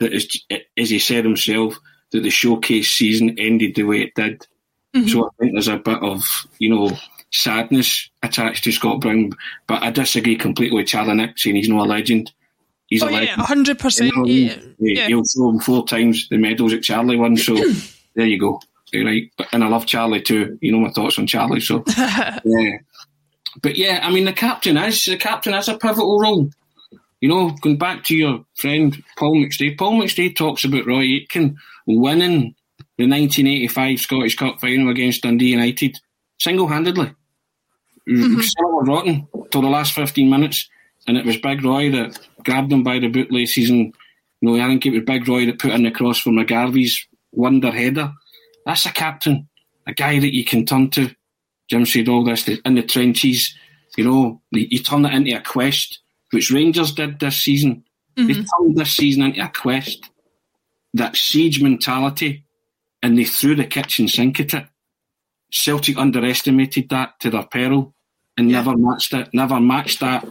that, 0.00 0.12
as 0.76 0.90
he 0.90 0.98
said 0.98 1.24
himself, 1.24 1.78
that 2.12 2.22
the 2.22 2.30
showcase 2.30 2.90
season 2.90 3.38
ended 3.38 3.74
the 3.74 3.82
way 3.82 4.02
it 4.02 4.14
did. 4.14 4.46
Mm-hmm. 4.94 5.08
So 5.08 5.26
I 5.26 5.28
think 5.38 5.52
there's 5.52 5.68
a 5.68 5.76
bit 5.76 6.02
of, 6.02 6.24
you 6.58 6.70
know, 6.70 6.96
sadness 7.32 8.08
attached 8.22 8.64
to 8.64 8.72
Scott 8.72 9.00
Brown, 9.00 9.32
but 9.66 9.82
I 9.82 9.90
disagree 9.90 10.36
completely 10.36 10.76
with 10.76 10.88
Charlie 10.88 11.14
Nick 11.14 11.38
saying 11.38 11.56
he's 11.56 11.68
not 11.68 11.86
a 11.86 11.88
legend. 11.88 12.32
He's 12.86 13.02
oh, 13.02 13.08
a 13.08 13.10
legend. 13.10 13.38
Yeah, 13.38 13.44
100%. 13.44 14.04
You 14.06 14.16
know, 14.16 14.26
yeah. 14.26 14.56
yeah. 14.78 15.06
He'll 15.08 15.24
throw 15.24 15.50
him 15.50 15.60
four 15.60 15.86
times 15.86 16.28
the 16.28 16.38
medals 16.38 16.72
that 16.72 16.82
Charlie 16.82 17.16
won, 17.16 17.36
so 17.36 17.54
there 18.14 18.26
you 18.26 18.38
go. 18.38 18.60
Right, 18.94 19.30
and 19.52 19.64
I 19.64 19.68
love 19.68 19.84
Charlie 19.84 20.22
too. 20.22 20.58
You 20.60 20.72
know 20.72 20.78
my 20.78 20.90
thoughts 20.90 21.18
on 21.18 21.26
Charlie, 21.26 21.60
so 21.60 21.82
yeah. 21.98 22.78
But 23.60 23.76
yeah, 23.76 24.00
I 24.02 24.10
mean 24.10 24.24
the 24.24 24.32
captain 24.32 24.76
is 24.76 25.04
the 25.04 25.16
captain 25.16 25.54
has 25.54 25.68
a 25.68 25.76
pivotal 25.76 26.20
role. 26.20 26.50
You 27.20 27.28
know, 27.28 27.50
going 27.50 27.78
back 27.78 28.04
to 28.04 28.16
your 28.16 28.44
friend 28.54 29.02
Paul 29.18 29.36
McStay, 29.36 29.76
Paul 29.76 30.00
McStay 30.00 30.34
talks 30.34 30.64
about 30.64 30.86
Roy 30.86 31.02
Aitken 31.02 31.56
winning 31.86 32.54
the 32.98 33.08
1985 33.08 34.00
Scottish 34.00 34.36
Cup 34.36 34.60
final 34.60 34.90
against 34.90 35.22
Dundee 35.22 35.50
United 35.50 35.98
single 36.38 36.68
handedly. 36.68 37.14
Mm-hmm. 38.08 38.40
Still 38.40 38.80
rotten 38.82 39.28
till 39.50 39.62
the 39.62 39.68
last 39.68 39.92
15 39.92 40.28
minutes, 40.30 40.68
and 41.06 41.16
it 41.16 41.26
was 41.26 41.36
Big 41.38 41.64
Roy 41.64 41.90
that 41.90 42.18
grabbed 42.44 42.72
him 42.72 42.82
by 42.82 42.98
the 42.98 43.08
bootlaces. 43.08 43.68
And 43.70 43.94
you 44.40 44.48
know, 44.48 44.64
I 44.64 44.68
think 44.68 44.86
it 44.86 44.92
was 44.92 45.02
Big 45.02 45.28
Roy 45.28 45.46
that 45.46 45.58
put 45.58 45.72
in 45.72 45.82
the 45.82 45.90
cross 45.90 46.18
for 46.18 46.30
McGarvey's 46.30 47.06
wonder 47.32 47.70
header. 47.70 48.12
That's 48.64 48.86
a 48.86 48.92
captain, 48.92 49.48
a 49.86 49.92
guy 49.92 50.18
that 50.18 50.34
you 50.34 50.44
can 50.44 50.64
turn 50.64 50.90
to. 50.90 51.10
Jim 51.68 51.84
said 51.84 52.08
all 52.08 52.24
this 52.24 52.46
in 52.48 52.74
the 52.74 52.82
trenches. 52.82 53.54
You 53.96 54.04
know, 54.04 54.42
you 54.52 54.78
turn 54.78 55.04
it 55.04 55.14
into 55.14 55.36
a 55.36 55.40
quest, 55.40 56.00
which 56.30 56.50
Rangers 56.52 56.92
did 56.92 57.18
this 57.18 57.36
season. 57.36 57.82
Mm-hmm. 58.16 58.28
They 58.28 58.34
turned 58.34 58.76
this 58.76 58.96
season 58.96 59.22
into 59.24 59.44
a 59.44 59.48
quest 59.48 60.10
that 60.96 61.16
siege 61.16 61.62
mentality 61.62 62.44
and 63.02 63.18
they 63.18 63.24
threw 63.24 63.54
the 63.54 63.64
kitchen 63.64 64.08
sink 64.08 64.40
at 64.40 64.54
it. 64.54 64.66
Celtic 65.50 65.96
underestimated 65.96 66.88
that 66.88 67.20
to 67.20 67.30
their 67.30 67.44
peril 67.44 67.94
and 68.36 68.50
yeah. 68.50 68.58
never 68.58 68.76
matched 68.76 69.12
it, 69.12 69.28
never 69.32 69.60
matched 69.60 70.00
that 70.00 70.26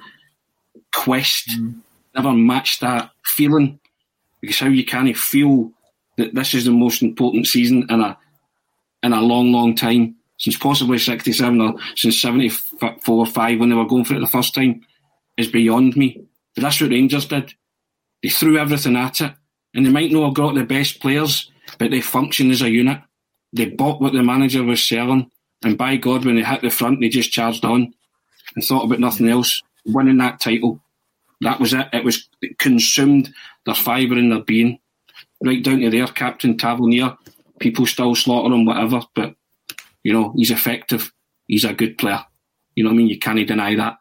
quest, 0.93 1.49
mm. 1.49 1.79
never 2.15 2.33
matched 2.33 2.81
that 2.81 3.11
feeling. 3.23 3.79
Because 4.41 4.59
how 4.59 4.67
you 4.67 4.85
can't 4.85 5.15
feel 5.17 5.71
that 6.17 6.35
this 6.35 6.53
is 6.53 6.65
the 6.65 6.71
most 6.71 7.01
important 7.01 7.47
season 7.47 7.85
in 7.89 8.01
a 8.01 8.17
in 9.01 9.13
a 9.13 9.21
long, 9.21 9.51
long 9.51 9.75
time, 9.75 10.15
since 10.37 10.57
possibly 10.57 10.99
sixty 10.99 11.31
seven 11.31 11.61
or 11.61 11.75
since 11.95 12.19
seventy 12.19 12.49
four 12.49 12.97
or 13.07 13.25
five 13.25 13.59
when 13.59 13.69
they 13.69 13.75
were 13.75 13.87
going 13.87 14.03
for 14.03 14.15
it 14.15 14.19
the 14.19 14.27
first 14.27 14.53
time, 14.53 14.81
is 15.37 15.47
beyond 15.47 15.95
me. 15.95 16.21
But 16.55 16.63
that's 16.63 16.81
what 16.81 16.91
Rangers 16.91 17.25
did. 17.25 17.53
They 18.21 18.29
threw 18.29 18.57
everything 18.57 18.95
at 18.95 19.21
it 19.21 19.33
and 19.75 19.85
they 19.85 19.91
might 19.91 20.11
not 20.11 20.25
have 20.25 20.33
got 20.33 20.55
the 20.55 20.63
best 20.63 21.01
players, 21.01 21.51
but 21.77 21.91
they 21.91 22.01
function 22.01 22.49
as 22.49 22.61
a 22.61 22.69
unit. 22.69 22.99
They 23.53 23.65
bought 23.65 24.01
what 24.01 24.13
the 24.13 24.23
manager 24.23 24.63
was 24.63 24.83
selling, 24.83 25.29
and 25.63 25.77
by 25.77 25.97
God, 25.97 26.25
when 26.25 26.37
they 26.37 26.43
hit 26.43 26.61
the 26.61 26.69
front, 26.69 27.01
they 27.01 27.09
just 27.09 27.31
charged 27.31 27.65
on 27.65 27.93
and 28.55 28.63
thought 28.63 28.85
about 28.85 28.99
nothing 28.99 29.29
else. 29.29 29.61
Winning 29.85 30.17
that 30.17 30.39
title, 30.39 30.81
that 31.41 31.59
was 31.59 31.73
it. 31.73 31.87
It 31.93 32.03
was 32.03 32.27
it 32.41 32.57
consumed 32.57 33.33
their 33.65 33.75
fibre 33.75 34.17
in 34.17 34.29
their 34.29 34.41
being, 34.41 34.79
right 35.43 35.63
down 35.63 35.81
to 35.81 35.89
their 35.91 36.07
captain 36.07 36.57
Tavernier. 36.57 37.17
People 37.59 37.85
still 37.85 38.15
slaughter 38.15 38.53
him, 38.53 38.65
whatever, 38.65 39.01
but 39.13 39.35
you 40.03 40.11
know 40.11 40.33
he's 40.35 40.51
effective. 40.51 41.11
He's 41.47 41.65
a 41.65 41.73
good 41.73 41.97
player. 41.97 42.23
You 42.75 42.83
know 42.83 42.89
what 42.89 42.95
I 42.95 42.97
mean? 42.97 43.07
You 43.07 43.19
can't 43.19 43.47
deny 43.47 43.75
that. 43.75 43.97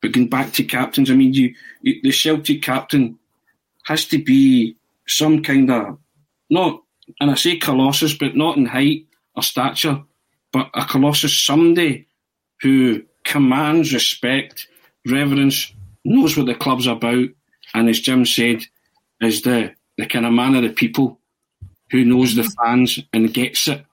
But 0.00 0.12
going 0.12 0.28
back 0.28 0.52
to 0.52 0.64
captains, 0.64 1.10
I 1.10 1.14
mean, 1.14 1.32
you, 1.32 1.54
you 1.82 2.00
the 2.02 2.12
Celtic 2.12 2.62
captain 2.62 3.18
has 3.86 4.06
to 4.06 4.22
be 4.22 4.76
some 5.06 5.42
kind 5.42 5.70
of 5.70 5.98
not, 6.50 6.82
and 7.20 7.30
I 7.30 7.34
say 7.34 7.56
colossus, 7.56 8.14
but 8.14 8.36
not 8.36 8.56
in 8.56 8.66
height 8.66 9.06
or 9.34 9.42
stature, 9.42 10.02
but 10.52 10.70
a 10.74 10.84
colossus 10.84 11.36
somebody 11.36 12.06
who 12.60 13.02
commands 13.24 13.92
respect, 13.92 14.68
reverence, 15.06 15.72
knows 16.04 16.36
what 16.36 16.46
the 16.46 16.54
club's 16.54 16.86
about, 16.86 17.28
and 17.74 17.88
as 17.88 18.00
Jim 18.00 18.24
said, 18.24 18.62
is 19.20 19.42
the 19.42 19.74
the 19.98 20.06
kind 20.06 20.26
of 20.26 20.32
man 20.32 20.54
of 20.54 20.62
the 20.62 20.70
people 20.70 21.18
who 21.90 22.04
knows 22.04 22.34
the 22.34 22.44
fans 22.44 22.98
and 23.12 23.32
gets 23.32 23.68
it. 23.68 23.84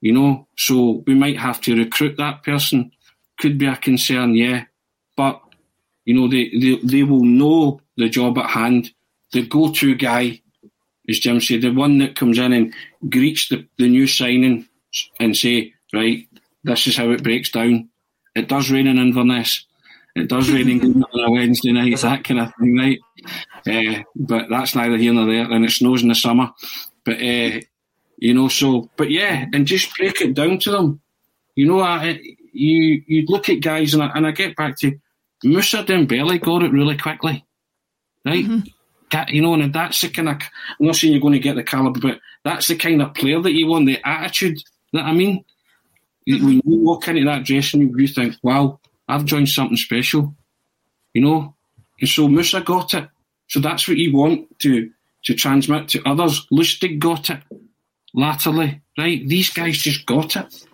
You 0.00 0.12
know, 0.12 0.46
so 0.56 1.02
we 1.06 1.14
might 1.14 1.38
have 1.38 1.60
to 1.62 1.76
recruit 1.76 2.16
that 2.16 2.42
person. 2.42 2.92
Could 3.38 3.58
be 3.58 3.66
a 3.66 3.76
concern, 3.76 4.34
yeah, 4.34 4.64
but 5.16 5.40
you 6.04 6.14
know 6.14 6.28
they 6.28 6.50
they, 6.50 6.78
they 6.82 7.02
will 7.02 7.24
know 7.24 7.80
the 7.96 8.08
job 8.08 8.38
at 8.38 8.50
hand 8.50 8.92
the 9.32 9.46
go-to 9.46 9.94
guy, 9.94 10.40
as 11.08 11.18
Jim 11.18 11.40
said, 11.40 11.62
the 11.62 11.70
one 11.70 11.98
that 11.98 12.16
comes 12.16 12.38
in 12.38 12.52
and 12.52 12.74
greets 13.08 13.48
the, 13.48 13.66
the 13.78 13.88
new 13.88 14.06
signing 14.06 14.68
and 15.18 15.36
say, 15.36 15.74
right, 15.92 16.26
this 16.64 16.86
is 16.86 16.96
how 16.96 17.10
it 17.10 17.22
breaks 17.22 17.50
down. 17.50 17.88
It 18.34 18.48
does 18.48 18.70
rain 18.70 18.86
in 18.86 18.98
Inverness. 18.98 19.66
It 20.16 20.28
does 20.28 20.50
rain 20.50 20.68
in 20.68 21.02
on 21.02 21.20
a 21.20 21.30
Wednesday 21.30 21.72
night, 21.72 21.98
that 22.00 22.24
kind 22.24 22.40
of 22.40 22.52
thing, 22.58 22.76
right? 22.76 22.98
Uh, 23.66 24.02
but 24.16 24.46
that's 24.50 24.74
neither 24.74 24.96
here 24.96 25.12
nor 25.12 25.26
there. 25.26 25.50
And 25.50 25.64
it 25.64 25.70
snows 25.70 26.02
in 26.02 26.08
the 26.08 26.14
summer. 26.14 26.50
But, 27.04 27.16
uh, 27.16 27.60
you 28.18 28.34
know, 28.34 28.48
so, 28.48 28.90
but 28.96 29.10
yeah, 29.10 29.46
and 29.52 29.66
just 29.66 29.96
break 29.96 30.20
it 30.20 30.34
down 30.34 30.58
to 30.60 30.70
them. 30.70 31.00
You 31.54 31.66
know, 31.66 31.80
I, 31.80 32.20
you 32.52 33.02
you 33.06 33.24
look 33.26 33.48
at 33.48 33.60
guys, 33.60 33.94
and 33.94 34.02
I, 34.02 34.10
and 34.14 34.26
I 34.26 34.30
get 34.30 34.56
back 34.56 34.78
to 34.80 34.98
Moussa 35.42 35.82
Dembele 35.84 36.40
got 36.40 36.62
it 36.62 36.72
really 36.72 36.96
quickly, 36.96 37.44
right? 38.24 38.44
Mm-hmm 38.44 38.68
you 39.28 39.42
know, 39.42 39.54
and 39.54 39.72
that's 39.72 40.00
the 40.00 40.08
kind 40.08 40.28
of, 40.28 40.36
I'm 40.36 40.86
not 40.86 40.96
saying 40.96 41.12
you're 41.12 41.22
going 41.22 41.34
to 41.34 41.38
get 41.38 41.56
the 41.56 41.64
calibre, 41.64 42.00
but 42.00 42.20
that's 42.44 42.68
the 42.68 42.76
kind 42.76 43.02
of 43.02 43.14
player 43.14 43.40
that 43.40 43.52
you 43.52 43.66
want, 43.66 43.86
the 43.86 43.98
attitude 44.06 44.62
that 44.92 45.04
I 45.04 45.12
mean. 45.12 45.44
Mm-hmm. 46.28 46.46
When 46.46 46.62
you 46.64 46.78
walk 46.78 47.08
into 47.08 47.24
that 47.24 47.44
dressing 47.44 47.80
room, 47.80 47.98
you 47.98 48.06
think, 48.06 48.36
wow, 48.42 48.78
I've 49.08 49.24
joined 49.24 49.48
something 49.48 49.76
special, 49.76 50.34
you 51.14 51.22
know? 51.22 51.54
And 52.00 52.08
so 52.08 52.28
Musa 52.28 52.60
got 52.60 52.94
it. 52.94 53.08
So 53.48 53.58
that's 53.60 53.88
what 53.88 53.96
you 53.96 54.16
want 54.16 54.58
to 54.60 54.90
to 55.24 55.34
transmit 55.34 55.88
to 55.88 56.02
others. 56.08 56.46
Lustig 56.52 56.98
got 56.98 57.30
it 57.30 57.42
latterly, 58.14 58.80
right? 58.96 59.26
These 59.26 59.50
guys 59.50 59.78
just 59.78 60.06
got 60.06 60.36
it. 60.36 60.66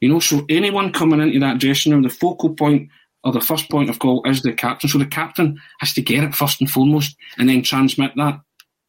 You 0.00 0.08
know, 0.08 0.20
so 0.20 0.46
anyone 0.48 0.92
coming 0.92 1.20
into 1.20 1.40
that 1.40 1.58
dressing 1.58 1.92
room, 1.92 2.02
the 2.02 2.08
focal 2.08 2.54
point 2.54 2.88
or 3.24 3.32
the 3.32 3.40
first 3.40 3.68
point 3.70 3.90
of 3.90 3.98
call 3.98 4.22
is 4.26 4.42
the 4.42 4.52
captain. 4.52 4.88
So 4.88 4.98
the 4.98 5.06
captain 5.06 5.60
has 5.80 5.92
to 5.94 6.02
get 6.02 6.24
it 6.24 6.34
first 6.34 6.60
and 6.60 6.70
foremost 6.70 7.16
and 7.38 7.48
then 7.48 7.62
transmit 7.62 8.12
that 8.16 8.40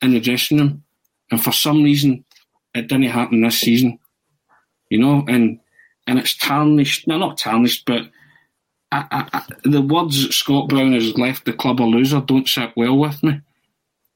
in 0.01 0.11
the 0.11 0.19
dressing 0.19 0.57
room. 0.59 0.83
And 1.31 1.43
for 1.43 1.51
some 1.51 1.83
reason, 1.83 2.23
it 2.73 2.87
didn't 2.87 3.03
happen 3.05 3.41
this 3.41 3.59
season. 3.59 3.99
You 4.89 4.99
know, 4.99 5.25
and 5.27 5.59
and 6.07 6.19
it's 6.19 6.35
tarnished. 6.35 7.07
No, 7.07 7.17
not 7.17 7.37
tarnished, 7.37 7.85
but 7.85 8.03
I, 8.91 9.05
I, 9.11 9.29
I, 9.37 9.43
the 9.63 9.81
words 9.81 10.35
Scott 10.35 10.67
Brown 10.67 10.93
has 10.93 11.17
left 11.17 11.45
the 11.45 11.53
club 11.53 11.79
a 11.79 11.83
loser 11.83 12.19
don't 12.21 12.47
sit 12.47 12.71
well 12.75 12.97
with 12.97 13.21
me. 13.23 13.41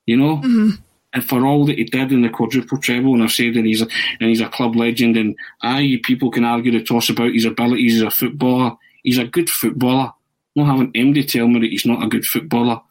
You 0.06 0.18
know, 0.18 0.38
Mm-hmm. 0.38 0.70
and 1.14 1.24
for 1.24 1.46
all 1.46 1.66
that 1.66 1.78
he 1.78 1.86
did 1.86 2.12
in 2.12 2.22
the 2.22 2.30
quadruple 2.30 2.78
treble, 2.78 3.14
and 3.14 3.24
I've 3.24 3.32
said 3.32 3.54
that 3.54 3.64
he's 3.66 3.82
a, 3.82 3.88
and 4.20 4.30
he's 4.30 4.42
a 4.42 4.50
club 4.50 4.76
legend, 4.76 5.16
and 5.18 5.36
aye, 5.62 6.00
people 6.04 6.30
can 6.30 6.44
argue 6.44 6.72
the 6.72 6.84
toss 6.84 7.10
about 7.10 7.32
his 7.34 7.46
abilities 7.46 7.96
as 7.98 8.02
a 8.02 8.12
footballer. 8.12 8.76
He's 9.06 9.20
a 9.20 9.26
good 9.26 9.50
footballer. 9.50 10.12
Not 10.56 10.66
having 10.66 10.92
MD 10.94 11.28
tell 11.28 11.48
me 11.48 11.60
that 11.60 11.70
he's 11.70 11.86
not 11.86 12.04
a 12.04 12.10
good 12.10 12.26
footballer, 12.26 12.82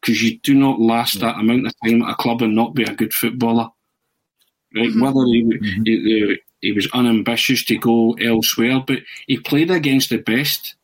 because 0.00 0.22
you 0.22 0.38
do 0.40 0.54
not 0.54 0.78
last 0.78 1.20
that 1.20 1.38
amount 1.38 1.66
of 1.66 1.72
time 1.82 2.02
at 2.02 2.10
a 2.10 2.14
club 2.14 2.42
and 2.42 2.54
not 2.54 2.74
be 2.74 2.82
a 2.82 2.94
good 2.94 3.14
footballer. 3.14 3.70
Right? 4.74 4.88
Mm-hmm. 4.88 5.00
Whether 5.00 5.20
mm-hmm. 5.20 5.82
he, 5.84 5.90
he, 5.90 6.36
he 6.60 6.72
was 6.72 6.88
unambitious 6.92 7.64
to 7.66 7.78
go 7.78 8.12
elsewhere, 8.14 8.84
but 8.86 8.98
he 9.26 9.38
played 9.38 9.70
against 9.70 10.10
the 10.10 10.18
best 10.18 10.74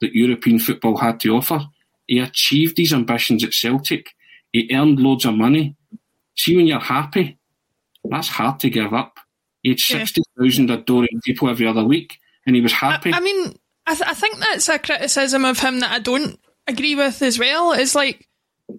that 0.00 0.14
European 0.14 0.58
football 0.58 0.98
had 0.98 1.18
to 1.20 1.30
offer. 1.30 1.60
He 2.06 2.18
achieved 2.18 2.76
his 2.76 2.92
ambitions 2.92 3.42
at 3.42 3.54
Celtic. 3.54 4.14
He 4.52 4.68
earned 4.72 5.00
loads 5.00 5.24
of 5.24 5.34
money. 5.34 5.76
See, 6.36 6.56
when 6.56 6.66
you're 6.66 6.80
happy, 6.80 7.38
that's 8.04 8.28
hard 8.28 8.60
to 8.60 8.70
give 8.70 8.92
up. 8.92 9.18
He 9.62 9.70
had 9.70 9.80
Yeah. 9.88 10.04
60,000 10.04 10.70
adoring 10.70 11.20
people 11.24 11.48
every 11.48 11.66
other 11.66 11.84
week, 11.84 12.18
and 12.44 12.54
he 12.54 12.62
was 12.62 12.72
happy. 12.72 13.12
I 13.12 13.20
mean, 13.20 13.54
I, 13.86 13.94
th- 13.94 14.08
I 14.10 14.14
think 14.14 14.38
that's 14.38 14.68
a 14.68 14.78
criticism 14.78 15.44
of 15.44 15.58
him 15.60 15.80
that 15.80 15.92
I 15.92 15.98
don't 15.98 16.38
agree 16.66 16.94
with 16.94 17.22
as 17.22 17.38
well. 17.38 17.72
Is 17.72 17.94
like, 17.94 18.26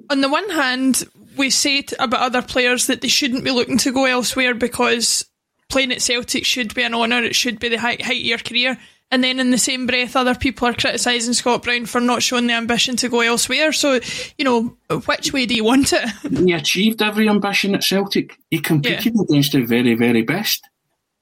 on 0.09 0.21
the 0.21 0.29
one 0.29 0.49
hand, 0.49 1.03
we 1.37 1.49
say 1.49 1.81
t- 1.83 1.95
about 1.99 2.21
other 2.21 2.41
players 2.41 2.87
that 2.87 3.01
they 3.01 3.07
shouldn't 3.07 3.43
be 3.43 3.51
looking 3.51 3.77
to 3.79 3.93
go 3.93 4.05
elsewhere 4.05 4.53
because 4.53 5.25
playing 5.69 5.91
at 5.91 6.01
Celtic 6.01 6.45
should 6.45 6.73
be 6.73 6.83
an 6.83 6.93
honour, 6.93 7.23
it 7.23 7.35
should 7.35 7.59
be 7.59 7.69
the 7.69 7.77
height, 7.77 8.01
height 8.01 8.21
of 8.21 8.25
your 8.25 8.37
career. 8.37 8.77
And 9.09 9.23
then 9.23 9.39
in 9.39 9.51
the 9.51 9.57
same 9.57 9.87
breath, 9.87 10.17
other 10.17 10.35
people 10.35 10.67
are 10.67 10.73
criticising 10.73 11.33
Scott 11.33 11.63
Brown 11.63 11.85
for 11.85 12.01
not 12.01 12.21
showing 12.21 12.47
the 12.47 12.53
ambition 12.53 12.97
to 12.97 13.07
go 13.07 13.21
elsewhere. 13.21 13.71
So, 13.71 14.01
you 14.37 14.43
know, 14.43 14.75
which 15.05 15.31
way 15.31 15.45
do 15.45 15.55
you 15.55 15.63
want 15.63 15.93
it? 15.93 16.09
he 16.45 16.51
achieved 16.51 17.01
every 17.01 17.29
ambition 17.29 17.73
at 17.73 17.85
Celtic. 17.85 18.37
He 18.51 18.59
competed 18.59 19.13
against 19.21 19.53
the 19.53 19.63
very, 19.63 19.95
very 19.95 20.23
best. 20.23 20.67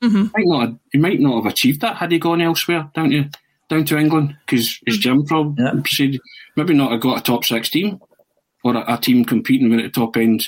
Mhm. 0.04 0.32
Might 0.36 0.48
not, 0.48 0.70
he 0.92 0.98
might 0.98 1.20
not 1.20 1.44
have 1.44 1.52
achieved 1.52 1.82
that 1.82 1.98
had 1.98 2.12
he 2.12 2.18
gone 2.18 2.42
elsewhere 2.42 2.90
down 2.96 3.12
to 3.12 3.30
down 3.70 3.86
to 3.86 3.97
England 3.97 4.36
because 4.45 4.80
as 4.88 4.97
Jim 4.97 5.26
probably 5.26 5.63
Yeah. 5.63 5.82
said, 5.88 6.20
maybe 6.55 6.74
not 6.74 6.91
have 6.91 7.01
got 7.01 7.20
a 7.20 7.24
top 7.24 7.43
six 7.45 7.70
team 7.70 7.99
or 8.63 8.76
a, 8.76 8.93
a 8.93 8.97
team 8.97 9.26
competing 9.26 9.70
with 9.70 9.80
at 9.80 9.93
the 9.93 9.99
top 9.99 10.18
end 10.18 10.47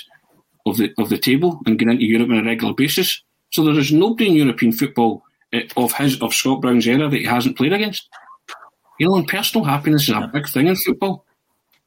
of 0.66 0.76
the 0.76 0.92
of 0.98 1.08
the 1.08 1.18
table 1.18 1.60
and 1.66 1.78
get 1.78 1.88
into 1.88 2.04
Europe 2.04 2.30
on 2.30 2.38
a 2.38 2.44
regular 2.44 2.74
basis. 2.74 3.22
So 3.50 3.64
there 3.64 3.78
is 3.78 3.92
nobody 3.92 4.28
in 4.28 4.36
European 4.36 4.72
football 4.72 5.22
eh, 5.52 5.66
of 5.76 5.92
his 5.92 6.20
of 6.20 6.34
Scott 6.34 6.60
Brown's 6.60 6.86
era 6.86 7.08
that 7.08 7.16
he 7.16 7.24
hasn't 7.24 7.56
played 7.56 7.72
against. 7.72 8.08
You 8.98 9.08
know, 9.08 9.16
and 9.16 9.28
personal 9.28 9.64
happiness 9.64 10.02
is 10.08 10.14
a 10.14 10.30
big 10.32 10.48
thing 10.48 10.66
in 10.66 10.76
football. 10.76 11.24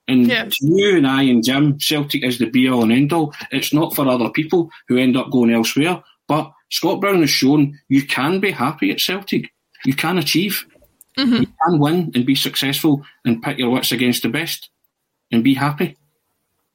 And 0.07 0.27
you 0.61 0.97
and 0.97 1.05
I 1.07 1.23
and 1.23 1.43
Jim, 1.43 1.77
Celtic 1.79 2.23
is 2.23 2.39
the 2.39 2.49
be 2.49 2.67
all 2.69 2.83
and 2.83 2.91
end 2.91 3.13
all. 3.13 3.33
It's 3.51 3.73
not 3.73 3.95
for 3.95 4.07
other 4.07 4.29
people 4.29 4.69
who 4.87 4.97
end 4.97 5.15
up 5.15 5.29
going 5.31 5.51
elsewhere. 5.53 6.01
But 6.27 6.51
Scott 6.69 6.99
Brown 7.01 7.19
has 7.21 7.29
shown 7.29 7.77
you 7.89 8.05
can 8.05 8.39
be 8.39 8.51
happy 8.51 8.91
at 8.91 8.99
Celtic. 8.99 9.51
You 9.85 9.93
can 9.93 10.17
achieve. 10.17 10.65
You 11.17 11.47
can 11.65 11.79
win 11.79 12.11
and 12.15 12.25
be 12.25 12.35
successful 12.35 13.03
and 13.25 13.41
pit 13.41 13.59
your 13.59 13.69
wits 13.69 13.91
against 13.91 14.23
the 14.23 14.29
best 14.29 14.69
and 15.31 15.43
be 15.43 15.53
happy. 15.53 15.97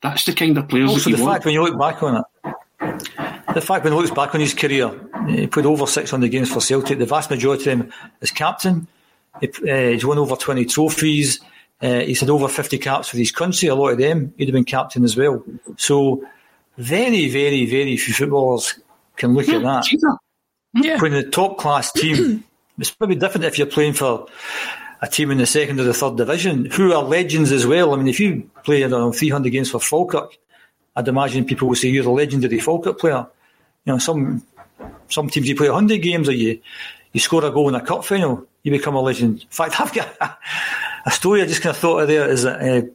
That's 0.03 0.25
the 0.25 0.33
kind 0.33 0.57
of 0.59 0.69
players 0.69 0.91
Also, 0.91 1.11
that 1.11 1.17
the 1.17 1.23
you 1.23 1.29
fact 1.29 1.45
when 1.45 1.55
you 1.55 1.63
look 1.63 1.79
back 1.79 2.03
on 2.03 2.17
it, 2.17 2.55
the 3.55 3.61
fact 3.61 3.85
when 3.85 3.93
he 3.93 3.99
looks 3.99 4.11
back 4.11 4.35
on 4.35 4.41
his 4.41 4.55
career, 4.55 4.93
he 5.27 5.47
played 5.47 5.67
over 5.67 5.87
600 5.87 6.31
games 6.31 6.53
for 6.53 6.61
Celtic. 6.61 6.99
The 6.99 7.07
vast 7.07 7.31
majority 7.31 7.71
of 7.71 7.79
them 7.79 7.93
as 8.21 8.31
captain. 8.31 8.87
He, 9.41 9.49
uh, 9.49 9.91
he's 9.93 10.05
won 10.05 10.19
over 10.19 10.37
20 10.37 10.65
trophies. 10.67 11.41
Uh, 11.81 12.01
he's 12.01 12.21
had 12.21 12.31
over 12.31 12.49
50 12.49 12.79
caps 12.79 13.09
for 13.09 13.17
his 13.17 13.33
country. 13.33 13.69
A 13.69 13.75
lot 13.75 13.91
of 13.91 13.99
them, 13.99 14.33
he'd 14.37 14.49
have 14.49 14.55
been 14.55 14.65
captain 14.65 15.05
as 15.05 15.17
well. 15.17 15.45
So, 15.77 16.25
very, 16.79 17.29
very, 17.29 17.67
very 17.67 17.97
few 17.97 18.15
footballers 18.15 18.79
can 19.17 19.35
look 19.35 19.49
at 19.49 19.63
that. 19.63 19.87
Achieve 19.87 20.01
that. 20.01 20.19
Yeah. 20.75 20.99
Playing 20.99 21.15
in 21.15 21.27
a 21.27 21.31
top 21.31 21.59
class 21.59 21.93
team, 21.93 22.45
it's 22.79 22.91
probably 22.91 23.17
different 23.17 23.45
if 23.45 23.59
you're 23.59 23.67
playing 23.67 23.95
for 23.95 24.27
a 25.03 25.09
team 25.09 25.31
in 25.31 25.39
the 25.39 25.47
second 25.47 25.79
or 25.81 25.85
the 25.85 25.95
third 25.95 26.17
division 26.17 26.67
who 26.67 26.93
are 26.93 27.03
legends 27.03 27.53
as 27.53 27.67
well. 27.67 27.93
I 27.93 27.97
mean, 27.97 28.09
if 28.09 28.21
you 28.21 28.49
play 28.65 28.85
I 28.85 28.89
know, 28.89 29.13
300 29.13 29.51
games 29.51 29.71
for 29.71 29.81
Falkirk, 29.81 30.37
I'd 30.95 31.09
imagine 31.09 31.45
people 31.45 31.69
will 31.69 31.75
say 31.75 31.89
you're 31.89 32.07
a 32.07 32.11
legendary 32.11 32.59
Falkirk 32.59 32.99
player. 32.99 33.27
You 33.85 33.93
know, 33.93 33.99
some 33.99 34.43
some 35.09 35.29
teams 35.29 35.49
you 35.49 35.57
play 35.57 35.69
100 35.69 35.99
games 35.99 36.29
or 36.29 36.33
you 36.33 36.61
you 37.13 37.21
score 37.21 37.45
a 37.45 37.51
goal 37.51 37.69
in 37.69 37.75
a 37.75 37.81
cup 37.81 38.05
final, 38.05 38.47
you 38.63 38.71
become 38.71 38.95
a 38.95 39.01
legend. 39.01 39.43
In 39.43 39.49
fact, 39.49 39.81
I've 39.81 39.93
got 39.93 40.39
a 41.07 41.11
story 41.11 41.43
I 41.43 41.47
just 41.47 41.63
kind 41.63 41.75
of 41.75 41.81
thought 41.81 42.01
of 42.01 42.09
there 42.09 42.29
is 42.29 42.43
that 42.43 42.61
uh, 42.61 42.87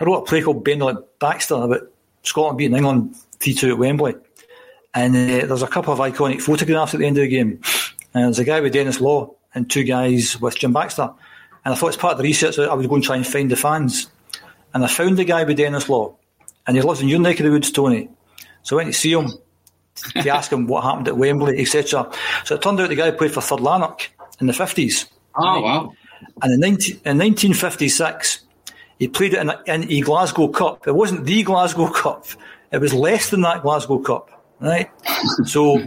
I 0.00 0.04
wrote 0.04 0.22
a 0.22 0.24
play 0.24 0.42
called 0.42 0.64
Benedict 0.64 1.18
Baxter 1.18 1.54
about 1.54 1.82
Scotland 2.22 2.58
beating 2.58 2.76
England 2.76 3.16
3 3.40 3.54
2 3.54 3.72
at 3.72 3.78
Wembley. 3.78 4.14
And 4.94 5.16
uh, 5.16 5.46
there's 5.46 5.62
a 5.62 5.66
couple 5.66 5.92
of 5.92 5.98
iconic 5.98 6.40
photographs 6.40 6.94
at 6.94 7.00
the 7.00 7.06
end 7.06 7.18
of 7.18 7.22
the 7.22 7.28
game. 7.28 7.60
And 8.14 8.24
there's 8.24 8.38
a 8.38 8.44
guy 8.44 8.60
with 8.60 8.72
Denis 8.72 9.00
Law 9.00 9.34
and 9.54 9.68
two 9.68 9.84
guys 9.84 10.40
with 10.40 10.56
Jim 10.56 10.72
Baxter. 10.72 11.10
And 11.64 11.74
I 11.74 11.76
thought 11.76 11.88
as 11.88 11.96
part 11.96 12.12
of 12.12 12.18
the 12.18 12.24
research 12.24 12.58
I 12.58 12.72
would 12.72 12.88
go 12.88 12.94
and 12.94 13.04
try 13.04 13.16
and 13.16 13.26
find 13.26 13.50
the 13.50 13.56
fans. 13.56 14.08
And 14.72 14.84
I 14.84 14.86
found 14.86 15.16
the 15.16 15.24
guy 15.24 15.44
with 15.44 15.56
Denis 15.56 15.88
Law. 15.88 16.16
And 16.66 16.76
he 16.76 16.82
lives 16.82 17.00
in 17.00 17.08
your 17.08 17.20
neck 17.20 17.40
of 17.40 17.44
the 17.44 17.52
woods, 17.52 17.70
Tony. 17.70 18.08
So 18.62 18.76
I 18.76 18.82
went 18.82 18.94
to 18.94 18.98
see 18.98 19.12
him 19.12 19.30
to 19.94 20.28
ask 20.30 20.52
him 20.52 20.66
what 20.66 20.84
happened 20.84 21.08
at 21.08 21.16
Wembley, 21.16 21.60
etc. 21.60 22.10
So 22.44 22.54
it 22.54 22.62
turned 22.62 22.80
out 22.80 22.88
the 22.88 22.96
guy 22.96 23.10
played 23.10 23.32
for 23.32 23.40
Third 23.40 23.60
Lanark 23.60 24.10
in 24.40 24.46
the 24.46 24.52
50s. 24.52 25.06
Oh, 25.36 25.60
wow. 25.60 25.92
And 26.42 26.54
in, 26.54 26.60
19, 26.60 26.94
in 27.04 27.18
1956, 27.18 28.40
he 28.98 29.08
played 29.08 29.34
it 29.34 29.40
in 29.40 29.52
in 29.66 29.90
a 29.90 30.00
Glasgow 30.00 30.48
Cup. 30.48 30.86
It 30.86 30.94
wasn't 30.94 31.24
the 31.24 31.42
Glasgow 31.42 31.88
Cup. 31.88 32.26
It 32.72 32.78
was 32.78 32.94
less 32.94 33.30
than 33.30 33.42
that 33.42 33.62
Glasgow 33.62 33.98
Cup, 33.98 34.30
right? 34.60 34.90
so 35.44 35.78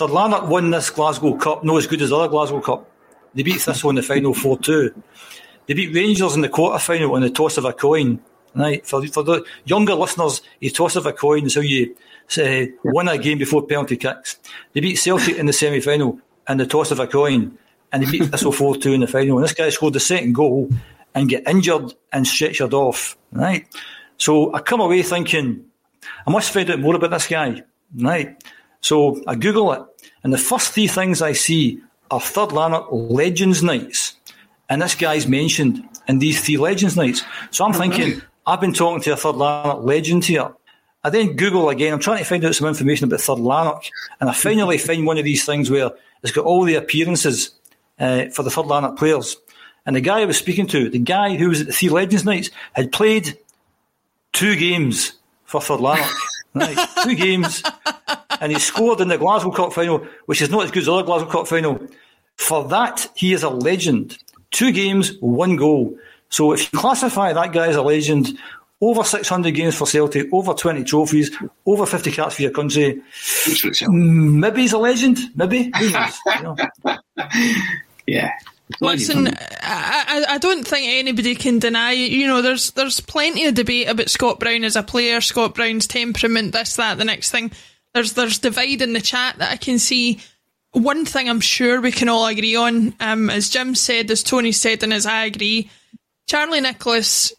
Lanark 0.00 0.48
won 0.48 0.70
this 0.70 0.90
Glasgow 0.90 1.34
Cup, 1.34 1.64
no 1.64 1.76
as 1.76 1.86
good 1.86 2.02
as 2.02 2.10
the 2.10 2.16
other 2.16 2.28
Glasgow 2.28 2.60
Cup. 2.60 2.90
They 3.34 3.42
beat 3.42 3.60
Thistle 3.60 3.90
in 3.90 3.96
the 3.96 4.02
final 4.02 4.34
4-2. 4.34 4.94
They 5.66 5.74
beat 5.74 5.94
Rangers 5.94 6.34
in 6.34 6.40
the 6.40 6.48
quarter 6.48 6.78
final 6.78 7.14
on 7.14 7.22
the 7.22 7.30
toss 7.30 7.58
of 7.58 7.64
a 7.64 7.72
coin. 7.72 8.20
Right, 8.54 8.86
for, 8.86 9.06
for 9.08 9.22
the 9.22 9.44
younger 9.66 9.94
listeners, 9.94 10.40
a 10.62 10.70
toss 10.70 10.96
of 10.96 11.04
a 11.04 11.12
coin 11.12 11.44
is 11.44 11.56
how 11.56 11.60
you 11.60 11.94
say, 12.26 12.62
eh, 12.62 12.66
win 12.84 13.06
a 13.06 13.18
game 13.18 13.36
before 13.36 13.66
penalty 13.66 13.98
kicks. 13.98 14.38
They 14.72 14.80
beat 14.80 14.96
Celtic 14.96 15.36
in 15.36 15.44
the 15.44 15.52
semi 15.52 15.80
final 15.80 16.18
and 16.46 16.58
the 16.58 16.66
toss 16.66 16.90
of 16.90 16.98
a 16.98 17.06
coin, 17.06 17.58
and 17.92 18.02
they 18.02 18.10
beat 18.10 18.30
Thistle 18.30 18.52
4 18.52 18.78
2 18.78 18.94
in 18.94 19.00
the 19.00 19.06
final. 19.06 19.36
And 19.36 19.44
this 19.44 19.52
guy 19.52 19.68
scored 19.68 19.92
the 19.92 20.00
second 20.00 20.34
goal 20.34 20.70
and 21.14 21.28
get 21.28 21.46
injured 21.46 21.92
and 22.14 22.24
stretchered 22.24 22.72
off. 22.72 23.18
Right, 23.30 23.66
so 24.16 24.54
I 24.54 24.60
come 24.60 24.80
away 24.80 25.02
thinking, 25.02 25.66
I 26.26 26.30
must 26.30 26.50
find 26.50 26.70
out 26.70 26.80
more 26.80 26.96
about 26.96 27.10
this 27.10 27.26
guy. 27.26 27.62
Right, 27.94 28.42
so 28.80 29.22
I 29.26 29.34
Google 29.34 29.72
it, 29.72 29.82
and 30.22 30.32
the 30.32 30.38
first 30.38 30.72
three 30.72 30.86
things 30.86 31.22
I 31.22 31.32
see 31.32 31.80
are 32.10 32.20
Third 32.20 32.52
Lanark 32.52 32.86
Legends 32.90 33.62
Nights 33.62 34.16
and 34.68 34.82
this 34.82 34.94
guy's 34.94 35.26
mentioned 35.26 35.88
in 36.08 36.18
these 36.18 36.40
three 36.40 36.56
Legends 36.56 36.96
nights. 36.96 37.22
So 37.50 37.64
I'm 37.64 37.72
thinking, 37.72 38.20
I've 38.46 38.60
been 38.60 38.72
talking 38.72 39.02
to 39.02 39.12
a 39.12 39.16
Third 39.16 39.36
Lanark 39.36 39.82
legend 39.82 40.24
here. 40.24 40.52
I 41.04 41.10
then 41.10 41.36
Google 41.36 41.68
again, 41.68 41.92
I'm 41.92 42.00
trying 42.00 42.18
to 42.18 42.24
find 42.24 42.44
out 42.44 42.54
some 42.54 42.66
information 42.66 43.06
about 43.06 43.20
Third 43.20 43.38
Lanark, 43.38 43.84
and 44.20 44.28
I 44.28 44.32
finally 44.32 44.78
find 44.78 45.06
one 45.06 45.18
of 45.18 45.24
these 45.24 45.44
things 45.44 45.70
where 45.70 45.90
it's 46.22 46.32
got 46.32 46.44
all 46.44 46.64
the 46.64 46.74
appearances 46.74 47.52
uh, 47.98 48.26
for 48.30 48.42
the 48.42 48.50
Third 48.50 48.66
Lanark 48.66 48.98
players. 48.98 49.36
And 49.84 49.94
the 49.94 50.00
guy 50.00 50.22
I 50.22 50.24
was 50.24 50.36
speaking 50.36 50.66
to, 50.68 50.90
the 50.90 50.98
guy 50.98 51.36
who 51.36 51.48
was 51.48 51.60
at 51.60 51.68
the 51.68 51.72
three 51.72 51.90
Legends 51.90 52.24
nights, 52.24 52.50
had 52.72 52.90
played 52.90 53.38
two 54.32 54.56
games 54.56 55.12
for 55.44 55.60
Third 55.60 55.80
Lanark. 55.80 56.10
right, 56.54 56.88
two 57.04 57.14
games, 57.14 57.62
and 58.40 58.52
he 58.52 58.58
scored 58.58 59.00
in 59.00 59.08
the 59.08 59.18
Glasgow 59.18 59.50
Cup 59.50 59.72
final, 59.72 60.06
which 60.26 60.42
is 60.42 60.50
not 60.50 60.64
as 60.64 60.70
good 60.70 60.80
as 60.80 60.86
the 60.86 60.92
other 60.94 61.02
Glasgow 61.04 61.30
Cup 61.30 61.48
final. 61.48 61.80
For 62.36 62.66
that, 62.68 63.08
he 63.14 63.32
is 63.32 63.42
a 63.42 63.48
legend. 63.50 64.18
Two 64.50 64.72
games, 64.72 65.16
one 65.20 65.56
goal. 65.56 65.96
So 66.28 66.52
if 66.52 66.72
you 66.72 66.78
classify 66.78 67.32
that 67.32 67.52
guy 67.52 67.68
as 67.68 67.76
a 67.76 67.82
legend, 67.82 68.38
over 68.80 69.02
600 69.04 69.50
games 69.52 69.74
for 69.74 69.86
Celtic, 69.86 70.28
over 70.32 70.52
20 70.52 70.84
trophies, 70.84 71.30
over 71.64 71.86
50 71.86 72.10
caps 72.10 72.36
for 72.36 72.42
your 72.42 72.50
country, 72.50 73.00
Speaks 73.14 73.60
for 73.60 73.68
itself. 73.68 73.92
maybe 73.92 74.62
he's 74.62 74.72
a 74.72 74.78
legend. 74.78 75.18
Maybe. 75.34 75.70
Who 75.78 75.90
knows? 75.90 76.18
You 76.36 76.42
know. 76.42 76.56
Yeah. 78.06 78.30
Listen, 78.80 79.26
I, 79.28 79.34
I, 79.62 80.24
I 80.34 80.38
don't 80.38 80.66
think 80.66 80.86
anybody 80.88 81.34
can 81.34 81.58
deny. 81.58 81.92
You 81.92 82.26
know, 82.28 82.40
there's 82.42 82.70
there's 82.72 83.00
plenty 83.00 83.46
of 83.46 83.54
debate 83.54 83.88
about 83.88 84.08
Scott 84.10 84.38
Brown 84.38 84.62
as 84.64 84.76
a 84.76 84.82
player, 84.82 85.20
Scott 85.20 85.54
Brown's 85.54 85.86
temperament, 85.88 86.52
this, 86.52 86.76
that, 86.76 86.98
the 86.98 87.04
next 87.04 87.30
thing. 87.32 87.50
There's 87.96 88.12
there's 88.12 88.38
divide 88.40 88.82
in 88.82 88.92
the 88.92 89.00
chat 89.00 89.38
that 89.38 89.50
I 89.50 89.56
can 89.56 89.78
see. 89.78 90.20
One 90.72 91.06
thing 91.06 91.30
I'm 91.30 91.40
sure 91.40 91.80
we 91.80 91.90
can 91.90 92.10
all 92.10 92.26
agree 92.26 92.54
on, 92.54 92.94
um, 93.00 93.30
as 93.30 93.48
Jim 93.48 93.74
said, 93.74 94.10
as 94.10 94.22
Tony 94.22 94.52
said, 94.52 94.82
and 94.82 94.92
as 94.92 95.06
I 95.06 95.24
agree, 95.24 95.70
Charlie 96.26 96.60
Nicholas 96.60 97.32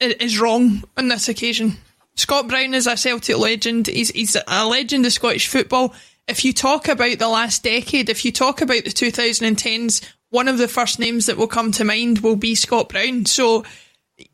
is 0.00 0.38
wrong 0.38 0.84
on 0.96 1.08
this 1.08 1.28
occasion. 1.28 1.78
Scott 2.14 2.46
Brown 2.46 2.72
is 2.72 2.86
a 2.86 2.96
Celtic 2.96 3.36
legend. 3.36 3.88
He's 3.88 4.10
he's 4.10 4.36
a 4.46 4.64
legend 4.64 5.04
of 5.06 5.12
Scottish 5.12 5.48
football. 5.48 5.92
If 6.28 6.44
you 6.44 6.52
talk 6.52 6.86
about 6.86 7.18
the 7.18 7.28
last 7.28 7.64
decade, 7.64 8.08
if 8.08 8.24
you 8.24 8.30
talk 8.30 8.60
about 8.60 8.84
the 8.84 8.90
2010s, 8.90 10.08
one 10.30 10.46
of 10.46 10.58
the 10.58 10.68
first 10.68 11.00
names 11.00 11.26
that 11.26 11.36
will 11.36 11.48
come 11.48 11.72
to 11.72 11.84
mind 11.84 12.20
will 12.20 12.36
be 12.36 12.54
Scott 12.54 12.90
Brown. 12.90 13.26
So, 13.26 13.64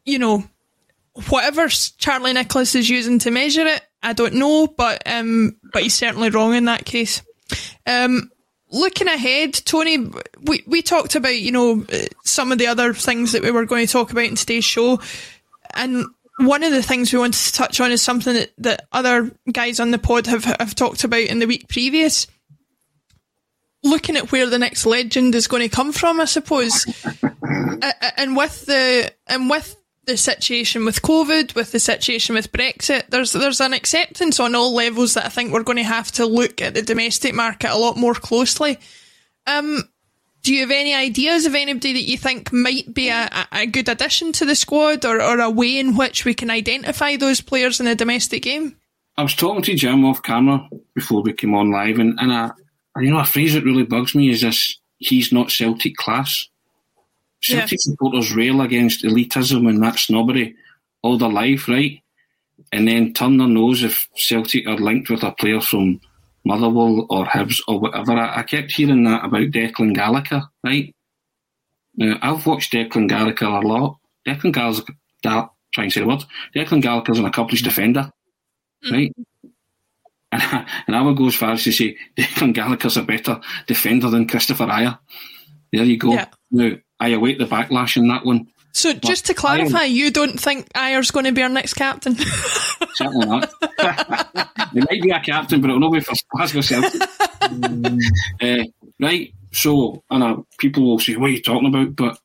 you 0.05 0.19
know, 0.19 0.45
whatever 1.31 1.67
Charlie 1.69 2.35
Nicholas 2.35 2.75
is 2.75 2.91
using 2.91 3.21
to 3.21 3.31
measure 3.31 3.67
it, 3.67 3.81
I 4.03 4.13
don't 4.13 4.35
know, 4.35 4.67
but 4.67 5.03
um, 5.07 5.57
but 5.73 5.83
he's 5.83 5.95
certainly 5.95 6.31
wrong 6.31 6.55
in 6.55 6.65
that 6.65 6.85
case. 6.85 7.23
Um, 7.87 8.31
looking 8.71 9.09
ahead, 9.09 9.55
Tony, 9.55 10.11
we 10.43 10.65
we 10.67 10.83
talked 10.83 11.15
about 11.15 11.39
you 11.39 11.53
know 11.53 11.87
some 12.25 12.51
of 12.51 12.59
the 12.59 12.67
other 12.67 12.95
things 12.95 13.33
that 13.33 13.43
we 13.43 13.51
were 13.51 13.67
going 13.67 13.87
to 13.87 13.93
talk 13.93 14.11
about 14.11 14.25
in 14.25 14.35
today's 14.35 14.65
show, 14.65 15.01
and 15.75 16.07
one 16.39 16.63
of 16.63 16.73
the 16.73 16.83
things 16.83 17.13
we 17.13 17.19
wanted 17.19 17.39
to 17.45 17.53
touch 17.53 17.81
on 17.81 17.93
is 17.93 18.03
something 18.03 18.35
that, 18.35 18.53
that 18.59 18.87
other 18.91 19.31
guys 19.51 19.79
on 19.79 19.91
the 19.91 19.99
pod 19.99 20.27
have 20.27 20.45
have 20.45 20.75
talked 20.75 21.05
about 21.05 21.21
in 21.21 21.39
the 21.39 21.47
week 21.47 21.69
previous. 21.69 22.27
Looking 23.85 24.17
at 24.17 24.31
where 24.31 24.49
the 24.49 24.61
next 24.61 24.87
legend 24.87 25.35
is 25.35 25.49
going 25.49 25.69
to 25.69 25.75
come 25.75 25.91
from, 25.93 26.21
I 26.21 26.25
suppose, 26.27 26.87
and 28.17 28.37
with 28.37 28.67
the 28.67 29.13
and 29.27 29.51
with 29.51 29.77
the 30.05 30.17
situation 30.17 30.85
with 30.85 31.03
COVID, 31.03 31.55
with 31.55 31.73
the 31.73 31.79
situation 31.79 32.35
with 32.35 32.53
Brexit, 32.53 33.09
there's 33.09 33.33
there's 33.33 33.61
an 33.61 33.73
acceptance 33.73 34.41
on 34.41 34.55
all 34.55 34.75
levels 34.75 35.15
that 35.15 35.27
I 35.27 35.29
think 35.29 35.53
we're 35.53 35.63
going 35.63 35.79
to 35.79 35.85
have 35.85 36.11
to 36.13 36.27
look 36.27 36.61
at 36.61 36.75
the 36.75 36.83
domestic 36.83 37.35
market 37.35 37.71
a 37.71 37.79
lot 37.79 37.97
more 37.97 38.15
closely. 38.15 38.79
Um, 39.47 39.85
do 40.43 40.53
you 40.53 40.61
have 40.63 40.73
any 40.73 40.93
ideas 40.93 41.47
of 41.47 41.55
anybody 41.55 41.93
that 41.93 42.03
you 42.03 42.19
think 42.19 42.53
might 42.53 42.93
be 42.93 43.11
a, 43.11 43.47
a 43.53 43.67
good 43.67 43.89
addition 43.89 44.33
to 44.33 44.45
the 44.45 44.57
squad, 44.57 45.05
or, 45.05 45.23
or 45.23 45.39
a 45.39 45.51
way 45.51 45.79
in 45.79 45.97
which 45.97 46.25
we 46.25 46.35
can 46.35 46.51
identify 46.51 47.17
those 47.17 47.41
players 47.41 47.79
in 47.79 47.87
the 47.87 47.95
domestic 47.95 48.43
game? 48.43 48.77
I 49.17 49.23
was 49.23 49.35
talking 49.35 49.63
to 49.63 49.75
Jim 49.75 50.05
off 50.05 50.23
camera 50.23 50.69
before 50.95 51.23
we 51.23 51.33
came 51.33 51.55
on 51.55 51.71
live, 51.71 51.99
and, 51.99 52.19
and 52.19 52.33
I, 52.33 52.51
you 52.97 53.11
know, 53.11 53.21
a 53.21 53.25
phrase 53.25 53.55
that 53.55 53.65
really 53.65 53.85
bugs 53.85 54.17
me 54.17 54.31
is 54.31 54.41
this: 54.41 54.81
"He's 54.99 55.33
not 55.33 55.53
Celtic 55.53 55.95
class." 55.95 56.49
Celtic 57.43 57.73
yeah. 57.73 57.77
supporters 57.79 58.35
rail 58.35 58.61
against 58.61 59.05
elitism 59.05 59.69
and 59.69 59.83
that 59.83 59.99
snobbery 59.99 60.55
all 61.03 61.19
their 61.19 61.29
life, 61.29 61.69
right? 61.69 62.01
And 62.73 62.87
then 62.87 63.13
turn 63.13 63.39
their 63.39 63.49
nose 63.49 63.83
if 63.83 64.09
Celtic 64.15 64.67
are 64.67 64.77
linked 64.77 65.11
with 65.11 65.23
a 65.23 65.33
player 65.33 65.61
from 65.61 66.01
Motherwell 66.45 67.07
or 67.11 67.27
Hibs 67.27 67.61
or 67.67 67.81
whatever. 67.81 68.13
I, 68.13 68.41
I 68.41 68.43
kept 68.45 68.73
hearing 68.73 69.05
that 69.05 69.25
about 69.25 69.51
Declan 69.51 69.95
Gallagher, 69.95 70.43
right? 70.65 70.95
Now, 71.97 72.19
I've 72.23 72.47
watched 72.47 72.73
Declan 72.73 73.09
Gallagher 73.09 73.47
a 73.47 73.61
lot. 73.61 73.99
Declan 74.27 74.53
Gallagher, 74.53 74.95
da, 75.23 75.49
try 75.75 75.85
and 75.85 75.93
say 75.93 76.01
the 76.01 76.07
word. 76.07 76.25
Declan 76.55 76.83
Gallagher's 76.83 77.19
an 77.19 77.27
accomplished 77.27 77.65
defender, 77.65 78.11
mm. 78.85 78.93
right? 78.93 79.13
And 80.31 80.43
I, 80.43 80.67
and 80.87 80.97
I 80.97 81.03
would 81.03 81.17
go 81.17 81.27
as 81.27 81.35
far 81.35 81.53
as 81.53 81.65
to 81.65 81.73
say 81.73 81.97
Declan 82.17 82.55
Gallagher's 82.55 82.97
a 82.97 83.03
better 83.03 83.41
defender 83.67 84.09
than 84.09 84.27
Kristoffer 84.27 84.71
Ajer. 84.71 84.99
There 85.73 85.85
you 85.85 85.99
go. 85.99 86.15
Yeah. 86.15 86.27
Now, 86.51 86.77
I 87.03 87.09
await 87.09 87.39
the 87.39 87.47
backlash 87.47 87.97
in 87.97 88.07
that 88.09 88.25
one. 88.25 88.47
So, 88.71 88.95
but 88.95 89.03
just 89.03 89.27
to 89.27 89.35
clarify, 89.35 89.83
you 89.83 90.13
don't 90.13 90.39
think 90.39 90.73
Ajer's 90.73 91.11
going 91.11 91.27
to 91.27 91.33
be 91.33 91.43
our 91.43 91.49
next 91.49 91.75
captain? 91.75 92.15
Certainly 92.95 93.27
not. 93.27 93.53
he 94.73 94.81
might 94.81 95.03
be 95.03 95.11
a 95.11 95.19
captain, 95.19 95.61
but 95.61 95.69
it'll 95.69 95.81
not 95.81 95.93
be 95.93 95.99
for 95.99 96.15
Glasgow 96.31 96.61
Celtic. 96.61 97.03
uh, 98.41 98.65
right. 99.01 99.35
So, 99.51 100.05
I 100.09 100.19
know 100.19 100.47
people 100.59 100.85
will 100.85 101.01
say, 101.01 101.17
"What 101.17 101.31
are 101.31 101.33
you 101.33 101.43
talking 101.43 101.69
about?" 101.69 101.97
But 101.97 102.19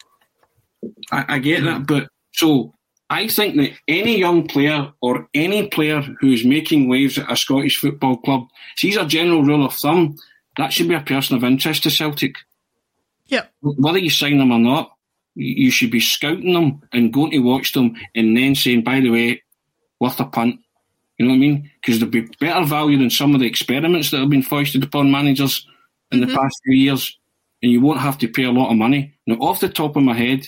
I, 1.12 1.26
I 1.28 1.40
get 1.40 1.64
that. 1.64 1.88
But 1.88 2.10
so, 2.36 2.76
I 3.10 3.28
think 3.30 3.58
that 3.58 3.72
any 3.88 4.20
young 4.20 4.48
player 4.48 4.94
or 5.02 5.28
any 5.34 5.70
player 5.70 6.04
who's 6.22 6.46
making 6.46 6.88
waves 6.88 7.18
at 7.18 7.32
a 7.32 7.36
Scottish 7.36 7.80
football 7.80 8.18
club, 8.18 8.44
sees 8.76 8.96
a 8.96 9.08
general 9.08 9.44
rule 9.44 9.66
of 9.66 9.74
thumb, 9.74 10.18
that 10.58 10.72
should 10.72 10.88
be 10.88 10.94
a 10.94 11.02
person 11.02 11.36
of 11.36 11.44
interest 11.44 11.82
to 11.84 11.90
Celtic. 11.90 12.36
Yeah. 13.28 13.46
Whether 13.62 14.00
you 14.00 14.10
sign 14.10 14.38
them 14.38 14.52
or 14.52 14.60
not, 14.60 14.92
you 15.36 15.70
should 15.70 15.92
be 15.92 16.00
scouting 16.00 16.54
them 16.54 16.82
and 16.92 17.14
going 17.14 17.32
to 17.32 17.40
watch 17.40 17.74
them 17.74 17.96
and 18.16 18.36
then 18.36 18.56
saying, 18.56 18.84
by 18.84 19.00
the 19.00 19.10
way, 19.10 19.44
worth 20.00 20.20
a 20.20 20.26
punt. 20.26 20.60
You 21.18 21.26
know 21.26 21.32
what 21.32 21.38
I 21.38 21.40
mean? 21.40 21.72
Because 21.82 22.00
there'll 22.00 22.12
be 22.12 22.30
better 22.40 22.66
value 22.66 22.98
than 22.98 23.10
some 23.10 23.34
of 23.34 23.40
the 23.40 23.48
experiments 23.48 24.12
that 24.12 24.20
have 24.20 24.30
been 24.30 24.44
foisted 24.44 24.84
upon 24.84 25.12
managers 25.12 25.66
in 26.12 26.20
mm-hmm. 26.20 26.30
the 26.30 26.36
past 26.36 26.56
few 26.64 26.76
years, 26.76 27.18
and 27.62 27.72
you 27.72 27.82
won't 27.82 28.00
have 28.00 28.18
to 28.20 28.28
pay 28.28 28.44
a 28.44 28.52
lot 28.52 28.70
of 28.70 28.78
money. 28.78 29.16
Now, 29.26 29.36
off 29.36 29.60
the 29.60 29.70
top 29.70 29.96
of 29.96 30.04
my 30.04 30.14
head, 30.14 30.48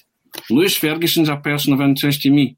Lewis 0.50 0.78
Ferguson's 0.78 1.30
a 1.30 1.38
person 1.38 1.74
of 1.74 1.82
interest 1.82 2.22
to 2.24 2.30
me. 2.30 2.58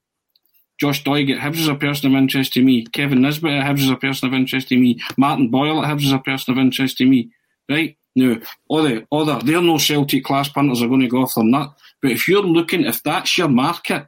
Josh 0.78 1.03
Doig 1.03 1.32
at 1.32 1.39
Hibs 1.39 1.59
is 1.59 1.67
a 1.67 1.76
person 1.76 2.11
of 2.11 2.17
interest 2.17 2.53
to 2.53 2.63
me. 2.63 2.86
Kevin 2.88 3.22
Nisbet 3.22 3.51
at 3.51 3.65
Hibs 3.65 3.82
is 3.82 3.89
a 3.89 3.95
person 3.95 4.28
of 4.28 4.34
interest 4.34 4.69
to 4.69 4.78
me. 4.78 4.99
Martin 5.15 5.49
Boyle 5.49 5.84
at 5.84 5.89
Hibs 5.89 6.03
is 6.03 6.11
a 6.11 6.19
person 6.19 6.51
of 6.51 6.57
interest 6.57 6.97
to 6.97 7.05
me. 7.05 7.32
Right? 7.69 7.97
Now, 8.16 8.38
other, 8.70 9.05
other, 9.12 9.39
they're 9.43 9.62
no 9.62 9.78
Celtic 9.78 10.24
class 10.24 10.49
punters 10.49 10.82
are 10.82 10.88
going 10.88 11.01
to 11.01 11.07
go 11.07 11.24
off 11.24 11.38
on 11.38 11.51
that. 11.51 11.70
But 12.01 12.12
if 12.12 12.28
you're 12.28 12.43
looking, 12.43 12.84
if 12.84 13.01
that's 13.03 13.38
your 13.38 13.47
market, 13.47 14.07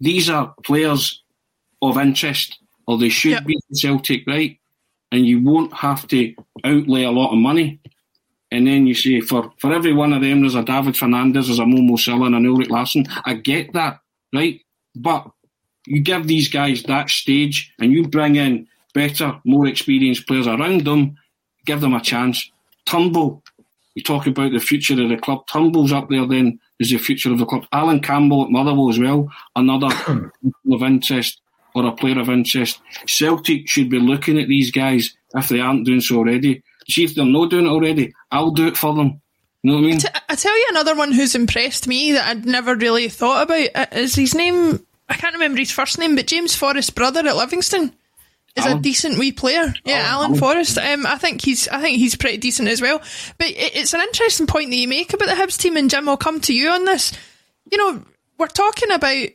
these 0.00 0.28
are 0.28 0.54
players 0.64 1.22
of 1.80 1.98
interest, 1.98 2.58
or 2.86 2.98
they 2.98 3.08
should 3.08 3.32
yep. 3.32 3.46
be 3.46 3.60
Celtic, 3.72 4.26
right? 4.26 4.58
And 5.12 5.26
you 5.26 5.42
won't 5.42 5.72
have 5.72 6.06
to 6.08 6.34
outlay 6.64 7.04
a 7.04 7.10
lot 7.10 7.32
of 7.32 7.38
money. 7.38 7.80
And 8.50 8.66
then 8.66 8.86
you 8.86 8.94
say, 8.94 9.20
for, 9.20 9.52
for 9.58 9.72
every 9.72 9.92
one 9.92 10.12
of 10.12 10.22
them, 10.22 10.40
there's 10.40 10.54
a 10.54 10.62
David 10.62 10.96
Fernandez, 10.96 11.46
there's 11.46 11.58
a 11.58 11.64
Momo 11.64 11.98
Sylla, 11.98 12.26
and 12.26 12.34
an 12.34 12.44
Ulrik 12.44 12.68
Laursen. 12.68 13.06
I 13.24 13.34
get 13.34 13.72
that, 13.74 14.00
right? 14.34 14.60
But 14.96 15.30
you 15.86 16.00
give 16.00 16.26
these 16.26 16.48
guys 16.48 16.82
that 16.84 17.10
stage 17.10 17.72
and 17.78 17.92
you 17.92 18.08
bring 18.08 18.36
in 18.36 18.66
better, 18.94 19.40
more 19.44 19.66
experienced 19.66 20.26
players 20.26 20.46
around 20.46 20.84
them, 20.84 21.16
give 21.66 21.80
them 21.80 21.94
a 21.94 22.00
chance 22.00 22.50
Turnbull, 22.88 23.42
you 23.94 24.02
talk 24.02 24.26
about 24.26 24.52
the 24.52 24.60
future 24.60 25.00
of 25.00 25.08
the 25.08 25.16
club. 25.16 25.46
Turnbull's 25.46 25.92
up 25.92 26.08
there 26.08 26.26
then 26.26 26.58
is 26.78 26.90
the 26.90 26.98
future 26.98 27.30
of 27.30 27.38
the 27.38 27.44
club. 27.44 27.66
Allan 27.72 28.00
Campbell 28.00 28.44
at 28.44 28.50
Motherwell 28.50 28.88
as 28.88 28.98
well, 28.98 29.28
another 29.54 29.88
of 30.72 30.82
interest 30.82 31.40
or 31.74 31.86
a 31.86 31.92
player 31.92 32.18
of 32.18 32.30
interest. 32.30 32.80
Celtic 33.06 33.68
should 33.68 33.90
be 33.90 33.98
looking 33.98 34.38
at 34.38 34.48
these 34.48 34.70
guys 34.70 35.14
if 35.34 35.48
they 35.48 35.60
aren't 35.60 35.84
doing 35.84 36.00
so 36.00 36.16
already. 36.16 36.62
See 36.88 37.04
if 37.04 37.14
they're 37.14 37.26
not 37.26 37.50
doing 37.50 37.66
it 37.66 37.70
already, 37.70 38.14
I'll 38.30 38.52
do 38.52 38.66
it 38.66 38.76
for 38.76 38.94
them. 38.94 39.20
You 39.62 39.72
know 39.72 39.76
what 39.78 39.84
I 39.84 39.90
mean? 39.90 40.00
I 40.28 40.34
tell 40.34 40.56
you 40.56 40.66
another 40.70 40.94
one 40.94 41.12
who's 41.12 41.34
impressed 41.34 41.86
me 41.86 42.12
that 42.12 42.28
I'd 42.28 42.46
never 42.46 42.74
really 42.74 43.08
thought 43.08 43.42
about 43.42 43.68
uh, 43.74 43.86
is 43.92 44.14
his 44.14 44.34
name. 44.34 44.86
I 45.08 45.14
can't 45.14 45.34
remember 45.34 45.58
his 45.58 45.72
first 45.72 45.98
name, 45.98 46.16
but 46.16 46.26
James 46.26 46.54
Forrest's 46.54 46.90
brother 46.90 47.26
at 47.26 47.36
Livingston 47.36 47.92
is 48.58 48.66
Alan? 48.66 48.78
a 48.78 48.80
decent 48.82 49.18
wee 49.18 49.32
player. 49.32 49.72
Yeah, 49.84 50.02
oh, 50.04 50.12
Alan, 50.12 50.26
Alan 50.30 50.38
Forrest. 50.38 50.78
Um, 50.78 51.06
I 51.06 51.16
think 51.16 51.42
he's 51.42 51.68
I 51.68 51.80
think 51.80 51.98
he's 51.98 52.16
pretty 52.16 52.38
decent 52.38 52.68
as 52.68 52.82
well. 52.82 53.00
But 53.38 53.48
it, 53.48 53.76
it's 53.76 53.94
an 53.94 54.00
interesting 54.00 54.46
point 54.46 54.70
that 54.70 54.76
you 54.76 54.88
make 54.88 55.12
about 55.12 55.28
the 55.28 55.34
Hibs 55.34 55.58
team, 55.58 55.76
and 55.76 55.90
Jim, 55.90 56.08
I'll 56.08 56.16
come 56.16 56.40
to 56.42 56.54
you 56.54 56.70
on 56.70 56.84
this. 56.84 57.12
You 57.70 57.78
know, 57.78 58.02
we're 58.38 58.48
talking 58.48 58.90
about 58.90 59.28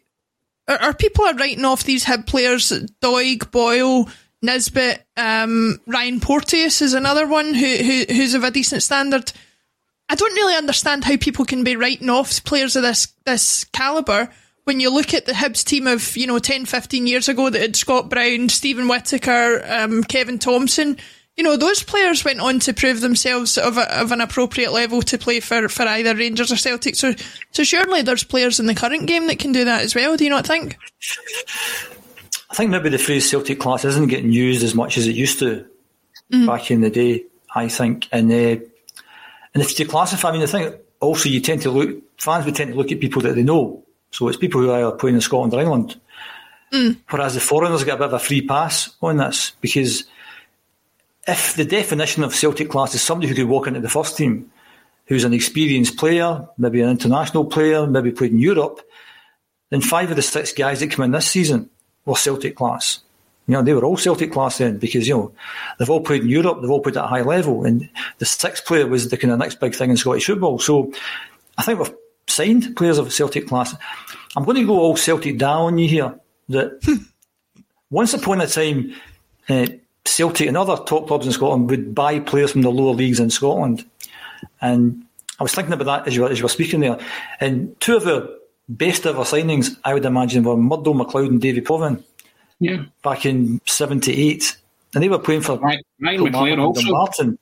Are 0.68 0.94
people 0.94 1.26
are 1.26 1.36
writing 1.36 1.66
off 1.66 1.84
these 1.84 2.06
Hib 2.06 2.26
players, 2.26 2.72
Doig, 3.02 3.52
Boyle, 3.52 4.08
Nisbet, 4.44 5.06
um, 5.16 5.80
Ryan 5.88 6.20
Porteous 6.20 6.82
is 6.82 6.94
another 6.94 7.26
one 7.26 7.54
who, 7.54 7.66
who 7.78 8.06
who's 8.10 8.34
of 8.34 8.44
a 8.44 8.52
decent 8.52 8.84
standard. 8.84 9.32
I 10.10 10.16
don't 10.16 10.36
really 10.36 10.56
understand 10.56 11.06
how 11.06 11.16
people 11.18 11.46
can 11.46 11.64
be 11.64 11.78
writing 11.78 12.10
off 12.10 12.44
players 12.44 12.76
of 12.76 12.84
this 12.84 13.14
this 13.26 13.64
caliber 13.64 14.30
when 14.66 14.80
you 14.80 14.94
look 14.94 15.14
at 15.14 15.26
the 15.26 15.34
Hibs 15.34 15.64
team 15.64 15.88
of, 15.88 16.16
you 16.16 16.28
know, 16.28 16.40
10, 16.40 16.66
15 16.66 17.08
years 17.08 17.30
ago 17.30 17.50
that 17.50 17.62
had 17.62 17.76
Scott 17.76 18.10
Brown, 18.10 18.50
Steven 18.50 18.88
Whittaker, 18.88 19.64
um, 19.68 20.04
Kevin 20.04 20.40
Thomson, 20.40 20.98
you 21.36 21.44
know, 21.44 21.58
those 21.58 21.82
players 21.82 22.24
went 22.24 22.40
on 22.40 22.60
to 22.60 22.74
prove 22.74 23.02
themselves 23.02 23.58
of, 23.58 23.78
a, 23.78 24.00
of 24.00 24.12
an 24.12 24.22
appropriate 24.22 24.72
level 24.72 25.02
to 25.02 25.18
play 25.18 25.40
for, 25.40 25.68
for 25.68 25.84
either 25.84 26.16
Rangers 26.16 26.52
or 26.52 26.58
Celtic. 26.58 26.96
So, 26.96 27.14
so 27.52 27.64
surely 27.64 28.04
there's 28.04 28.24
players 28.24 28.60
in 28.60 28.68
the 28.68 28.76
current 28.76 29.08
game 29.08 29.28
that 29.28 29.40
can 29.40 29.52
do 29.52 29.66
that 29.66 29.82
as 29.82 29.96
well. 29.96 30.16
Do 30.16 30.24
you 30.24 30.30
not 30.30 30.46
think? 30.46 30.78
I 32.52 32.56
think 32.56 32.70
maybe 32.70 32.90
the 32.90 33.00
phrase 33.00 33.28
Celtic 33.28 33.60
class 33.60 33.84
isn't 33.84 34.08
getting 34.08 34.32
used 34.32 34.64
as 34.64 34.76
much 34.76 34.98
as 34.98 35.08
it 35.08 35.16
used 35.16 35.40
to 35.40 35.66
mm. 36.32 36.46
back 36.46 36.70
in 36.70 36.82
the 36.82 36.92
day. 36.92 37.26
I 37.56 37.68
think, 37.68 38.08
and 38.12 38.32
uh, 38.32 38.64
and 39.54 39.62
if 39.62 39.80
you 39.80 39.86
classify, 39.88 40.30
I 40.30 40.32
mean, 40.32 40.42
I 40.42 40.48
think 40.48 40.76
also 41.00 41.30
you 41.30 41.40
tend 41.40 41.62
to 41.64 41.72
look 41.72 42.02
fans 42.18 42.46
would 42.46 42.56
tend 42.56 42.72
to 42.72 42.78
look 42.78 42.92
at 42.92 43.00
people 43.00 43.22
that 43.24 43.36
they 43.36 43.44
know. 43.44 43.83
So 44.14 44.28
it's 44.28 44.38
people 44.38 44.62
who 44.62 44.70
are 44.70 44.80
either 44.80 44.96
playing 44.96 45.16
in 45.16 45.22
Scotland 45.22 45.54
or 45.54 45.62
England. 45.62 46.00
Mm. 46.72 46.98
Whereas 47.10 47.34
the 47.34 47.40
foreigners 47.40 47.84
get 47.84 47.96
a 47.96 47.98
bit 47.98 48.06
of 48.08 48.14
a 48.14 48.20
free 48.20 48.46
pass 48.46 48.96
on 49.02 49.18
this 49.18 49.54
because 49.60 50.06
if 51.28 51.56
the 51.56 51.66
definition 51.66 52.24
of 52.24 52.36
Celtic 52.36 52.70
class 52.70 52.94
is 52.94 53.02
somebody 53.02 53.28
who 53.28 53.36
could 53.36 53.48
walk 53.48 53.68
into 53.68 53.80
the 53.80 53.90
first 53.90 54.16
team 54.16 54.52
who's 55.08 55.24
an 55.24 55.34
experienced 55.34 55.98
player, 55.98 56.48
maybe 56.58 56.82
an 56.82 56.90
international 56.90 57.46
player, 57.46 57.88
maybe 57.88 58.12
played 58.12 58.32
in 58.32 58.40
Europe, 58.40 58.82
then 59.70 59.82
five 59.82 60.10
of 60.12 60.16
the 60.16 60.22
six 60.22 60.54
guys 60.54 60.80
that 60.80 60.92
come 60.92 61.06
in 61.06 61.12
this 61.12 61.28
season 61.28 61.70
were 62.06 62.16
Celtic 62.16 62.56
class. 62.56 63.00
You 63.48 63.56
know, 63.56 63.64
they 63.64 63.74
were 63.74 63.84
all 63.84 63.98
Celtic 63.98 64.32
class 64.32 64.60
then 64.60 64.78
because, 64.78 65.08
you 65.08 65.16
know, 65.16 65.32
they've 65.78 65.90
all 65.90 66.02
played 66.02 66.22
in 66.22 66.30
Europe, 66.30 66.62
they've 66.62 66.70
all 66.70 66.82
played 66.82 66.98
at 66.98 67.06
a 67.06 67.08
high 67.08 67.24
level. 67.24 67.66
And 67.66 67.90
the 68.20 68.26
sixth 68.26 68.66
player 68.66 68.88
was 68.88 69.10
the 69.10 69.18
kind 69.18 69.34
of 69.34 69.40
next 69.40 69.60
big 69.60 69.76
thing 69.76 69.90
in 69.90 69.98
Scottish 69.98 70.28
football. 70.28 70.60
So 70.60 70.94
I 71.58 71.64
think 71.64 71.80
we've 71.80 71.94
signed 72.28 72.76
players 72.76 72.98
of 72.98 73.14
Celtic 73.14 73.48
class. 73.48 73.76
I'm 74.36 74.44
going 74.44 74.58
to 74.58 74.66
go 74.66 74.80
all 74.80 74.98
Celtic 74.98 75.38
down 75.38 75.62
on 75.62 75.78
you 75.78 75.88
here. 75.88 76.20
That 76.50 77.00
once 77.90 78.14
upon 78.14 78.42
a 78.42 78.48
time, 78.48 78.94
uh, 79.50 79.68
Celtic 80.06 80.48
and 80.48 80.58
other 80.58 80.76
top 80.84 81.08
clubs 81.08 81.26
in 81.26 81.32
Scotland 81.32 81.70
would 81.70 81.96
buy 81.96 82.20
players 82.20 82.52
from 82.52 82.62
the 82.62 82.72
lower 82.72 82.94
leagues 82.94 83.20
in 83.20 83.30
Scotland. 83.30 83.86
And 84.62 85.06
I 85.40 85.44
was 85.44 85.54
thinking 85.54 85.74
about 85.74 85.86
that 85.86 86.08
as 86.08 86.16
you 86.16 86.24
were, 86.24 86.30
as 86.30 86.40
you 86.40 86.44
were 86.44 86.50
speaking 86.50 86.82
there. 86.82 87.00
And 87.40 87.80
two 87.80 87.96
of 87.96 88.04
the 88.04 88.40
best 88.68 89.06
ever 89.06 89.22
signings, 89.22 89.78
I 89.84 89.94
would 89.94 90.06
imagine, 90.06 90.44
were 90.44 90.58
Murdo 90.58 90.94
MacLeod 90.94 91.32
and 91.32 91.42
Davy 91.42 91.62
Provan. 91.62 92.04
Yeah. 92.60 92.84
Back 93.04 93.26
in 93.26 93.62
78. 93.66 94.58
And 94.94 95.04
they 95.04 95.10
were 95.10 95.20
playing 95.20 95.42
for 95.42 95.58
Ryan, 95.58 95.82
Ryan 96.00 96.22
McLeod 96.22 96.60
also. 96.60 96.88
Martin. 96.88 97.38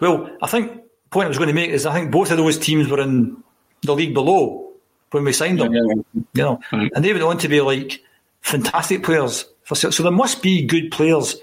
Well, 0.00 0.30
I 0.42 0.46
think 0.48 0.83
point 1.14 1.24
I 1.26 1.28
was 1.28 1.38
going 1.38 1.48
to 1.48 1.54
make 1.54 1.70
is 1.70 1.86
I 1.86 1.94
think 1.94 2.10
both 2.10 2.30
of 2.30 2.36
those 2.36 2.58
teams 2.58 2.88
were 2.88 3.00
in 3.00 3.42
the 3.82 3.94
league 3.94 4.12
below 4.14 4.72
when 5.12 5.24
we 5.24 5.32
signed 5.32 5.60
them. 5.60 5.72
Yeah, 5.72 5.80
yeah. 5.86 5.94
You 6.34 6.42
know, 6.42 6.60
Right. 6.72 6.90
and 6.94 7.04
they 7.04 7.12
went 7.12 7.24
on 7.24 7.38
to 7.38 7.48
be 7.48 7.60
like 7.62 8.02
fantastic 8.42 9.02
players 9.02 9.46
for 9.62 9.74
Cel- 9.74 9.92
so 9.92 10.02
there 10.02 10.12
must 10.12 10.42
be 10.42 10.66
good 10.66 10.90
players 10.90 11.36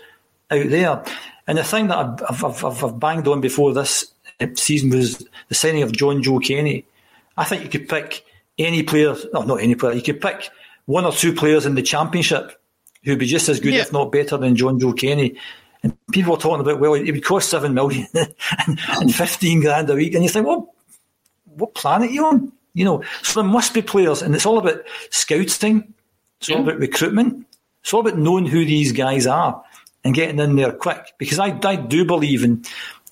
out 0.51 0.69
there. 0.69 1.03
And 1.47 1.57
the 1.57 1.63
thing 1.63 1.87
that 1.87 1.97
I've, 1.97 2.43
I've, 2.45 2.63
I've, 2.65 2.83
I've 2.83 2.99
banged 2.99 3.27
on 3.27 3.41
before 3.41 3.73
this 3.73 4.13
uh, 4.39 4.47
season 4.55 4.89
was 4.91 5.25
the 5.49 5.55
signing 5.55 5.81
of 5.83 5.91
Jonjoe 5.91 6.43
Kenny. 6.45 6.85
I 7.37 7.45
think 7.45 7.63
you 7.63 7.69
could 7.69 7.89
pick 7.89 8.23
any 8.59 8.83
player, 8.83 9.15
no, 9.33 9.41
not 9.43 9.61
any 9.61 9.75
player, 9.75 9.93
you 9.93 10.01
could 10.03 10.21
pick 10.21 10.49
one 10.85 11.05
or 11.05 11.11
two 11.11 11.33
players 11.33 11.65
in 11.65 11.75
the 11.75 11.81
championship 11.81 12.59
who'd 13.03 13.17
be 13.19 13.25
just 13.25 13.49
as 13.49 13.59
good, 13.59 13.73
Yeah. 13.73 13.81
if 13.81 13.91
not 13.91 14.11
better, 14.11 14.37
than 14.37 14.55
Jonjoe 14.55 14.97
Kenny. 14.97 15.37
And 15.83 15.97
people 16.11 16.35
are 16.35 16.39
talking 16.39 16.61
about, 16.61 16.79
well, 16.79 16.93
it 16.93 17.11
would 17.11 17.23
cost 17.23 17.49
seven 17.49 17.73
million 17.73 18.07
and, 18.13 18.79
and 18.87 19.15
15 19.15 19.61
grand 19.61 19.89
a 19.89 19.95
week. 19.95 20.13
And 20.13 20.23
you 20.23 20.29
think, 20.29 20.45
well, 20.45 20.73
what 21.45 21.73
planet 21.73 22.09
are 22.09 22.13
you 22.13 22.25
on? 22.25 22.51
You 22.73 22.85
know, 22.85 23.03
so 23.23 23.41
there 23.41 23.49
must 23.49 23.73
be 23.73 23.81
players, 23.81 24.21
and 24.21 24.33
it's 24.33 24.45
all 24.45 24.57
about 24.57 24.81
scouting. 25.09 25.93
It's 26.39 26.49
all 26.49 26.61
about 26.61 26.79
recruitment. 26.79 27.45
It's 27.81 27.93
all 27.93 27.99
about 28.01 28.17
knowing 28.17 28.45
who 28.45 28.63
these 28.63 28.91
guys 28.91 29.27
are 29.27 29.63
and 30.03 30.15
getting 30.15 30.39
in 30.39 30.55
there 30.55 30.71
quick. 30.71 31.13
Because 31.17 31.39
I, 31.39 31.59
I 31.63 31.75
do 31.75 32.05
believe, 32.05 32.43
and 32.43 32.65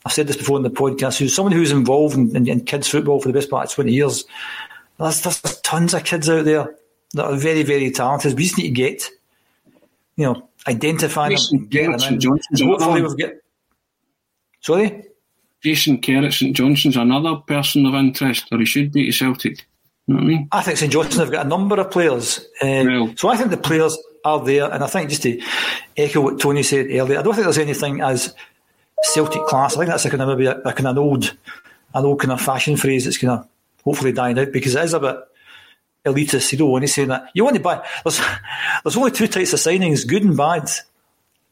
I've 0.06 0.14
said 0.14 0.28
this 0.28 0.38
before 0.38 0.58
in 0.58 0.64
the 0.64 0.70
podcast, 0.70 1.20
who's 1.20 1.36
someone 1.36 1.52
who's 1.52 1.72
involved 1.72 2.16
in, 2.16 2.36
in, 2.36 2.48
in 2.48 2.62
kids 2.62 2.88
football 2.88 3.20
for 3.20 3.28
the 3.28 3.34
best 3.34 3.50
part 3.50 3.66
of 3.66 3.76
20 3.76 3.92
years. 3.92 4.26
There's, 4.98 5.22
there's 5.22 5.42
tons 5.62 5.94
of 5.94 6.04
kids 6.04 6.30
out 6.30 6.46
there 6.46 6.76
that 7.14 7.26
are 7.26 7.36
very, 7.36 7.64
very 7.64 7.92
talented. 7.92 8.38
We 8.38 8.44
just 8.44 8.58
need 8.58 8.64
to 8.64 8.70
get, 8.70 9.10
you 10.16 10.26
know, 10.26 10.49
identify 10.70 11.30
Jason 11.30 11.58
and 11.60 11.70
get 11.70 11.84
them 11.84 11.92
Garrett 11.92 12.02
in. 12.04 12.08
St. 12.10 12.22
Johnstone's 12.22 12.62
And 12.62 12.70
hopefully 12.70 13.00
another 13.00 13.08
we'll 13.08 13.16
get. 13.16 13.42
Sorry? 14.62 15.04
Jason 15.64 16.02
Kerr 16.02 16.32
St 16.32 16.56
Johnstone's 16.56 16.96
another 16.98 17.36
person 17.38 17.86
of 17.86 17.94
interest, 17.96 18.46
or 18.52 18.60
he 18.60 18.66
should 18.66 18.92
be 18.92 19.06
to 19.08 19.12
Celtic. 19.12 19.66
You 20.08 20.16
know 20.16 20.22
what 20.22 20.24
I 20.24 20.28
mean? 20.28 20.48
I 20.52 20.62
think 20.62 20.78
St 20.78 20.92
Johnstone 20.92 21.20
have 21.20 21.32
got 21.32 21.46
a 21.46 21.50
number 21.50 21.80
of 21.80 21.92
players. 21.92 22.40
Uh, 22.62 22.84
Well- 22.88 23.14
so 23.18 23.30
I 23.30 23.38
think 23.38 23.52
the 23.52 23.58
players 23.58 23.98
are 24.26 24.44
there, 24.44 24.72
and 24.72 24.84
I 24.84 24.88
think 24.88 25.10
just 25.10 25.24
to 25.24 25.42
echo 25.98 26.22
what 26.22 26.40
Tony 26.40 26.64
said 26.64 26.88
earlier, 26.90 27.20
I 27.20 27.22
don't 27.22 27.34
think 27.34 27.46
there's 27.46 27.58
anything 27.58 28.02
as 28.02 28.34
Celtic 29.04 29.44
class. 29.46 29.76
I 29.76 29.80
think 29.80 29.90
that's 29.90 30.06
a 30.06 30.10
kind 30.10 30.22
of 30.22 30.30
maybe 30.30 30.46
a, 30.48 30.58
a 30.60 30.74
kind 30.74 30.88
of 30.88 30.98
an 30.98 30.98
old, 30.98 31.36
an 31.94 32.06
old 32.06 32.20
kind 32.20 32.32
of 32.32 32.42
fashion 32.42 32.76
phrase 32.76 33.06
that's 33.06 33.18
kind 33.18 33.32
of 33.32 33.48
hopefully 33.86 34.12
dying 34.12 34.38
out 34.40 34.52
because 34.52 34.76
it 34.76 34.84
is 34.84 34.94
a 34.94 35.00
bit 35.00 35.18
elitist. 36.06 36.52
You 36.52 36.58
don't 36.58 36.72
want 36.72 36.84
to 36.84 36.88
say 36.88 37.06
that. 37.06 37.30
You 37.34 37.44
want 37.44 37.56
to 37.56 37.62
buy. 37.62 37.86
There's 38.04 38.20
there's 38.84 38.98
only 38.98 39.12
two 39.12 39.28
types 39.28 39.54
of 39.54 39.60
signings: 39.60 40.08
good 40.08 40.24
and 40.24 40.38
bad, 40.38 40.70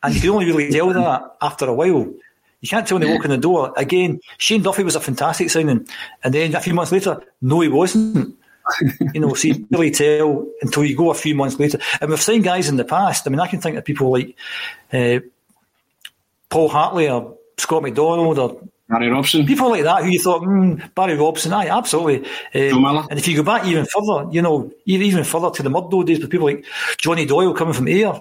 and 0.04 0.16
you 0.16 0.22
can 0.22 0.30
only 0.32 0.46
really 0.46 0.72
tell 0.72 0.94
that 0.94 1.36
after 1.42 1.66
a 1.66 1.74
while. 1.74 2.14
You 2.60 2.68
can't 2.68 2.88
tell 2.88 2.98
when 2.98 3.08
they 3.08 3.14
walk 3.14 3.26
in 3.26 3.32
the 3.32 3.38
door. 3.38 3.74
Again, 3.78 4.20
Shane 4.38 4.64
Duffy 4.64 4.84
was 4.84 4.96
a 4.96 5.00
fantastic 5.00 5.50
signing, 5.50 5.88
and 6.24 6.34
then 6.34 6.56
a 6.56 6.60
few 6.60 6.74
months 6.74 6.92
later, 6.92 7.22
no, 7.42 7.62
he 7.62 7.68
wasn't. 7.68 8.36
you 9.14 9.22
know, 9.22 9.34
so 9.34 9.48
you 9.48 9.68
really 9.72 9.92
tell 9.92 10.46
until 10.62 10.84
you 10.84 10.98
go 10.98 11.12
a 11.12 11.16
few 11.16 11.36
months 11.36 11.60
later. 11.60 11.80
And 12.02 12.10
we've 12.10 12.22
seen 12.22 12.42
guys 12.42 12.68
in 12.68 12.76
the 12.76 12.84
past. 12.84 13.26
I 13.26 13.30
mean, 13.30 13.40
I 13.40 13.48
can 13.48 13.62
think 13.62 13.78
of 13.78 13.86
people 13.86 14.12
like 14.12 14.36
uh, 14.92 15.20
Paul 16.50 16.68
Hartley 16.68 17.10
or 17.10 17.38
Scott 17.58 17.84
McDonald 17.84 18.40
or 18.40 18.62
Harry 18.90 19.10
Robson. 19.10 19.46
people 19.46 19.70
like 19.70 19.84
that 19.84 20.04
who 20.04 20.10
you 20.10 20.20
thought, 20.20 20.42
mm, 20.44 20.94
Barry 20.96 21.16
Robson, 21.18 21.52
aye, 21.54 21.68
absolutely. 21.68 22.30
Um, 22.56 22.86
and 23.10 23.20
if 23.20 23.28
you 23.28 23.36
go 23.36 23.44
back 23.44 23.66
even 23.66 23.86
further, 23.86 24.28
you 24.32 24.42
know, 24.42 24.72
even 24.86 25.24
further 25.24 25.50
to 25.52 25.64
the 25.64 25.70
Murdo 25.70 26.04
days, 26.04 26.20
with 26.20 26.30
people 26.30 26.48
like 26.48 26.66
Johnny 26.98 27.26
Doyle 27.26 27.54
coming 27.54 27.74
from 27.74 27.88
Ayr, 27.88 28.14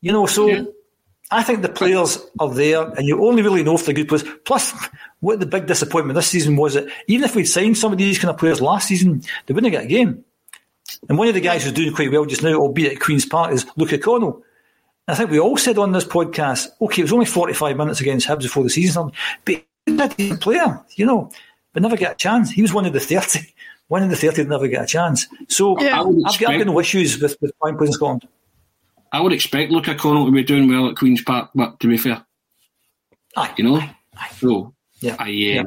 you 0.00 0.12
know, 0.12 0.26
so 0.26 0.48
Yeah. 0.48 0.64
I 1.30 1.42
think 1.42 1.62
the 1.62 1.68
players 1.68 2.18
are 2.38 2.52
there, 2.52 2.82
and 2.82 3.06
you 3.06 3.26
only 3.26 3.42
really 3.42 3.62
know 3.62 3.74
if 3.76 3.86
they're 3.86 3.94
good 3.94 4.08
players. 4.08 4.24
Plus, 4.44 4.72
what 5.20 5.40
the 5.40 5.46
big 5.46 5.66
disappointment 5.66 6.14
this 6.16 6.28
season 6.28 6.54
was 6.56 6.74
that 6.74 6.86
even 7.06 7.24
if 7.24 7.34
we'd 7.34 7.46
signed 7.46 7.78
some 7.78 7.92
of 7.92 7.98
these 7.98 8.18
kind 8.18 8.30
of 8.30 8.38
players 8.38 8.60
last 8.60 8.88
season, 8.88 9.22
they 9.46 9.54
wouldn't 9.54 9.72
get 9.72 9.84
a 9.84 9.88
game. 9.88 10.24
And 11.08 11.16
one 11.16 11.28
of 11.28 11.34
the 11.34 11.40
guys 11.40 11.64
who's 11.64 11.72
doing 11.72 11.94
quite 11.94 12.12
well 12.12 12.26
just 12.26 12.42
now, 12.42 12.54
albeit 12.54 12.92
at 12.92 13.00
Queen's 13.00 13.24
Park, 13.24 13.52
is 13.52 13.64
Luca 13.76 13.96
Connell. 13.98 14.42
I 15.08 15.14
think 15.14 15.30
we 15.30 15.40
all 15.40 15.56
said 15.56 15.78
on 15.78 15.92
this 15.92 16.04
podcast, 16.04 16.68
okay, 16.80 17.00
it 17.00 17.04
was 17.04 17.12
only 17.12 17.26
45 17.26 17.76
minutes 17.76 18.00
against 18.00 18.26
Hibs 18.28 18.42
before 18.42 18.62
the 18.62 18.70
season 18.70 18.92
started, 18.92 19.16
but 19.44 19.64
he's 19.86 20.00
a 20.00 20.08
decent 20.08 20.40
player, 20.40 20.80
you 20.96 21.06
know, 21.06 21.30
but 21.72 21.82
never 21.82 21.96
get 21.96 22.12
a 22.12 22.16
chance. 22.16 22.50
He 22.50 22.62
was 22.62 22.72
one 22.72 22.86
of 22.86 22.92
the 22.92 23.00
30. 23.00 23.40
One 23.88 24.02
of 24.02 24.08
the 24.08 24.16
30 24.16 24.44
that 24.44 24.48
never 24.48 24.66
get 24.66 24.82
a 24.84 24.86
chance. 24.86 25.26
So 25.48 25.78
Yeah. 25.80 26.00
I 26.00 26.02
would 26.02 26.16
I've, 26.26 26.38
got, 26.40 26.48
I've 26.48 26.54
expect- 26.56 26.66
no 26.66 26.80
issues 26.80 27.20
with, 27.20 27.36
with 27.42 27.52
playing 27.60 27.76
players 27.76 27.90
in 27.90 27.92
Scotland. 27.92 28.28
I 29.12 29.20
would 29.20 29.32
expect 29.34 29.70
Luca 29.70 29.94
Connell 29.94 30.24
to 30.24 30.32
be 30.32 30.42
doing 30.42 30.68
well 30.68 30.88
at 30.88 30.96
Queen's 30.96 31.22
Park, 31.22 31.50
but 31.54 31.78
to 31.80 31.86
be 31.88 31.98
fair, 31.98 32.24
Aye. 33.36 33.52
you 33.58 33.64
know, 33.64 33.76
aye. 33.76 34.30
so 34.38 34.74
Yeah. 35.00 35.16
I, 35.18 35.24
uh, 35.24 35.28
Yeah. 35.28 35.62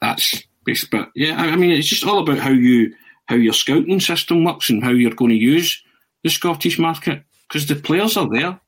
that's 0.00 0.42
bas- 0.64 0.84
but 0.90 1.10
yeah, 1.14 1.34
I 1.40 1.48
I 1.48 1.56
mean, 1.56 1.72
it's 1.72 1.88
just 1.88 2.04
all 2.06 2.20
about 2.20 2.38
how 2.38 2.50
you 2.50 2.94
how 3.26 3.34
your 3.36 3.52
scouting 3.52 4.00
system 4.00 4.44
works 4.44 4.70
and 4.70 4.82
how 4.84 4.90
you're 4.90 5.10
going 5.14 5.30
to 5.30 5.36
use 5.36 5.82
the 6.22 6.30
Scottish 6.30 6.78
market 6.78 7.24
because 7.48 7.66
the 7.66 7.74
players 7.74 8.16
are 8.16 8.28
there. 8.30 8.60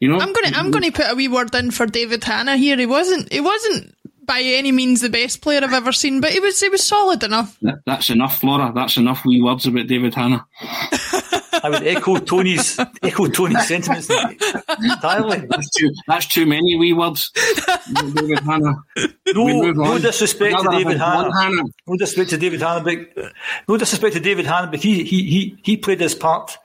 You 0.00 0.08
know, 0.08 0.18
I'm 0.18 0.32
gonna 0.32 0.56
I'm 0.56 0.70
gonna 0.70 0.92
put 0.92 1.10
a 1.10 1.14
wee 1.14 1.28
word 1.28 1.54
in 1.54 1.70
for 1.70 1.86
David 1.86 2.22
Hannah 2.24 2.56
here. 2.56 2.76
He 2.76 2.86
wasn't 2.86 3.32
he 3.32 3.40
wasn't 3.40 3.94
by 4.24 4.40
any 4.40 4.72
means 4.72 5.00
the 5.00 5.08
best 5.08 5.40
player 5.40 5.60
I've 5.62 5.72
ever 5.72 5.92
seen, 5.92 6.20
but 6.20 6.32
he 6.32 6.40
was 6.40 6.60
he 6.60 6.68
was 6.68 6.82
solid 6.82 7.22
enough. 7.22 7.56
That- 7.62 7.80
That's 7.86 8.10
enough, 8.10 8.42
Laura. 8.44 8.72
That's 8.74 8.96
enough 8.98 9.24
wee 9.24 9.40
words 9.40 9.66
about 9.66 9.86
David 9.86 10.14
Hannah. 10.14 10.44
I 11.62 11.70
would 11.70 11.86
echo 11.86 12.18
Tony's 12.18 12.78
echo 13.02 13.26
Tony's 13.28 13.66
sentiments 13.66 14.10
entirely. 14.10 15.46
That's 15.48 15.70
too, 15.70 15.90
that's 16.06 16.26
too 16.26 16.44
many 16.44 16.76
wee 16.76 16.92
words. 16.92 17.32
David 18.14 18.40
Hannah. 18.40 18.74
No, 19.34 19.46
no 19.72 19.98
disrespect 19.98 20.58
to 20.60 20.68
David 20.70 20.98
one, 21.00 21.30
Hanna. 21.30 21.40
Hannah. 21.40 21.62
No 21.86 21.96
disrespect 21.96 22.30
to 22.30 22.36
David 22.36 22.60
Hannah, 22.60 22.84
but 22.84 23.32
no 23.66 23.76
disrespect 23.78 24.12
to 24.14 24.20
David 24.20 24.44
Hannah, 24.46 24.70
but 24.70 24.80
he 24.82 25.02
he 25.04 25.22
he, 25.24 25.56
he 25.62 25.76
played 25.78 26.00
his 26.00 26.14
part 26.14 26.58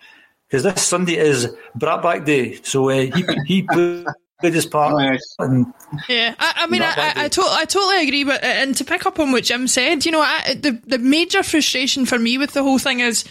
because 0.52 0.64
this 0.64 0.84
Sunday 0.84 1.16
is 1.18 1.48
Brattbakk 1.78 2.26
Day, 2.26 2.60
so 2.62 2.90
uh, 2.90 3.00
he 3.00 3.24
he 3.46 3.62
played 3.72 4.54
his 4.54 4.66
part. 4.66 5.02
Yes. 5.02 5.22
And 5.40 5.74
Yeah, 6.10 6.36
I, 6.38 6.54
I 6.58 6.68
mean, 6.68 6.82
I, 6.82 6.88
I, 6.98 7.14
I, 7.16 7.28
to- 7.30 7.42
I 7.42 7.64
totally 7.66 8.04
agree. 8.04 8.26
But 8.26 8.44
and 8.44 8.76
to 8.76 8.84
pick 8.84 9.06
up 9.06 9.18
on 9.20 9.32
what 9.32 9.46
Jim 9.46 9.68
said, 9.68 10.06
you 10.06 10.12
know, 10.12 10.22
I, 10.22 10.56
the 10.60 10.82
the 10.86 10.98
major 10.98 11.42
frustration 11.42 12.06
for 12.06 12.20
me 12.20 12.38
with 12.38 12.52
the 12.52 12.64
whole 12.64 12.80
thing 12.80 13.00
is 13.00 13.24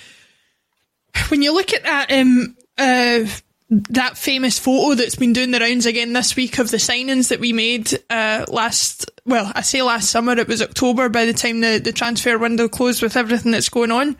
when 1.28 1.42
you 1.42 1.52
look 1.52 1.72
at 1.74 1.82
that 1.82 2.10
um 2.12 2.56
uh 2.78 3.26
that 3.68 4.16
famous 4.16 4.58
photo 4.58 4.94
that's 4.94 5.14
been 5.14 5.32
doing 5.32 5.50
the 5.50 5.60
rounds 5.60 5.86
again 5.86 6.12
this 6.12 6.34
week 6.34 6.58
of 6.58 6.70
the 6.70 6.76
signings 6.76 7.28
that 7.28 7.38
we 7.38 7.52
made 7.52 7.92
uh 8.08 8.44
last 8.48 9.10
well 9.26 9.50
I 9.54 9.60
say 9.60 9.82
last 9.82 10.10
summer 10.10 10.32
it 10.32 10.48
was 10.48 10.62
October 10.62 11.08
by 11.08 11.24
the 11.26 11.32
time 11.32 11.60
the 11.60 11.78
the 11.78 11.92
transfer 11.92 12.38
window 12.38 12.68
closed 12.68 13.02
with 13.02 13.16
everything 13.16 13.52
that's 13.52 13.68
going 13.68 13.90
on. 13.92 14.16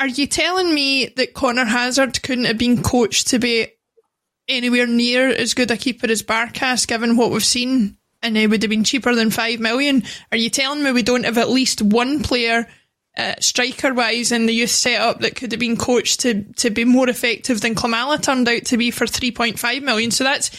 Are 0.00 0.08
you 0.08 0.26
telling 0.26 0.74
me 0.74 1.08
that 1.16 1.34
Conor 1.34 1.66
Hazard 1.66 2.22
couldn't 2.22 2.46
have 2.46 2.56
been 2.56 2.82
coached 2.82 3.28
to 3.28 3.38
be 3.38 3.66
anywhere 4.48 4.86
near 4.86 5.28
as 5.28 5.52
good 5.52 5.70
a 5.70 5.76
keeper 5.76 6.10
as 6.10 6.22
Barkas, 6.22 6.88
given 6.88 7.18
what 7.18 7.30
we've 7.30 7.44
seen, 7.44 7.98
and 8.22 8.36
it 8.38 8.48
would 8.48 8.62
have 8.62 8.70
been 8.70 8.82
cheaper 8.82 9.14
than 9.14 9.30
five 9.30 9.60
million. 9.60 10.02
Are 10.32 10.38
you 10.38 10.48
telling 10.48 10.82
me 10.82 10.90
we 10.90 11.02
don't 11.02 11.24
have 11.24 11.36
at 11.36 11.50
least 11.50 11.82
one 11.82 12.22
player, 12.22 12.66
uh, 13.18 13.34
striker 13.40 13.92
wise, 13.92 14.32
in 14.32 14.46
the 14.46 14.54
youth 14.54 14.70
setup 14.70 15.20
that 15.20 15.36
could 15.36 15.52
have 15.52 15.60
been 15.60 15.76
coached 15.76 16.20
to 16.20 16.44
to 16.54 16.70
be 16.70 16.86
more 16.86 17.10
effective 17.10 17.60
than 17.60 17.74
Klimala 17.74 18.22
turned 18.22 18.48
out 18.48 18.64
to 18.64 18.78
be 18.78 18.90
for 18.90 19.06
three 19.06 19.30
point 19.30 19.58
five 19.58 19.82
million? 19.82 20.10
So 20.10 20.24
that's. 20.24 20.50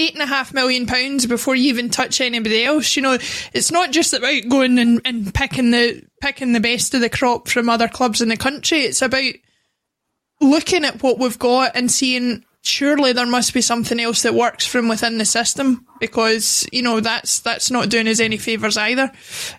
Eight 0.00 0.14
and 0.14 0.22
a 0.22 0.26
half 0.26 0.54
million 0.54 0.86
pounds 0.86 1.26
before 1.26 1.54
you 1.54 1.68
even 1.68 1.90
touch 1.90 2.22
anybody 2.22 2.64
else. 2.64 2.96
You 2.96 3.02
know, 3.02 3.18
it's 3.52 3.70
not 3.70 3.90
just 3.90 4.14
about 4.14 4.48
going 4.48 4.78
and, 4.78 5.02
and 5.04 5.34
picking 5.34 5.72
the 5.72 6.02
picking 6.22 6.52
the 6.52 6.60
best 6.60 6.94
of 6.94 7.02
the 7.02 7.10
crop 7.10 7.48
from 7.48 7.68
other 7.68 7.86
clubs 7.86 8.22
in 8.22 8.30
the 8.30 8.36
country. 8.38 8.80
It's 8.80 9.02
about 9.02 9.34
looking 10.40 10.86
at 10.86 11.02
what 11.02 11.18
we've 11.18 11.38
got 11.38 11.76
and 11.76 11.90
seeing 11.90 12.44
surely 12.62 13.12
there 13.12 13.26
must 13.26 13.52
be 13.52 13.60
something 13.60 14.00
else 14.00 14.22
that 14.22 14.32
works 14.34 14.66
from 14.66 14.88
within 14.88 15.18
the 15.18 15.24
system 15.26 15.86
because 15.98 16.66
you 16.72 16.82
know 16.82 17.00
that's 17.00 17.40
that's 17.40 17.70
not 17.70 17.90
doing 17.90 18.08
us 18.08 18.20
any 18.20 18.38
favors 18.38 18.78
either. 18.78 19.12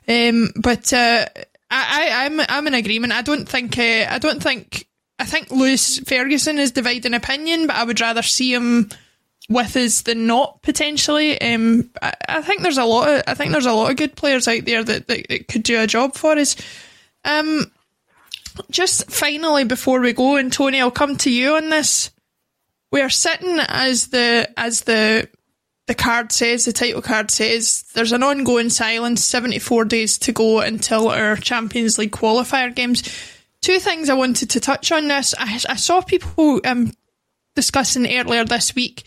Um, 0.07 0.49
but 0.55 0.91
uh, 0.91 1.27
I, 1.69 2.09
I, 2.09 2.25
I'm 2.25 2.39
I'm 2.39 2.67
in 2.67 2.73
agreement. 2.73 3.13
I 3.13 3.21
don't 3.21 3.47
think 3.47 3.77
uh, 3.77 4.07
I 4.09 4.17
don't 4.17 4.41
think 4.41 4.87
I 5.19 5.25
think 5.25 5.51
Lewis 5.51 5.99
Ferguson 5.99 6.57
is 6.57 6.71
dividing 6.71 7.13
opinion, 7.13 7.67
but 7.67 7.75
I 7.75 7.83
would 7.83 8.01
rather 8.01 8.23
see 8.23 8.55
him 8.55 8.89
with 9.51 9.75
us 9.75 10.01
than 10.01 10.27
not 10.27 10.61
potentially. 10.61 11.39
Um, 11.41 11.89
I, 12.01 12.13
I, 12.27 12.41
think 12.41 12.61
there's 12.61 12.77
a 12.77 12.85
lot. 12.85 13.09
Of, 13.09 13.23
I 13.27 13.33
think 13.33 13.51
there's 13.51 13.65
a 13.65 13.73
lot 13.73 13.91
of 13.91 13.97
good 13.97 14.15
players 14.15 14.47
out 14.47 14.65
there 14.65 14.83
that, 14.83 15.07
that, 15.07 15.27
that 15.27 15.47
could 15.47 15.63
do 15.63 15.79
a 15.79 15.87
job 15.87 16.15
for 16.15 16.33
us. 16.33 16.55
Um, 17.25 17.71
just 18.69 19.09
finally 19.09 19.63
before 19.63 19.99
we 19.99 20.13
go, 20.13 20.35
and 20.35 20.51
Tony, 20.51 20.81
I'll 20.81 20.91
come 20.91 21.17
to 21.17 21.31
you 21.31 21.55
on 21.55 21.69
this. 21.69 22.11
We 22.91 23.01
are 23.01 23.09
sitting 23.09 23.59
as 23.59 24.07
the 24.07 24.51
as 24.57 24.81
the 24.81 25.29
the 25.87 25.95
card 25.95 26.31
says, 26.31 26.65
the 26.65 26.73
title 26.73 27.01
card 27.01 27.31
says, 27.31 27.83
there's 27.93 28.11
an 28.13 28.23
ongoing 28.23 28.69
silence, 28.69 29.25
74 29.25 29.85
days 29.85 30.17
to 30.19 30.31
go 30.31 30.61
until 30.61 31.09
our 31.09 31.35
Champions 31.35 31.97
League 31.97 32.11
qualifier 32.11 32.73
games. 32.73 33.03
Two 33.61 33.79
things 33.79 34.09
I 34.09 34.13
wanted 34.13 34.51
to 34.51 34.59
touch 34.59 34.91
on 34.91 35.09
this. 35.09 35.33
I, 35.37 35.59
I 35.67 35.75
saw 35.75 35.99
people 36.01 36.61
um, 36.65 36.93
discussing 37.55 38.07
earlier 38.07 38.45
this 38.45 38.73
week 38.73 39.03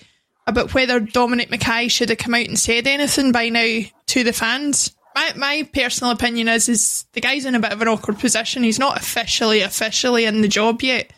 about 0.47 0.75
whether 0.75 1.01
Dominic 1.01 1.51
McKay 1.51 1.91
should 1.91 2.11
have 2.11 2.19
come 2.19 2.35
out 2.35 2.47
and 2.47 2.59
said 2.59 2.87
anything 2.87 3.33
by 3.33 3.49
now 3.49 3.81
to 4.07 4.25
the 4.25 4.33
fans. 4.33 4.95
My 5.15 5.33
my 5.37 5.69
personal 5.73 6.13
opinion 6.13 6.49
is 6.49 6.69
is 6.69 7.07
the 7.13 7.21
guy's 7.21 7.45
in 7.45 7.55
a 7.55 7.61
bit 7.61 7.73
of 7.73 7.81
an 7.81 7.89
awkward 7.89 8.19
position. 8.19 8.63
He's 8.63 8.79
not 8.79 8.99
officially 8.99 9.61
officially 9.61 10.25
in 10.25 10.41
the 10.41 10.49
job 10.49 10.83
yet. 10.83 11.13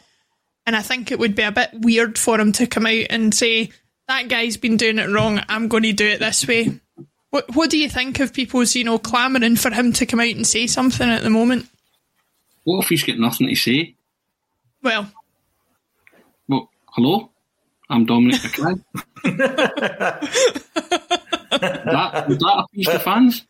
And 0.67 0.75
I 0.75 0.83
think 0.83 1.11
it 1.11 1.19
would 1.19 1.35
be 1.35 1.43
a 1.43 1.53
bit 1.53 1.71
weird 1.73 2.19
for 2.19 2.41
him 2.41 2.53
to 2.53 2.67
come 2.67 2.87
out 2.87 3.07
and 3.09 3.33
say, 3.33 3.71
That 4.09 4.29
guy's 4.29 4.57
been 4.57 4.77
doing 4.77 4.99
it 4.99 5.11
wrong, 5.11 5.41
I'm 5.49 5.69
gonna 5.69 5.93
do 5.93 6.07
it 6.07 6.19
this 6.19 6.47
way. 6.47 6.81
What 7.31 7.55
what 7.55 7.71
do 7.71 7.79
you 7.79 7.89
think 7.89 8.21
of 8.21 8.33
people's, 8.33 8.75
you 8.75 8.85
know, 8.85 8.99
clamouring 8.99 9.57
for 9.57 9.71
him 9.71 9.93
to 9.95 10.07
come 10.07 10.21
out 10.21 10.35
and 10.35 10.47
say 10.47 10.67
something 10.67 11.09
at 11.09 11.23
the 11.23 11.31
moment? 11.31 11.69
What 12.65 12.85
if 12.85 12.89
he's 12.89 13.03
got 13.03 13.19
nothing 13.19 13.49
to 13.49 13.55
say? 13.55 13.95
Well 14.83 15.11
Well, 16.49 16.71
hello? 16.93 17.31
I'm 17.89 18.05
Dominic 18.05 18.41
McKay. 18.41 18.83
that, 21.53 22.29
would 22.29 22.39
that 22.41 22.65
appease 22.65 22.87
the 22.87 22.99
fans? 22.99 23.47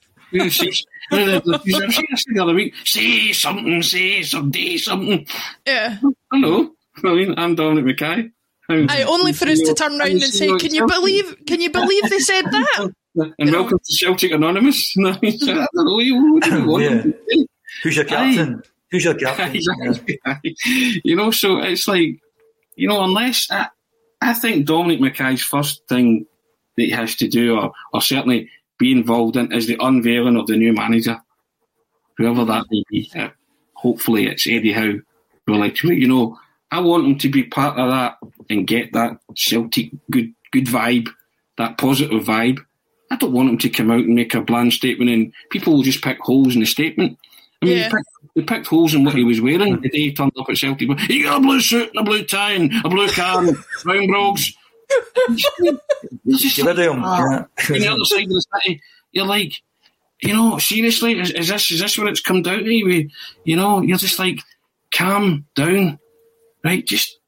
say, 0.51 0.72
the 1.11 2.39
other 2.43 2.55
week, 2.55 2.74
say 2.84 3.32
something, 3.32 3.82
say 3.82 4.22
something, 4.22 4.78
something. 4.78 5.26
Yeah. 5.66 5.99
I 6.32 6.39
know. 6.39 6.72
I 7.05 7.14
mean, 7.14 7.34
I'm 7.39 7.55
Dominic 7.55 7.97
McKay. 7.97 8.30
I 8.68 9.03
only 9.03 9.32
for 9.32 9.47
us 9.49 9.61
to 9.61 9.74
turn 9.74 10.01
around 10.01 10.11
and 10.11 10.22
say, 10.22 10.49
"Can 10.59 10.74
you 10.74 10.87
believe? 10.87 11.37
Can 11.47 11.61
you 11.61 11.70
believe 11.70 12.11
they 12.11 12.18
said 12.18 12.47
that?" 12.47 12.91
And 13.39 13.53
welcome 13.53 13.78
to 13.78 13.95
Celtic 13.95 14.32
Anonymous. 14.32 14.95
I 15.05 15.18
yeah. 15.22 17.05
Who's 17.82 17.97
your 17.97 18.05
captain? 18.05 18.62
Who's 18.91 19.05
your 19.05 19.14
captain? 19.18 19.62
you 21.05 21.14
know, 21.14 21.30
so 21.30 21.59
it's 21.59 21.87
like, 21.87 22.18
you 22.74 22.89
know, 22.89 23.05
unless 23.05 23.49
I, 23.51 23.68
I 24.26 24.34
think 24.34 24.66
Dominic 24.66 25.00
McKay's 25.00 25.42
first 25.42 25.86
thing 25.88 26.26
that 26.76 26.82
he 26.82 26.90
has 26.90 27.14
to 27.16 27.28
do, 27.28 27.56
or, 27.56 27.72
or 27.92 28.02
certainly 28.02 28.50
be 28.76 28.90
involved 28.90 29.36
in, 29.36 29.52
is 29.52 29.68
the 29.68 29.78
unveiling 29.80 30.36
of 30.36 30.48
the 30.48 30.56
new 30.56 30.72
manager, 30.72 31.20
whoever 32.16 32.44
that 32.44 32.64
may 32.68 32.82
be. 32.90 33.10
Uh, 33.16 33.28
hopefully, 33.74 34.26
it's 34.26 34.46
Eddie 34.48 34.72
Howe. 34.72 34.98
We're 35.46 35.56
like, 35.56 35.80
you 35.82 36.08
know, 36.08 36.38
I 36.72 36.80
want 36.80 37.06
him 37.06 37.18
to 37.18 37.28
be 37.28 37.44
part 37.44 37.78
of 37.78 37.88
that 37.88 38.16
and 38.50 38.66
get 38.66 38.92
that 38.94 39.18
Celtic 39.36 39.92
good 40.10 40.34
good 40.50 40.66
vibe, 40.66 41.08
that 41.58 41.78
positive 41.78 42.24
vibe. 42.24 42.58
I 43.12 43.16
don't 43.16 43.32
want 43.32 43.50
him 43.50 43.58
to 43.58 43.70
come 43.70 43.92
out 43.92 44.00
and 44.00 44.16
make 44.16 44.34
a 44.34 44.40
bland 44.40 44.72
statement 44.72 45.10
and 45.10 45.32
people 45.50 45.74
will 45.74 45.82
just 45.82 46.02
pick 46.02 46.18
holes 46.18 46.54
in 46.54 46.60
the 46.60 46.66
statement. 46.66 47.16
I 47.62 47.66
mean, 47.66 47.78
yeah. 47.78 47.84
he, 47.84 47.90
picked, 47.90 48.09
he, 48.34 48.42
picked, 48.42 48.66
holes 48.66 48.94
in 48.94 49.04
what 49.04 49.14
he 49.14 49.24
was 49.24 49.40
wearing 49.40 49.80
the 49.80 49.88
day 49.88 49.98
he 49.98 50.12
turned 50.12 50.32
up 50.38 50.48
at 50.48 50.59
Celtic. 50.59 50.98
He 51.00 51.22
got 51.22 51.38
a 51.38 51.40
blue 51.40 51.61
suit 51.61 51.90
and 51.94 51.98
a 51.98 52.02
blue 52.02 52.24
tie 52.24 52.52
and 52.52 52.72
a 52.84 52.88
blue 52.88 53.09
car 53.09 53.44
and 53.44 53.57
brown 53.82 54.07
brogues. 54.07 54.52
You're 56.24 56.38
just 56.38 56.59
like, 56.59 56.78
on 56.78 57.00
the 57.02 57.88
other 57.88 58.04
side 58.04 58.24
of 58.24 58.28
the 58.28 58.44
city, 58.54 58.80
you're 59.12 59.26
like, 59.26 59.54
you 60.20 60.34
know, 60.34 60.59
seriously, 60.59 61.18
is, 61.18 61.30
is, 61.30 61.48
this 61.48 61.70
is 61.70 61.80
this 61.80 61.98
what 61.98 62.09
it's 62.09 62.20
come 62.20 62.42
down 62.42 62.61
to? 62.61 62.64
We, 62.64 63.11
you 63.44 63.57
know, 63.57 63.80
you're 63.82 63.98
just 63.98 64.18
like, 64.18 64.40
calm 64.92 65.46
down, 65.54 65.98
right? 66.64 66.86
Just, 66.86 67.18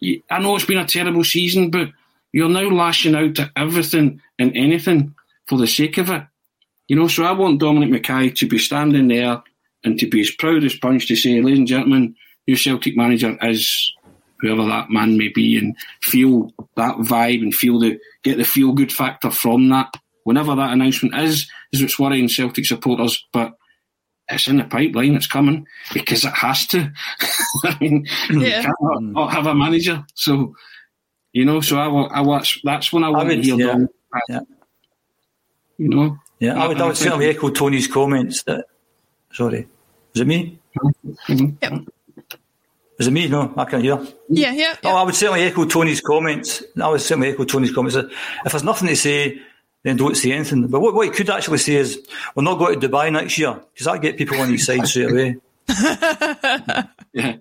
you, 0.00 0.22
I 0.30 0.40
know 0.40 0.56
it's 0.56 0.64
been 0.64 0.78
a 0.78 0.86
terrible 0.86 1.24
season, 1.24 1.70
but 1.70 1.88
you're 2.32 2.48
now 2.48 2.68
lashing 2.68 3.14
out 3.14 3.34
to 3.36 3.50
everything 3.56 4.20
and 4.38 4.56
anything 4.56 5.14
for 5.46 5.58
the 5.58 5.66
sake 5.66 5.98
of 5.98 6.10
it. 6.10 6.22
You 6.88 6.96
know, 6.96 7.08
so 7.08 7.24
I 7.24 7.32
want 7.32 7.60
Dominic 7.60 8.02
McKay 8.02 8.34
to 8.36 8.48
be 8.48 8.58
standing 8.58 9.08
there 9.08 9.42
and 9.84 9.98
to 9.98 10.08
be 10.08 10.20
as 10.20 10.30
proud 10.30 10.64
as 10.64 10.76
punch 10.76 11.08
to 11.08 11.16
say, 11.16 11.40
ladies 11.40 11.58
and 11.58 11.68
gentlemen, 11.68 12.14
your 12.46 12.56
Celtic 12.56 12.96
manager 12.96 13.36
is 13.42 13.92
whoever 14.40 14.66
that 14.66 14.90
man 14.90 15.16
may 15.16 15.28
be, 15.28 15.56
and 15.56 15.76
feel 16.02 16.52
that 16.76 16.96
vibe 16.96 17.42
and 17.42 17.54
feel 17.54 17.78
the 17.78 17.98
get 18.22 18.38
the 18.38 18.44
feel 18.44 18.72
good 18.72 18.92
factor 18.92 19.30
from 19.30 19.68
that. 19.70 19.94
Whenever 20.24 20.54
that 20.54 20.72
announcement 20.72 21.16
is, 21.16 21.50
is 21.72 21.82
what's 21.82 21.98
worrying 21.98 22.28
Celtic 22.28 22.64
supporters, 22.64 23.24
but 23.32 23.54
it's 24.28 24.46
in 24.46 24.58
the 24.58 24.64
pipeline, 24.64 25.14
it's 25.14 25.26
coming 25.26 25.66
because 25.92 26.24
it 26.24 26.32
has 26.32 26.66
to. 26.68 26.92
I 27.64 27.76
mean, 27.80 28.06
yeah. 28.30 28.36
you 28.36 28.62
can't 28.62 28.76
hmm. 28.80 29.12
not 29.12 29.32
have 29.32 29.46
a 29.46 29.54
manager, 29.54 30.04
so 30.14 30.54
you 31.32 31.44
know. 31.44 31.60
So 31.60 31.78
I, 31.78 32.18
I 32.18 32.20
watch. 32.20 32.60
That's 32.64 32.92
when 32.92 33.04
I 33.04 33.10
want 33.10 33.30
to 33.30 33.42
hear 33.42 33.56
yeah. 33.56 33.66
them. 33.66 33.88
Yeah. 34.28 34.40
You 35.78 35.88
know. 35.88 36.18
Yeah, 36.38 36.60
I 36.60 36.66
would, 36.66 36.80
I 36.80 36.86
would 36.88 36.96
certainly 36.96 37.28
echo 37.28 37.50
Tony's 37.50 37.86
comments. 37.86 38.42
That 38.42 38.64
sorry, 39.32 39.58
is 39.58 39.64
it 39.64 39.68
me? 40.14 40.58
Mm-hmm. 41.28 41.56
Yep. 41.60 41.72
Is 42.98 43.06
it 43.06 43.10
me? 43.10 43.28
No, 43.28 43.52
I 43.56 43.64
can't 43.64 43.82
hear. 43.82 43.98
Yeah, 44.28 44.52
yeah. 44.52 44.76
Oh, 44.84 44.94
I 44.94 45.02
would 45.02 45.14
certainly 45.14 45.42
echo 45.42 45.64
Tony's 45.64 46.00
comments. 46.00 46.62
I 46.80 46.88
would 46.88 47.00
certainly 47.00 47.30
echo 47.30 47.44
Tony's 47.44 47.72
comments. 47.72 47.96
If 47.96 48.52
there's 48.52 48.62
nothing 48.62 48.88
to 48.88 48.96
say, 48.96 49.40
then 49.82 49.96
don't 49.96 50.16
say 50.16 50.32
anything. 50.32 50.68
But 50.68 50.80
what, 50.80 50.94
what 50.94 51.06
he 51.06 51.12
could 51.12 51.28
actually 51.30 51.58
say 51.58 51.76
is, 51.76 51.98
we're 52.34 52.44
not 52.44 52.58
going 52.58 52.78
to 52.78 52.88
Dubai 52.88 53.10
next 53.10 53.38
year, 53.38 53.60
because 53.72 53.86
that 53.86 54.00
get 54.02 54.16
people 54.16 54.40
on 54.40 54.50
his 54.50 54.64
side 54.64 54.86
straight 54.86 55.10
away. 55.10 55.36
yeah. 57.12 57.36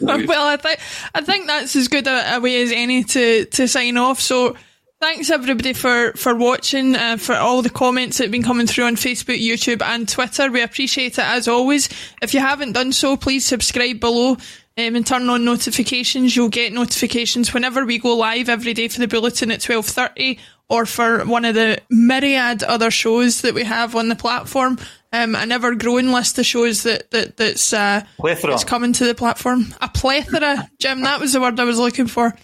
well, 0.00 0.46
I 0.46 0.56
think 0.56 0.80
I 1.14 1.20
think 1.20 1.46
that's 1.46 1.76
as 1.76 1.88
good 1.88 2.06
a, 2.06 2.36
a, 2.36 2.40
way 2.40 2.62
as 2.62 2.72
any 2.72 3.04
to, 3.04 3.44
to 3.44 3.68
sign 3.68 3.96
off. 3.96 4.20
So 4.20 4.56
thanks 5.00 5.30
everybody 5.30 5.72
for 5.72 6.12
for 6.12 6.34
watching, 6.34 6.96
uh, 6.96 7.16
for 7.16 7.34
all 7.34 7.62
the 7.62 7.70
comments 7.70 8.18
that 8.18 8.24
have 8.24 8.32
been 8.32 8.42
coming 8.42 8.66
through 8.66 8.84
on 8.84 8.96
Facebook, 8.96 9.40
YouTube, 9.40 9.82
and 9.82 10.08
Twitter. 10.08 10.50
We 10.50 10.62
appreciate 10.62 11.18
it 11.18 11.24
as 11.24 11.48
always. 11.48 11.88
If 12.22 12.34
you 12.34 12.40
haven't 12.40 12.72
done 12.72 12.92
so, 12.92 13.16
please 13.16 13.44
subscribe 13.44 14.00
below. 14.00 14.36
Um, 14.76 14.96
and 14.96 15.06
turn 15.06 15.28
on 15.28 15.44
notifications. 15.44 16.34
You'll 16.34 16.48
get 16.48 16.72
notifications 16.72 17.54
whenever 17.54 17.84
we 17.84 17.98
go 18.00 18.16
live 18.16 18.48
every 18.48 18.74
day 18.74 18.88
for 18.88 18.98
the 18.98 19.06
bulletin 19.06 19.52
at 19.52 19.60
twelve 19.60 19.86
thirty, 19.86 20.40
or 20.68 20.84
for 20.84 21.24
one 21.26 21.44
of 21.44 21.54
the 21.54 21.80
myriad 21.90 22.64
other 22.64 22.90
shows 22.90 23.42
that 23.42 23.54
we 23.54 23.62
have 23.62 23.94
on 23.94 24.08
the 24.08 24.16
platform. 24.16 24.78
Um, 25.12 25.36
an 25.36 25.52
ever 25.52 25.76
growing 25.76 26.10
list 26.10 26.40
of 26.40 26.46
shows 26.46 26.82
that, 26.82 27.08
that 27.12 27.36
that's 27.36 27.72
uh, 27.72 28.04
that's 28.48 28.64
coming 28.64 28.92
to 28.94 29.04
the 29.04 29.14
platform. 29.14 29.72
A 29.80 29.88
plethora, 29.88 30.68
Jim. 30.80 31.02
That 31.02 31.20
was 31.20 31.34
the 31.34 31.40
word 31.40 31.60
I 31.60 31.64
was 31.64 31.78
looking 31.78 32.08
for. 32.08 32.34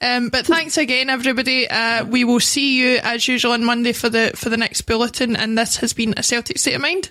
Um, 0.00 0.28
but 0.28 0.46
thanks 0.46 0.76
again, 0.76 1.10
everybody. 1.10 1.68
Uh, 1.68 2.04
we 2.04 2.24
will 2.24 2.40
see 2.40 2.78
you 2.78 2.98
as 3.02 3.26
usual 3.28 3.52
on 3.52 3.64
Monday 3.64 3.92
for 3.92 4.08
the 4.08 4.32
for 4.34 4.48
the 4.48 4.56
next 4.56 4.82
bulletin. 4.82 5.36
And 5.36 5.56
this 5.56 5.76
has 5.76 5.92
been 5.92 6.14
a 6.16 6.22
Celtic 6.22 6.58
State 6.58 6.74
of 6.74 6.80
Mind. 6.80 7.10